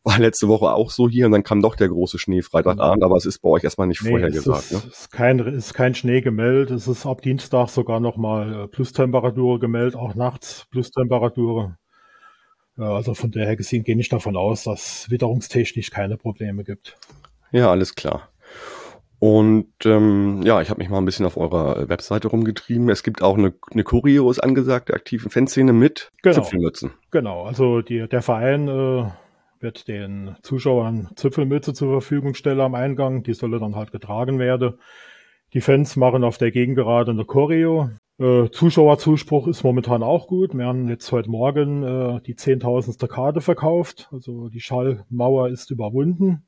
war 0.07 0.19
letzte 0.19 0.47
Woche 0.47 0.73
auch 0.73 0.89
so 0.89 1.09
hier 1.09 1.25
und 1.25 1.33
dann 1.33 1.43
kam 1.43 1.61
doch 1.61 1.75
der 1.75 1.89
große 1.89 2.17
Schnee 2.17 2.41
Freitagabend, 2.41 3.03
aber 3.03 3.17
es 3.17 3.25
ist 3.25 3.39
bei 3.39 3.49
euch 3.49 3.63
erstmal 3.63 3.87
nicht 3.87 4.01
nee, 4.03 4.09
vorher 4.09 4.31
gesagt. 4.31 4.71
Ist, 4.71 4.71
ne? 4.71 4.89
ist, 4.89 5.11
kein, 5.11 5.39
ist 5.39 5.73
kein 5.73 5.95
Schnee 5.95 6.21
gemeldet, 6.21 6.71
es 6.71 6.87
ist 6.87 7.05
ab 7.05 7.21
Dienstag 7.21 7.69
sogar 7.69 7.99
nochmal 7.99 8.63
äh, 8.63 8.67
Plustemperatur 8.67 9.59
gemeldet, 9.59 9.95
auch 9.95 10.15
nachts 10.15 10.65
Plustemperatur. 10.71 11.77
Ja, 12.77 12.95
also 12.95 13.13
von 13.13 13.31
daher 13.31 13.55
gesehen 13.55 13.83
gehe 13.83 13.99
ich 13.99 14.09
davon 14.09 14.37
aus, 14.37 14.63
dass 14.63 15.09
witterungstechnisch 15.09 15.91
keine 15.91 16.15
Probleme 16.15 16.63
gibt. 16.63 16.95
Ja, 17.51 17.71
alles 17.71 17.95
klar. 17.95 18.29
Und 19.19 19.73
ähm, 19.83 20.43
ja, 20.43 20.61
ich 20.61 20.69
habe 20.69 20.77
mich 20.77 20.89
mal 20.89 20.99
ein 20.99 21.05
bisschen 21.05 21.25
auf 21.25 21.37
eurer 21.37 21.89
Webseite 21.89 22.27
rumgetrieben. 22.27 22.87
Es 22.89 23.01
gibt 23.01 23.23
auch 23.23 23.35
eine, 23.35 23.53
eine 23.71 23.83
Choreo, 23.83 24.29
ist 24.29 24.39
angesagt, 24.39 24.89
der 24.89 24.95
aktiven 24.95 25.31
Fanszene 25.31 25.73
mit 25.73 26.11
genau. 26.21 26.35
Zipfelmützen. 26.35 26.91
Genau, 27.09 27.43
also 27.45 27.81
die, 27.81 28.07
der 28.07 28.21
Verein 28.21 28.67
äh, 28.67 29.05
wird 29.61 29.87
den 29.87 30.35
Zuschauern 30.41 31.09
Zipfelmütze 31.15 31.73
zur 31.73 31.91
Verfügung 31.91 32.33
stellen 32.33 32.61
am 32.61 32.75
Eingang. 32.75 33.23
Die 33.23 33.33
solle 33.33 33.59
dann 33.59 33.75
halt 33.75 33.91
getragen 33.91 34.39
werden. 34.39 34.75
Die 35.53 35.61
Fans 35.61 35.95
machen 35.95 36.23
auf 36.23 36.37
der 36.37 36.51
Gegengerade 36.51 37.11
eine 37.11 37.25
Choreo. 37.25 37.89
Äh, 38.19 38.49
Zuschauerzuspruch 38.51 39.47
ist 39.47 39.63
momentan 39.63 40.03
auch 40.03 40.27
gut. 40.27 40.57
Wir 40.57 40.65
haben 40.65 40.89
jetzt 40.89 41.11
heute 41.11 41.29
Morgen 41.29 41.83
äh, 41.83 42.21
die 42.21 42.35
zehntausendste 42.35 43.07
Karte 43.07 43.41
verkauft. 43.41 44.09
Also 44.11 44.49
die 44.49 44.59
Schallmauer 44.59 45.49
ist 45.49 45.71
überwunden. 45.71 46.43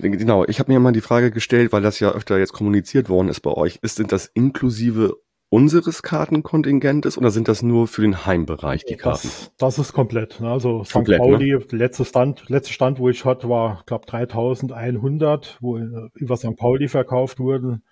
Genau, 0.00 0.44
ich 0.46 0.58
habe 0.58 0.72
mir 0.72 0.80
mal 0.80 0.92
die 0.92 1.00
Frage 1.00 1.30
gestellt, 1.30 1.72
weil 1.72 1.82
das 1.82 2.00
ja 2.00 2.12
öfter 2.12 2.38
jetzt 2.38 2.52
kommuniziert 2.52 3.08
worden 3.08 3.28
ist 3.28 3.40
bei 3.40 3.52
euch. 3.52 3.78
Ist, 3.82 3.96
sind 3.96 4.12
das 4.12 4.26
inklusive 4.26 5.16
unseres 5.52 6.02
Kartenkontingentes 6.02 7.18
oder 7.18 7.30
sind 7.30 7.46
das 7.46 7.62
nur 7.62 7.86
für 7.86 8.00
den 8.00 8.24
Heimbereich 8.24 8.86
die 8.86 8.96
Karten? 8.96 9.28
Das, 9.28 9.52
das 9.58 9.78
ist 9.78 9.92
komplett. 9.92 10.40
Ne? 10.40 10.50
Also 10.50 10.82
St. 10.82 10.94
Komplett, 10.94 11.18
Pauli, 11.18 11.52
ne? 11.52 11.64
letzter 11.72 12.06
Stand, 12.06 12.48
letzter 12.48 12.72
Stand, 12.72 12.98
wo 12.98 13.10
ich 13.10 13.26
hatte, 13.26 13.50
war, 13.50 13.82
glaube 13.84 14.06
3100, 14.06 15.58
wo 15.60 15.76
äh, 15.76 16.08
über 16.14 16.38
St. 16.38 16.56
Pauli 16.56 16.88
verkauft 16.88 17.38
wurden. 17.38 17.82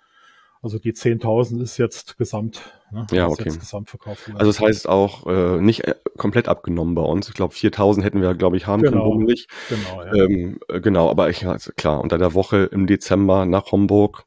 Also 0.63 0.79
die 0.79 0.93
10.000 0.93 1.61
ist 1.61 1.77
jetzt 1.77 2.17
gesamt. 2.17 2.61
Ne? 2.91 3.05
Ja, 3.11 3.27
okay. 3.27 3.43
Gesamt. 3.43 3.91
Also 4.33 4.45
das 4.45 4.59
heißt 4.59 4.89
auch 4.89 5.27
äh, 5.27 5.61
nicht 5.61 5.87
äh, 5.87 5.93
komplett 6.17 6.47
abgenommen 6.47 6.95
bei 6.95 7.03
uns. 7.03 7.29
Ich 7.29 7.35
glaube 7.35 7.53
4.000 7.53 8.01
hätten 8.01 8.21
wir, 8.21 8.33
glaube 8.33 8.57
ich, 8.57 8.65
haben 8.65 8.81
genau. 8.81 9.11
können, 9.11 9.25
nicht. 9.25 9.49
Genau, 9.69 10.03
ja. 10.03 10.13
ähm, 10.13 10.59
äh, 10.67 10.81
genau, 10.81 11.11
aber 11.11 11.29
ich, 11.29 11.45
also 11.45 11.71
klar, 11.75 12.01
unter 12.01 12.17
der 12.17 12.33
Woche 12.33 12.63
im 12.71 12.87
Dezember 12.87 13.45
nach 13.45 13.71
Homburg 13.71 14.25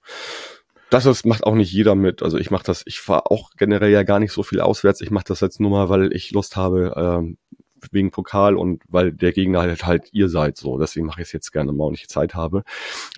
das 0.94 1.06
ist, 1.06 1.26
macht 1.26 1.44
auch 1.44 1.56
nicht 1.56 1.72
jeder 1.72 1.96
mit. 1.96 2.22
Also 2.22 2.38
ich 2.38 2.52
mache 2.52 2.62
das, 2.64 2.84
ich 2.86 3.00
fahre 3.00 3.30
auch 3.30 3.50
generell 3.56 3.90
ja 3.90 4.04
gar 4.04 4.20
nicht 4.20 4.32
so 4.32 4.44
viel 4.44 4.60
auswärts. 4.60 5.00
Ich 5.00 5.10
mache 5.10 5.24
das 5.26 5.40
jetzt 5.40 5.58
nur 5.60 5.70
mal, 5.70 5.88
weil 5.88 6.12
ich 6.12 6.30
Lust 6.30 6.54
habe, 6.54 6.94
ähm, 6.96 7.36
wegen 7.90 8.12
Pokal 8.12 8.56
und 8.56 8.82
weil 8.88 9.12
der 9.12 9.32
Gegner 9.32 9.60
halt, 9.60 9.84
halt 9.84 10.08
ihr 10.12 10.28
seid 10.28 10.56
so. 10.56 10.78
Deswegen 10.78 11.06
mache 11.06 11.20
ich 11.20 11.28
es 11.28 11.32
jetzt 11.32 11.50
gerne 11.50 11.72
mal 11.72 11.86
und 11.86 11.94
ich 11.94 12.08
Zeit 12.08 12.34
habe. 12.34 12.62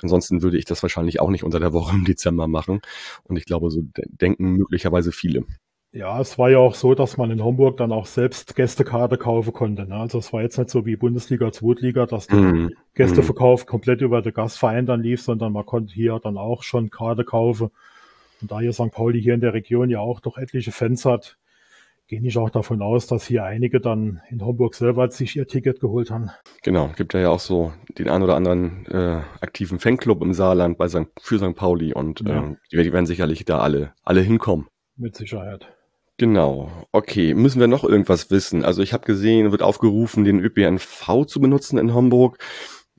Ansonsten 0.02 0.42
würde 0.42 0.56
ich 0.56 0.64
das 0.64 0.82
wahrscheinlich 0.82 1.20
auch 1.20 1.30
nicht 1.30 1.44
unter 1.44 1.60
der 1.60 1.74
Woche 1.74 1.94
im 1.94 2.04
Dezember 2.06 2.48
machen. 2.48 2.80
Und 3.24 3.36
ich 3.36 3.44
glaube, 3.44 3.70
so 3.70 3.82
denken 3.94 4.52
möglicherweise 4.52 5.12
viele. 5.12 5.44
Ja, 5.96 6.20
es 6.20 6.36
war 6.36 6.50
ja 6.50 6.58
auch 6.58 6.74
so, 6.74 6.94
dass 6.94 7.16
man 7.16 7.30
in 7.30 7.42
Homburg 7.42 7.78
dann 7.78 7.90
auch 7.90 8.04
selbst 8.04 8.54
Gästekarte 8.54 9.16
kaufen 9.16 9.54
konnte. 9.54 9.86
Ne? 9.86 9.94
Also 9.94 10.18
es 10.18 10.30
war 10.30 10.42
jetzt 10.42 10.58
nicht 10.58 10.68
so 10.68 10.84
wie 10.84 10.94
Bundesliga, 10.94 11.50
Zweitliga, 11.50 12.04
dass 12.04 12.26
der 12.26 12.36
mm, 12.36 12.70
Gästeverkauf 12.92 13.64
komplett 13.64 14.02
über 14.02 14.20
den 14.20 14.34
Gastverein 14.34 14.84
dann 14.84 15.00
lief, 15.00 15.22
sondern 15.22 15.54
man 15.54 15.64
konnte 15.64 15.94
hier 15.94 16.20
dann 16.22 16.36
auch 16.36 16.64
schon 16.64 16.90
Karte 16.90 17.24
kaufen. 17.24 17.70
Und 18.42 18.50
da 18.50 18.60
hier 18.60 18.74
St. 18.74 18.90
Pauli 18.92 19.22
hier 19.22 19.32
in 19.32 19.40
der 19.40 19.54
Region 19.54 19.88
ja 19.88 20.00
auch 20.00 20.20
doch 20.20 20.36
etliche 20.36 20.70
Fans 20.70 21.06
hat, 21.06 21.38
gehe 22.08 22.20
ich 22.20 22.36
auch 22.36 22.50
davon 22.50 22.82
aus, 22.82 23.06
dass 23.06 23.26
hier 23.26 23.44
einige 23.44 23.80
dann 23.80 24.20
in 24.28 24.44
Homburg 24.44 24.74
selber 24.74 25.10
sich 25.10 25.34
ihr 25.34 25.46
Ticket 25.46 25.80
geholt 25.80 26.10
haben. 26.10 26.28
Genau, 26.62 26.90
gibt 26.94 27.14
ja 27.14 27.30
auch 27.30 27.40
so 27.40 27.72
den 27.98 28.10
ein 28.10 28.22
oder 28.22 28.36
anderen 28.36 28.84
äh, 28.84 29.22
aktiven 29.40 29.78
Fanclub 29.78 30.20
im 30.20 30.34
Saarland 30.34 30.76
bei 30.76 30.88
St. 30.88 31.06
für 31.18 31.38
St. 31.38 31.56
Pauli 31.56 31.94
und 31.94 32.20
ja. 32.20 32.50
äh, 32.50 32.56
die 32.70 32.92
werden 32.92 33.06
sicherlich 33.06 33.46
da 33.46 33.60
alle, 33.60 33.94
alle 34.02 34.20
hinkommen. 34.20 34.66
Mit 34.98 35.16
Sicherheit. 35.16 35.66
Genau. 36.18 36.70
Okay, 36.92 37.34
müssen 37.34 37.60
wir 37.60 37.66
noch 37.66 37.84
irgendwas 37.84 38.30
wissen? 38.30 38.64
Also 38.64 38.82
ich 38.82 38.92
habe 38.92 39.04
gesehen, 39.04 39.50
wird 39.52 39.62
aufgerufen, 39.62 40.24
den 40.24 40.40
ÖPNV 40.40 41.26
zu 41.26 41.40
benutzen 41.40 41.78
in 41.78 41.92
Hamburg. 41.92 42.38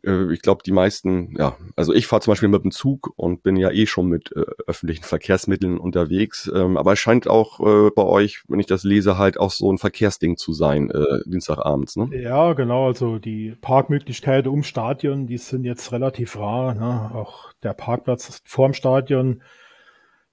Äh, 0.03 0.31
ich 0.31 0.41
glaube, 0.41 0.61
die 0.63 0.71
meisten, 0.71 1.35
ja, 1.37 1.57
also 1.75 1.93
ich 1.93 2.05
fahre 2.05 2.21
zum 2.21 2.31
Beispiel 2.31 2.49
mit 2.49 2.63
dem 2.63 2.71
Zug 2.71 3.11
und 3.15 3.41
bin 3.41 3.55
ja 3.55 3.71
eh 3.71 3.87
schon 3.87 4.07
mit 4.07 4.31
äh, 4.35 4.45
öffentlichen 4.67 5.03
Verkehrsmitteln 5.03 5.79
unterwegs. 5.79 6.49
Ähm, 6.53 6.77
aber 6.77 6.93
es 6.93 6.99
scheint 6.99 7.27
auch 7.27 7.59
äh, 7.59 7.89
bei 7.89 8.03
euch, 8.03 8.43
wenn 8.47 8.59
ich 8.59 8.67
das 8.67 8.83
lese, 8.83 9.17
halt 9.17 9.39
auch 9.39 9.51
so 9.51 9.71
ein 9.71 9.79
Verkehrsding 9.79 10.37
zu 10.37 10.53
sein, 10.53 10.91
äh, 10.91 11.19
Dienstagabends, 11.25 11.95
ne? 11.95 12.09
Ja, 12.11 12.53
genau. 12.53 12.87
Also 12.87 13.17
die 13.17 13.55
Parkmöglichkeiten 13.59 14.51
um 14.51 14.63
Stadion, 14.63 15.25
die 15.27 15.37
sind 15.37 15.63
jetzt 15.63 15.91
relativ 15.91 16.37
rar. 16.37 16.75
Ne? 16.75 17.11
Auch 17.15 17.51
der 17.63 17.73
Parkplatz 17.73 18.41
vorm 18.45 18.73
Stadion 18.73 19.41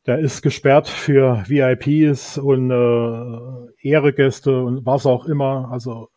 der 0.07 0.19
ist 0.19 0.43
gesperrt 0.43 0.89
für 0.89 1.45
VIPs 1.47 2.39
und 2.39 2.71
äh, 2.71 3.89
Ehregäste 3.89 4.63
und 4.63 4.85
was 4.85 5.07
auch 5.07 5.27
immer. 5.27 5.71
Also 5.71 6.11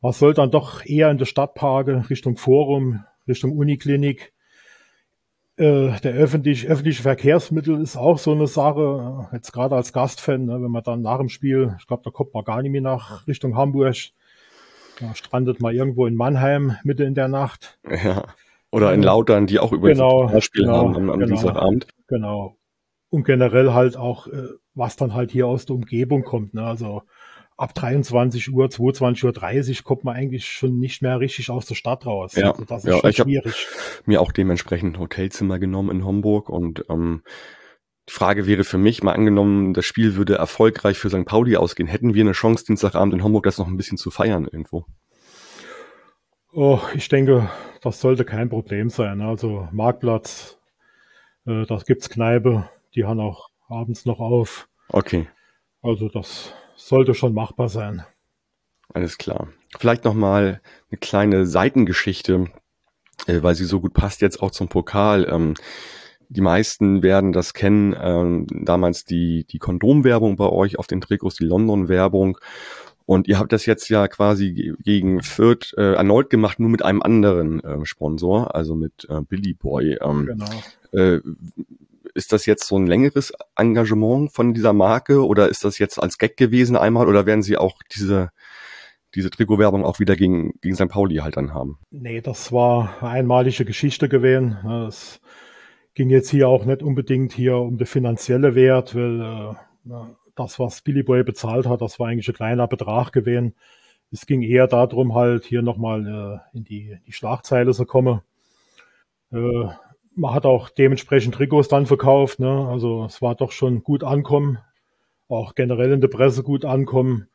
was 0.00 0.18
soll 0.18 0.34
dann 0.34 0.50
doch 0.50 0.84
eher 0.84 1.10
in 1.10 1.18
der 1.18 1.24
Stadtparke 1.24 2.08
Richtung 2.10 2.36
Forum, 2.36 3.04
Richtung 3.26 3.52
Uniklinik. 3.52 4.32
Äh, 5.56 5.98
der 6.00 6.12
öffentlich, 6.12 6.68
öffentliche 6.68 7.02
Verkehrsmittel 7.02 7.80
ist 7.80 7.96
auch 7.96 8.18
so 8.18 8.32
eine 8.32 8.46
Sache. 8.46 9.28
Jetzt 9.32 9.52
gerade 9.52 9.74
als 9.74 9.92
Gastfan, 9.92 10.44
ne, 10.44 10.62
wenn 10.62 10.70
man 10.70 10.82
dann 10.82 11.00
nach 11.02 11.18
dem 11.18 11.30
Spiel, 11.30 11.74
ich 11.78 11.86
glaube, 11.86 12.02
da 12.04 12.10
kommt 12.10 12.34
man 12.34 12.44
gar 12.44 12.60
nicht 12.60 12.72
mehr 12.72 12.82
nach 12.82 13.26
Richtung 13.26 13.56
Hamburg. 13.56 13.96
Da 15.00 15.14
strandet 15.14 15.60
man 15.60 15.74
irgendwo 15.74 16.06
in 16.06 16.14
Mannheim 16.14 16.76
Mitte 16.84 17.04
in 17.04 17.14
der 17.14 17.28
Nacht. 17.28 17.78
Ja. 17.88 18.24
Oder 18.72 18.92
in 18.92 19.02
Lautern, 19.02 19.46
die 19.46 19.58
auch 19.58 19.72
übrigens 19.72 19.98
genau, 19.98 20.26
ein 20.26 20.42
Spiel 20.42 20.64
genau, 20.64 20.78
haben 20.78 20.96
am, 20.96 21.10
am 21.10 21.18
genau, 21.20 21.26
Dienstagabend. 21.26 21.86
Genau. 22.08 22.56
Und 23.08 23.24
generell 23.24 23.72
halt 23.72 23.96
auch, 23.96 24.26
äh, 24.26 24.48
was 24.74 24.96
dann 24.96 25.14
halt 25.14 25.30
hier 25.30 25.46
aus 25.46 25.66
der 25.66 25.76
Umgebung 25.76 26.24
kommt. 26.24 26.54
Ne? 26.54 26.64
Also 26.64 27.02
ab 27.56 27.74
23 27.74 28.52
Uhr, 28.52 28.66
22.30 28.66 29.78
Uhr 29.78 29.84
kommt 29.84 30.04
man 30.04 30.16
eigentlich 30.16 30.46
schon 30.46 30.78
nicht 30.78 31.02
mehr 31.02 31.20
richtig 31.20 31.50
aus 31.50 31.66
der 31.66 31.74
Stadt 31.74 32.06
raus. 32.06 32.34
Ja, 32.34 32.50
also 32.50 32.64
das 32.64 32.84
ist 32.84 32.90
ja, 32.90 32.98
schon 32.98 33.10
ich 33.10 33.16
schwierig. 33.16 33.66
mir 34.04 34.20
auch 34.20 34.32
dementsprechend 34.32 34.96
ein 34.96 35.00
Hotelzimmer 35.00 35.58
genommen 35.58 35.90
in 35.90 36.04
Homburg 36.04 36.48
und 36.48 36.84
ähm, 36.90 37.22
die 38.08 38.12
Frage 38.12 38.46
wäre 38.46 38.62
für 38.62 38.78
mich, 38.78 39.02
mal 39.02 39.14
angenommen, 39.14 39.74
das 39.74 39.84
Spiel 39.84 40.14
würde 40.14 40.36
erfolgreich 40.36 40.96
für 40.96 41.10
St. 41.10 41.24
Pauli 41.24 41.56
ausgehen. 41.56 41.88
Hätten 41.88 42.14
wir 42.14 42.22
eine 42.22 42.32
Chance, 42.32 42.64
Dienstagabend 42.64 43.14
in 43.14 43.24
Homburg 43.24 43.44
das 43.44 43.58
noch 43.58 43.66
ein 43.66 43.76
bisschen 43.76 43.98
zu 43.98 44.10
feiern 44.10 44.44
irgendwo? 44.44 44.84
Oh, 46.58 46.80
ich 46.94 47.10
denke, 47.10 47.50
das 47.82 48.00
sollte 48.00 48.24
kein 48.24 48.48
Problem 48.48 48.88
sein. 48.88 49.20
Also 49.20 49.68
Marktplatz, 49.72 50.56
äh, 51.44 51.66
da 51.66 51.76
gibt's 51.86 52.08
Kneipe, 52.08 52.70
die 52.94 53.04
haben 53.04 53.20
auch 53.20 53.50
abends 53.68 54.06
noch 54.06 54.20
auf. 54.20 54.66
Okay. 54.88 55.28
Also 55.82 56.08
das 56.08 56.54
sollte 56.74 57.12
schon 57.12 57.34
machbar 57.34 57.68
sein. 57.68 58.06
Alles 58.94 59.18
klar. 59.18 59.48
Vielleicht 59.78 60.06
noch 60.06 60.14
mal 60.14 60.62
eine 60.90 60.98
kleine 60.98 61.44
Seitengeschichte, 61.44 62.46
äh, 63.26 63.42
weil 63.42 63.54
sie 63.54 63.66
so 63.66 63.82
gut 63.82 63.92
passt 63.92 64.22
jetzt 64.22 64.42
auch 64.42 64.50
zum 64.50 64.68
Pokal. 64.68 65.28
Ähm, 65.30 65.52
die 66.30 66.40
meisten 66.40 67.02
werden 67.02 67.32
das 67.32 67.52
kennen, 67.52 67.94
ähm, 68.00 68.46
damals 68.50 69.04
die, 69.04 69.44
die 69.44 69.58
Kondomwerbung 69.58 70.36
bei 70.36 70.48
euch 70.48 70.78
auf 70.78 70.86
den 70.86 71.02
Trikots, 71.02 71.36
die 71.36 71.44
London-Werbung. 71.44 72.38
Und 73.06 73.28
ihr 73.28 73.38
habt 73.38 73.52
das 73.52 73.66
jetzt 73.66 73.88
ja 73.88 74.08
quasi 74.08 74.74
gegen 74.82 75.22
Fürth 75.22 75.72
äh, 75.76 75.94
erneut 75.94 76.28
gemacht, 76.28 76.58
nur 76.58 76.68
mit 76.68 76.84
einem 76.84 77.02
anderen 77.02 77.62
äh, 77.62 77.86
Sponsor, 77.86 78.54
also 78.54 78.74
mit 78.74 79.06
äh, 79.08 79.20
Billy 79.22 79.54
Boy. 79.54 79.98
Ähm, 80.02 80.26
genau. 80.26 80.46
Äh, 80.92 81.20
ist 82.14 82.32
das 82.32 82.46
jetzt 82.46 82.66
so 82.66 82.76
ein 82.76 82.86
längeres 82.86 83.32
Engagement 83.56 84.32
von 84.32 84.54
dieser 84.54 84.72
Marke 84.72 85.24
oder 85.24 85.48
ist 85.48 85.64
das 85.64 85.78
jetzt 85.78 86.02
als 86.02 86.18
Gag 86.18 86.36
gewesen 86.36 86.76
einmal 86.76 87.08
oder 87.08 87.26
werden 87.26 87.42
Sie 87.42 87.56
auch 87.56 87.80
diese 87.94 88.30
diese 89.14 89.30
Trikotwerbung 89.30 89.84
auch 89.84 89.98
wieder 89.98 90.14
gegen, 90.14 90.52
gegen 90.60 90.74
St. 90.74 90.88
Pauli 90.88 91.16
halt 91.16 91.36
dann 91.36 91.54
haben? 91.54 91.78
Nee, 91.90 92.20
das 92.20 92.52
war 92.52 92.96
eine 93.00 93.10
einmalige 93.10 93.64
Geschichte 93.64 94.08
gewesen. 94.08 94.58
Es 94.88 95.20
ging 95.94 96.10
jetzt 96.10 96.28
hier 96.28 96.48
auch 96.48 96.66
nicht 96.66 96.82
unbedingt 96.82 97.32
hier 97.32 97.56
um 97.56 97.78
den 97.78 97.86
finanzielle 97.86 98.54
Wert, 98.54 98.94
weil 98.94 99.22
äh, 99.22 99.94
das, 100.36 100.58
was 100.58 100.82
Billy 100.82 101.02
Boy 101.02 101.24
bezahlt 101.24 101.66
hat, 101.66 101.80
das 101.80 101.98
war 101.98 102.08
eigentlich 102.08 102.28
ein 102.28 102.34
kleiner 102.34 102.68
Betrag 102.68 103.12
gewesen. 103.12 103.54
Es 104.12 104.26
ging 104.26 104.42
eher 104.42 104.68
darum, 104.68 105.14
halt 105.14 105.44
hier 105.44 105.62
nochmal 105.62 106.06
äh, 106.54 106.56
in 106.56 106.64
die, 106.64 106.98
die 107.06 107.12
Schlagzeile 107.12 107.72
zu 107.72 107.84
kommen. 107.86 108.20
Äh, 109.32 109.68
man 110.14 110.34
hat 110.34 110.46
auch 110.46 110.68
dementsprechend 110.70 111.34
Trikots 111.34 111.68
dann 111.68 111.86
verkauft. 111.86 112.38
Ne? 112.38 112.68
Also 112.68 113.04
es 113.04 113.20
war 113.20 113.34
doch 113.34 113.52
schon 113.52 113.82
gut 113.82 114.04
ankommen, 114.04 114.58
auch 115.28 115.54
generell 115.54 115.92
in 115.92 116.00
der 116.00 116.08
Presse 116.08 116.42
gut 116.42 116.64
ankommen. 116.64 117.28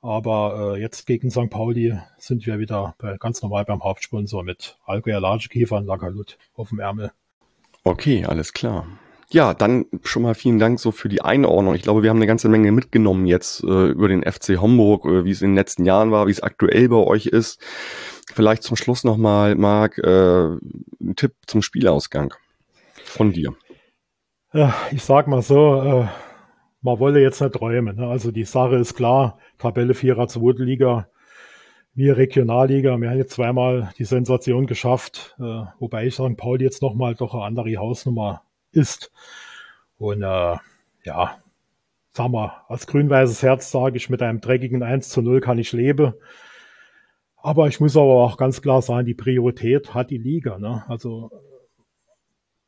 Aber 0.00 0.74
äh, 0.76 0.80
jetzt 0.80 1.06
gegen 1.06 1.30
St. 1.30 1.50
Pauli 1.50 1.98
sind 2.18 2.46
wir 2.46 2.58
wieder 2.58 2.94
bei, 2.98 3.16
ganz 3.18 3.42
normal 3.42 3.64
beim 3.64 3.82
Hauptsponsor 3.82 4.44
mit 4.44 4.78
Allgäuer 4.84 5.20
Lagekäfer 5.20 5.76
und 5.76 5.86
Lagalut 5.86 6.38
auf 6.54 6.68
dem 6.68 6.78
Ärmel. 6.78 7.10
Okay, 7.82 8.24
alles 8.24 8.52
klar. 8.52 8.86
Ja, 9.30 9.52
dann 9.52 9.84
schon 10.04 10.22
mal 10.22 10.34
vielen 10.34 10.58
Dank 10.58 10.80
so 10.80 10.90
für 10.90 11.10
die 11.10 11.20
Einordnung. 11.20 11.74
Ich 11.74 11.82
glaube, 11.82 12.02
wir 12.02 12.08
haben 12.08 12.16
eine 12.16 12.26
ganze 12.26 12.48
Menge 12.48 12.72
mitgenommen 12.72 13.26
jetzt 13.26 13.62
äh, 13.62 13.88
über 13.88 14.08
den 14.08 14.22
FC 14.22 14.58
Homburg, 14.58 15.04
äh, 15.04 15.24
wie 15.24 15.30
es 15.30 15.42
in 15.42 15.50
den 15.50 15.56
letzten 15.56 15.84
Jahren 15.84 16.10
war, 16.10 16.26
wie 16.26 16.30
es 16.30 16.42
aktuell 16.42 16.88
bei 16.88 16.96
euch 16.96 17.26
ist. 17.26 17.60
Vielleicht 18.32 18.62
zum 18.62 18.76
Schluss 18.76 19.04
nochmal, 19.04 19.54
Marc, 19.54 19.98
äh, 19.98 20.44
ein 21.00 21.14
Tipp 21.16 21.34
zum 21.46 21.60
Spielausgang 21.60 22.32
von 23.04 23.32
dir. 23.32 23.54
Ich 24.92 25.02
sag 25.02 25.28
mal 25.28 25.42
so, 25.42 25.82
äh, 25.82 26.06
man 26.80 26.98
wolle 26.98 27.20
jetzt 27.20 27.42
nicht 27.42 27.54
träumen. 27.54 27.96
Ne? 27.96 28.06
Also 28.06 28.30
die 28.30 28.44
Sache 28.44 28.76
ist 28.76 28.94
klar, 28.94 29.38
Tabelle 29.58 29.92
4er 29.92 30.26
zweite 30.28 30.64
Liga, 30.64 31.08
wir 31.92 32.16
Regionalliga, 32.16 32.96
wir 32.96 33.10
haben 33.10 33.18
jetzt 33.18 33.34
zweimal 33.34 33.92
die 33.98 34.04
Sensation 34.04 34.66
geschafft, 34.66 35.36
äh, 35.38 35.64
wobei 35.80 36.06
ich 36.06 36.14
St. 36.14 36.36
Paul 36.38 36.62
jetzt 36.62 36.80
nochmal 36.80 37.14
doch 37.14 37.34
eine 37.34 37.44
andere 37.44 37.76
Hausnummer 37.76 38.42
ist. 38.72 39.10
Und 39.98 40.22
äh, 40.22 40.56
ja, 41.04 41.38
sagen 42.12 42.32
wir, 42.32 42.64
als 42.68 42.86
grün-weißes 42.86 43.42
Herz 43.42 43.70
sage 43.70 43.96
ich, 43.96 44.10
mit 44.10 44.22
einem 44.22 44.40
dreckigen 44.40 44.82
1 44.82 45.08
zu 45.08 45.22
0 45.22 45.40
kann 45.40 45.58
ich 45.58 45.72
leben. 45.72 46.14
Aber 47.36 47.68
ich 47.68 47.80
muss 47.80 47.96
aber 47.96 48.24
auch 48.24 48.36
ganz 48.36 48.60
klar 48.60 48.82
sagen, 48.82 49.06
die 49.06 49.14
Priorität 49.14 49.94
hat 49.94 50.10
die 50.10 50.18
Liga. 50.18 50.58
Ne? 50.58 50.84
Also 50.88 51.30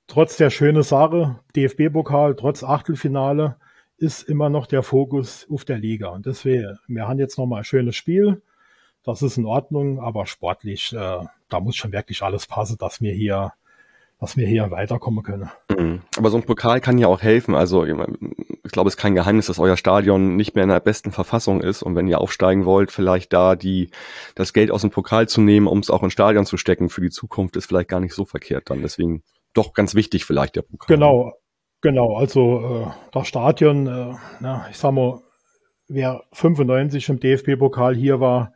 trotz 0.07 0.37
der 0.37 0.51
schönen 0.51 0.83
Sache, 0.83 1.41
DFB-Pokal, 1.57 2.37
trotz 2.37 2.63
Achtelfinale, 2.63 3.57
ist 3.97 4.23
immer 4.23 4.49
noch 4.49 4.67
der 4.67 4.83
Fokus 4.83 5.47
auf 5.51 5.65
der 5.65 5.79
Liga. 5.79 6.09
Und 6.09 6.27
deswegen, 6.27 6.79
wir 6.89 7.07
haben 7.07 7.19
jetzt 7.19 7.37
nochmal 7.37 7.59
ein 7.59 7.65
schönes 7.65 7.97
Spiel. 7.97 8.43
Das 9.03 9.23
ist 9.23 9.37
in 9.37 9.47
Ordnung, 9.47 10.01
aber 10.01 10.27
sportlich, 10.27 10.93
äh, 10.93 11.25
da 11.49 11.61
muss 11.61 11.77
schon 11.77 11.93
wirklich 11.93 12.23
alles 12.23 12.47
passen, 12.47 12.79
dass 12.79 13.01
wir 13.01 13.13
hier, 13.13 13.53
dass 14.21 14.37
wir 14.37 14.47
hier 14.47 14.71
weiterkommen 14.71 15.25
können. 15.25 15.51
Mhm. 15.77 16.03
Aber 16.17 16.31
so 16.31 16.37
ein 16.37 16.45
Pokal 16.45 16.81
kann 16.81 16.99
ja 16.99 17.09
auch 17.09 17.23
helfen. 17.23 17.55
Also 17.55 17.85
ich 17.85 17.95
glaube, 18.71 18.89
es 18.89 18.95
ist 18.95 19.01
kein 19.01 19.15
Geheimnis, 19.15 19.47
dass 19.47 19.59
euer 19.59 19.77
Stadion 19.77 20.37
nicht 20.37 20.55
mehr 20.55 20.65
in 20.65 20.71
der 20.71 20.81
besten 20.81 21.11
Verfassung 21.11 21.63
ist. 21.63 21.83
Und 21.83 21.97
wenn 21.97 22.07
ihr 22.07 22.21
aufsteigen 22.21 22.67
wollt, 22.67 22.93
vielleicht 22.93 23.33
da 23.33 23.57
die 23.57 23.91
das 24.35 24.53
Geld 24.53 24.71
aus 24.71 24.83
dem 24.83 24.91
Pokal 24.91 25.29
zu 25.29 25.41
nehmen, 25.41 25.67
um 25.67 25.79
es 25.79 25.91
auch 25.91 26.03
ins 26.03 26.13
Stadion 26.13 26.45
zu 26.45 26.59
stecken 26.59 26.91
für 26.91 27.01
die 27.01 27.11
Zukunft, 27.11 27.57
ist 27.57 27.67
vielleicht 27.67 27.89
gar 27.89 28.01
nicht 28.01 28.15
so 28.15 28.25
verkehrt 28.25 28.69
dann. 28.71 28.83
Deswegen 28.83 29.23
doch 29.55 29.73
ganz 29.73 29.95
wichtig 29.95 30.25
vielleicht 30.25 30.55
der 30.55 30.63
Pokal. 30.63 30.95
Genau, 30.95 31.33
Genau, 31.83 32.15
also 32.17 32.61
äh, 32.61 32.91
das 33.13 33.27
Stadion, 33.27 33.87
äh, 33.87 34.15
na, 34.41 34.67
ich 34.71 34.77
sag 34.77 34.93
mal, 34.93 35.23
wer 35.89 36.23
95 36.33 37.09
im 37.09 37.21
DFB-Pokal 37.21 37.95
hier 37.95 38.21
war 38.21 38.53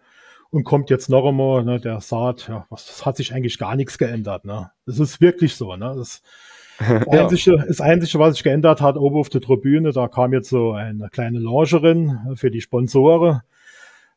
und 0.54 0.62
kommt 0.62 0.88
jetzt 0.88 1.10
noch 1.10 1.26
einmal, 1.26 1.64
ne, 1.64 1.80
der 1.80 2.00
sagt, 2.00 2.48
ja, 2.48 2.64
was, 2.70 2.86
das 2.86 3.04
hat 3.04 3.16
sich 3.16 3.34
eigentlich 3.34 3.58
gar 3.58 3.74
nichts 3.74 3.98
geändert. 3.98 4.44
Ne? 4.44 4.70
Das 4.86 5.00
ist 5.00 5.20
wirklich 5.20 5.56
so. 5.56 5.74
Ne? 5.74 5.94
Das, 5.96 6.22
das, 6.78 7.08
Einzige, 7.08 7.64
das 7.66 7.80
Einzige, 7.80 8.18
was 8.20 8.34
sich 8.34 8.44
geändert 8.44 8.80
hat, 8.80 8.96
oben 8.96 9.16
auf 9.16 9.28
der 9.28 9.40
Tribüne, 9.40 9.90
da 9.90 10.06
kam 10.06 10.32
jetzt 10.32 10.48
so 10.48 10.72
eine 10.72 11.08
kleine 11.08 11.40
Loungerin 11.40 12.36
für 12.36 12.52
die 12.52 12.60
Sponsoren, 12.60 13.40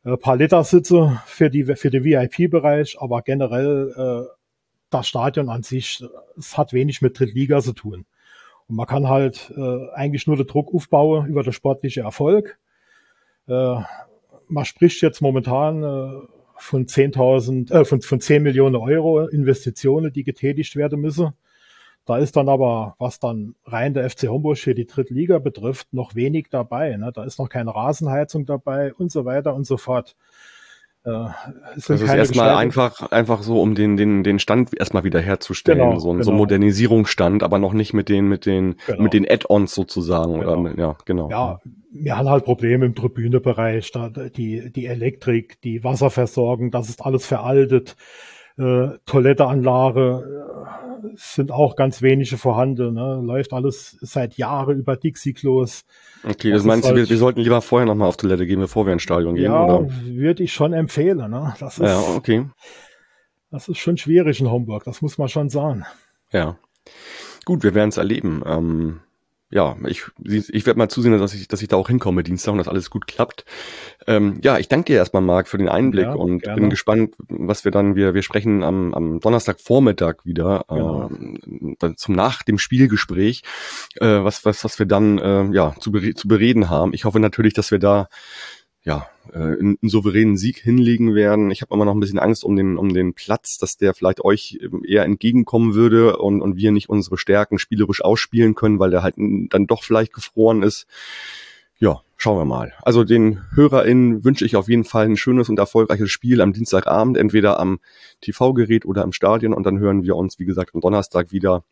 ein 0.03 0.19
paar 0.19 0.35
Litersitze 0.35 1.19
für, 1.25 1.49
die, 1.49 1.63
für 1.63 1.89
den 1.89 2.03
VIP-Bereich, 2.03 2.97
aber 3.01 3.23
generell 3.23 3.93
äh, 3.97 4.31
das 4.91 5.07
Stadion 5.07 5.49
an 5.49 5.63
sich, 5.63 6.05
es 6.37 6.55
hat 6.55 6.71
wenig 6.71 7.01
mit 7.01 7.19
Drittliga 7.19 7.61
zu 7.61 7.73
tun. 7.73 8.05
Und 8.67 8.75
man 8.75 8.85
kann 8.85 9.09
halt 9.09 9.51
äh, 9.57 9.89
eigentlich 9.95 10.27
nur 10.27 10.37
den 10.37 10.45
Druck 10.45 10.71
aufbauen 10.71 11.25
über 11.25 11.41
den 11.41 11.51
sportlichen 11.51 12.03
Erfolg. 12.03 12.59
Äh, 13.47 13.77
man 14.47 14.65
spricht 14.65 15.01
jetzt 15.01 15.21
momentan 15.21 15.83
äh, 15.83 16.27
von 16.57 16.85
10.000, 16.85 17.71
äh, 17.71 17.85
von, 17.85 18.01
von 18.01 18.19
10 18.19 18.43
Millionen 18.43 18.75
Euro 18.75 19.27
Investitionen, 19.27 20.11
die 20.11 20.23
getätigt 20.23 20.75
werden 20.75 21.01
müssen. 21.01 21.33
Da 22.05 22.17
ist 22.17 22.37
dann 22.37 22.47
aber, 22.47 22.95
was 22.99 23.19
dann 23.19 23.55
rein 23.65 23.93
der 23.93 24.09
FC 24.09 24.29
Homburg 24.29 24.57
für 24.57 24.73
die 24.73 24.87
Drittliga 24.87 25.39
betrifft, 25.39 25.91
noch 25.91 26.15
wenig 26.15 26.47
dabei. 26.49 26.95
Ne? 26.95 27.11
Da 27.13 27.25
ist 27.25 27.37
noch 27.37 27.49
keine 27.49 27.75
Rasenheizung 27.75 28.45
dabei 28.45 28.93
und 28.93 29.11
so 29.11 29.25
weiter 29.25 29.53
und 29.53 29.65
so 29.67 29.75
fort. 29.75 30.15
Äh, 31.07 31.29
es 31.77 31.89
ist 31.89 32.01
erstmal 32.01 32.55
einfach, 32.55 33.11
einfach 33.11 33.41
so, 33.41 33.61
um 33.61 33.75
den, 33.75 33.95
den, 33.95 34.23
den 34.23 34.39
Stand 34.39 34.77
erstmal 34.77 35.03
wieder 35.03 35.21
herzustellen. 35.21 35.79
Genau, 35.79 35.99
so, 35.99 36.11
genau. 36.11 36.23
so 36.23 36.31
ein 36.31 36.37
Modernisierungsstand, 36.37 37.43
aber 37.43 37.59
noch 37.59 37.73
nicht 37.73 37.93
mit 37.93 38.09
den, 38.09 38.27
mit 38.27 38.45
den, 38.45 38.75
genau. 38.85 39.03
mit 39.03 39.13
den 39.13 39.25
Add-ons 39.29 39.73
sozusagen. 39.73 40.33
Genau. 40.33 40.43
Oder 40.43 40.57
mit, 40.57 40.77
ja, 40.77 40.97
genau. 41.05 41.29
Ja, 41.29 41.59
wir 41.91 42.17
haben 42.17 42.29
halt 42.29 42.43
Probleme 42.43 42.85
im 42.85 42.95
Tribünebereich, 42.95 43.91
da, 43.91 44.09
die, 44.09 44.71
die 44.71 44.85
Elektrik, 44.85 45.61
die 45.61 45.83
Wasserversorgung, 45.83 46.71
das 46.71 46.89
ist 46.89 47.05
alles 47.05 47.25
veraltet. 47.25 47.95
Äh, 48.57 48.97
Toiletteanlage 49.05 50.47
äh, 51.03 51.07
sind 51.15 51.51
auch 51.51 51.75
ganz 51.75 52.01
wenige 52.01 52.37
vorhanden. 52.37 52.95
Ne? 52.95 53.21
Läuft 53.23 53.53
alles 53.53 53.97
seit 54.01 54.37
Jahren 54.37 54.79
über 54.79 54.95
Dixie-Klos. 54.95 55.85
Okay, 56.23 56.49
das, 56.51 56.59
das 56.59 56.65
meinst 56.65 56.85
du, 56.85 56.89
halt, 56.89 56.97
wir, 56.97 57.09
wir, 57.09 57.17
sollten 57.17 57.41
lieber 57.41 57.61
vorher 57.61 57.85
nochmal 57.85 58.07
auf 58.07 58.17
Toilette 58.17 58.47
gehen, 58.47 58.59
bevor 58.59 58.85
wir 58.85 58.93
ins 58.93 59.03
Stadion 59.03 59.35
gehen, 59.35 59.45
ja, 59.45 59.63
oder? 59.63 59.89
würde 60.05 60.43
ich 60.43 60.53
schon 60.53 60.73
empfehlen. 60.73 61.29
Ne? 61.29 61.55
Das 61.59 61.77
ist, 61.77 61.85
ja, 61.85 61.99
okay. 62.15 62.45
Das 63.51 63.69
ist 63.69 63.77
schon 63.77 63.97
schwierig 63.97 64.39
in 64.41 64.49
Homburg, 64.49 64.83
das 64.83 65.01
muss 65.01 65.17
man 65.17 65.29
schon 65.29 65.49
sagen. 65.49 65.85
Ja. 66.31 66.57
Gut, 67.45 67.63
wir 67.63 67.73
werden 67.73 67.89
es 67.89 67.97
erleben. 67.97 68.43
Ähm, 68.45 68.99
ja, 69.49 69.77
ich, 69.85 70.03
ich 70.25 70.65
werde 70.65 70.77
mal 70.77 70.89
zusehen, 70.89 71.17
dass 71.17 71.33
ich, 71.33 71.47
dass 71.47 71.61
ich 71.61 71.69
da 71.69 71.77
auch 71.77 71.87
hinkomme 71.87 72.21
Dienstag 72.21 72.51
und 72.51 72.57
dass 72.57 72.67
alles 72.67 72.89
gut 72.89 73.07
klappt. 73.07 73.45
Ähm, 74.05 74.39
ja, 74.43 74.57
ich 74.57 74.67
danke 74.67 74.91
dir 74.91 74.97
erstmal, 74.97 75.21
Marc, 75.21 75.47
für 75.47 75.57
den 75.57 75.69
Einblick 75.69 76.05
ja, 76.05 76.13
und 76.13 76.43
gerne. 76.43 76.59
bin 76.59 76.69
gespannt, 76.69 77.15
was 77.29 77.63
wir 77.63 77.71
dann, 77.71 77.95
wir, 77.95 78.13
wir 78.13 78.23
sprechen 78.23 78.61
am, 78.61 78.93
am 78.93 79.21
Donnerstagvormittag 79.21 80.25
wieder 80.25 80.65
genau. 80.67 81.09
äh, 81.81 81.95
zum 81.95 82.13
nach 82.13 82.43
dem 82.43 82.57
Spielgespräch, 82.57 83.43
äh, 84.01 84.05
was, 84.05 84.43
was, 84.43 84.65
was 84.65 84.79
wir 84.79 84.85
dann 84.85 85.17
äh, 85.17 85.45
ja 85.53 85.73
zu, 85.79 85.93
bere 85.93 86.13
zu 86.13 86.27
bereden 86.27 86.69
haben. 86.69 86.93
Ich 86.93 87.05
hoffe 87.05 87.21
natürlich, 87.21 87.53
dass 87.53 87.71
wir 87.71 87.79
da 87.79 88.09
ja, 88.87 89.05
äh, 89.33 89.37
einen, 89.37 89.77
souveränen 89.81 90.37
Sieg 90.37 90.59
hinlegen 90.59 91.13
werden. 91.13 91.51
Ich 91.51 91.61
habe 91.61 91.75
immer 91.75 91.83
noch 91.83 91.93
ein 91.93 91.99
bisschen 91.99 92.19
Angst 92.19 92.45
um 92.45 92.55
den, 92.55 92.77
um 92.77 92.93
den 92.93 93.13
Platz, 93.13 93.57
dass 93.57 93.75
der 93.75 93.93
vielleicht 93.93 94.23
euch 94.23 94.59
eher 94.87 95.03
entgegenkommen 95.03 95.75
würde 95.75 96.15
und, 96.15 96.41
und 96.41 96.55
wir 96.55 96.71
nicht 96.71 96.87
unsere 96.87 97.17
Stärken 97.17 97.59
spielerisch 97.59 98.01
ausspielen 98.01 98.55
können, 98.55 98.79
weil 98.79 98.89
der 98.89 99.03
halt 99.03 99.15
dann 99.17 99.67
doch 99.67 99.83
vielleicht 99.83 100.13
gefroren 100.13 100.63
ist. 100.63 100.87
Ja, 101.79 102.01
schauen 102.15 102.37
wir 102.37 102.45
mal. 102.45 102.71
Also 102.81 103.03
den 103.03 103.41
HörerInnen 103.53 104.23
wünsche 104.23 104.45
ich 104.45 104.55
auf 104.55 104.69
jeden 104.69 104.85
Fall 104.85 105.05
ein 105.05 105.17
schönes 105.17 105.49
und 105.49 105.59
erfolgreiches 105.59 106.09
Spiel 106.09 106.39
am 106.39 106.53
Dienstagabend, 106.53 107.17
entweder 107.17 107.59
am 107.59 107.79
TV-Gerät 108.21 108.85
oder 108.85 109.03
im 109.03 109.11
Stadion 109.11 109.53
und 109.53 109.65
dann 109.65 109.79
hören 109.79 110.03
wir 110.03 110.15
uns, 110.15 110.39
wie 110.39 110.45
gesagt, 110.45 110.73
am 110.73 110.79
Donnerstag 110.79 111.33
wieder. 111.33 111.65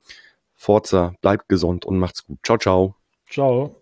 Forza, 0.54 1.16
bleibt 1.22 1.48
gesund 1.48 1.86
und 1.86 1.98
macht's 1.98 2.26
gut. 2.26 2.40
Ciao, 2.44 2.58
ciao. 2.58 2.96
Ciao. 3.30 3.82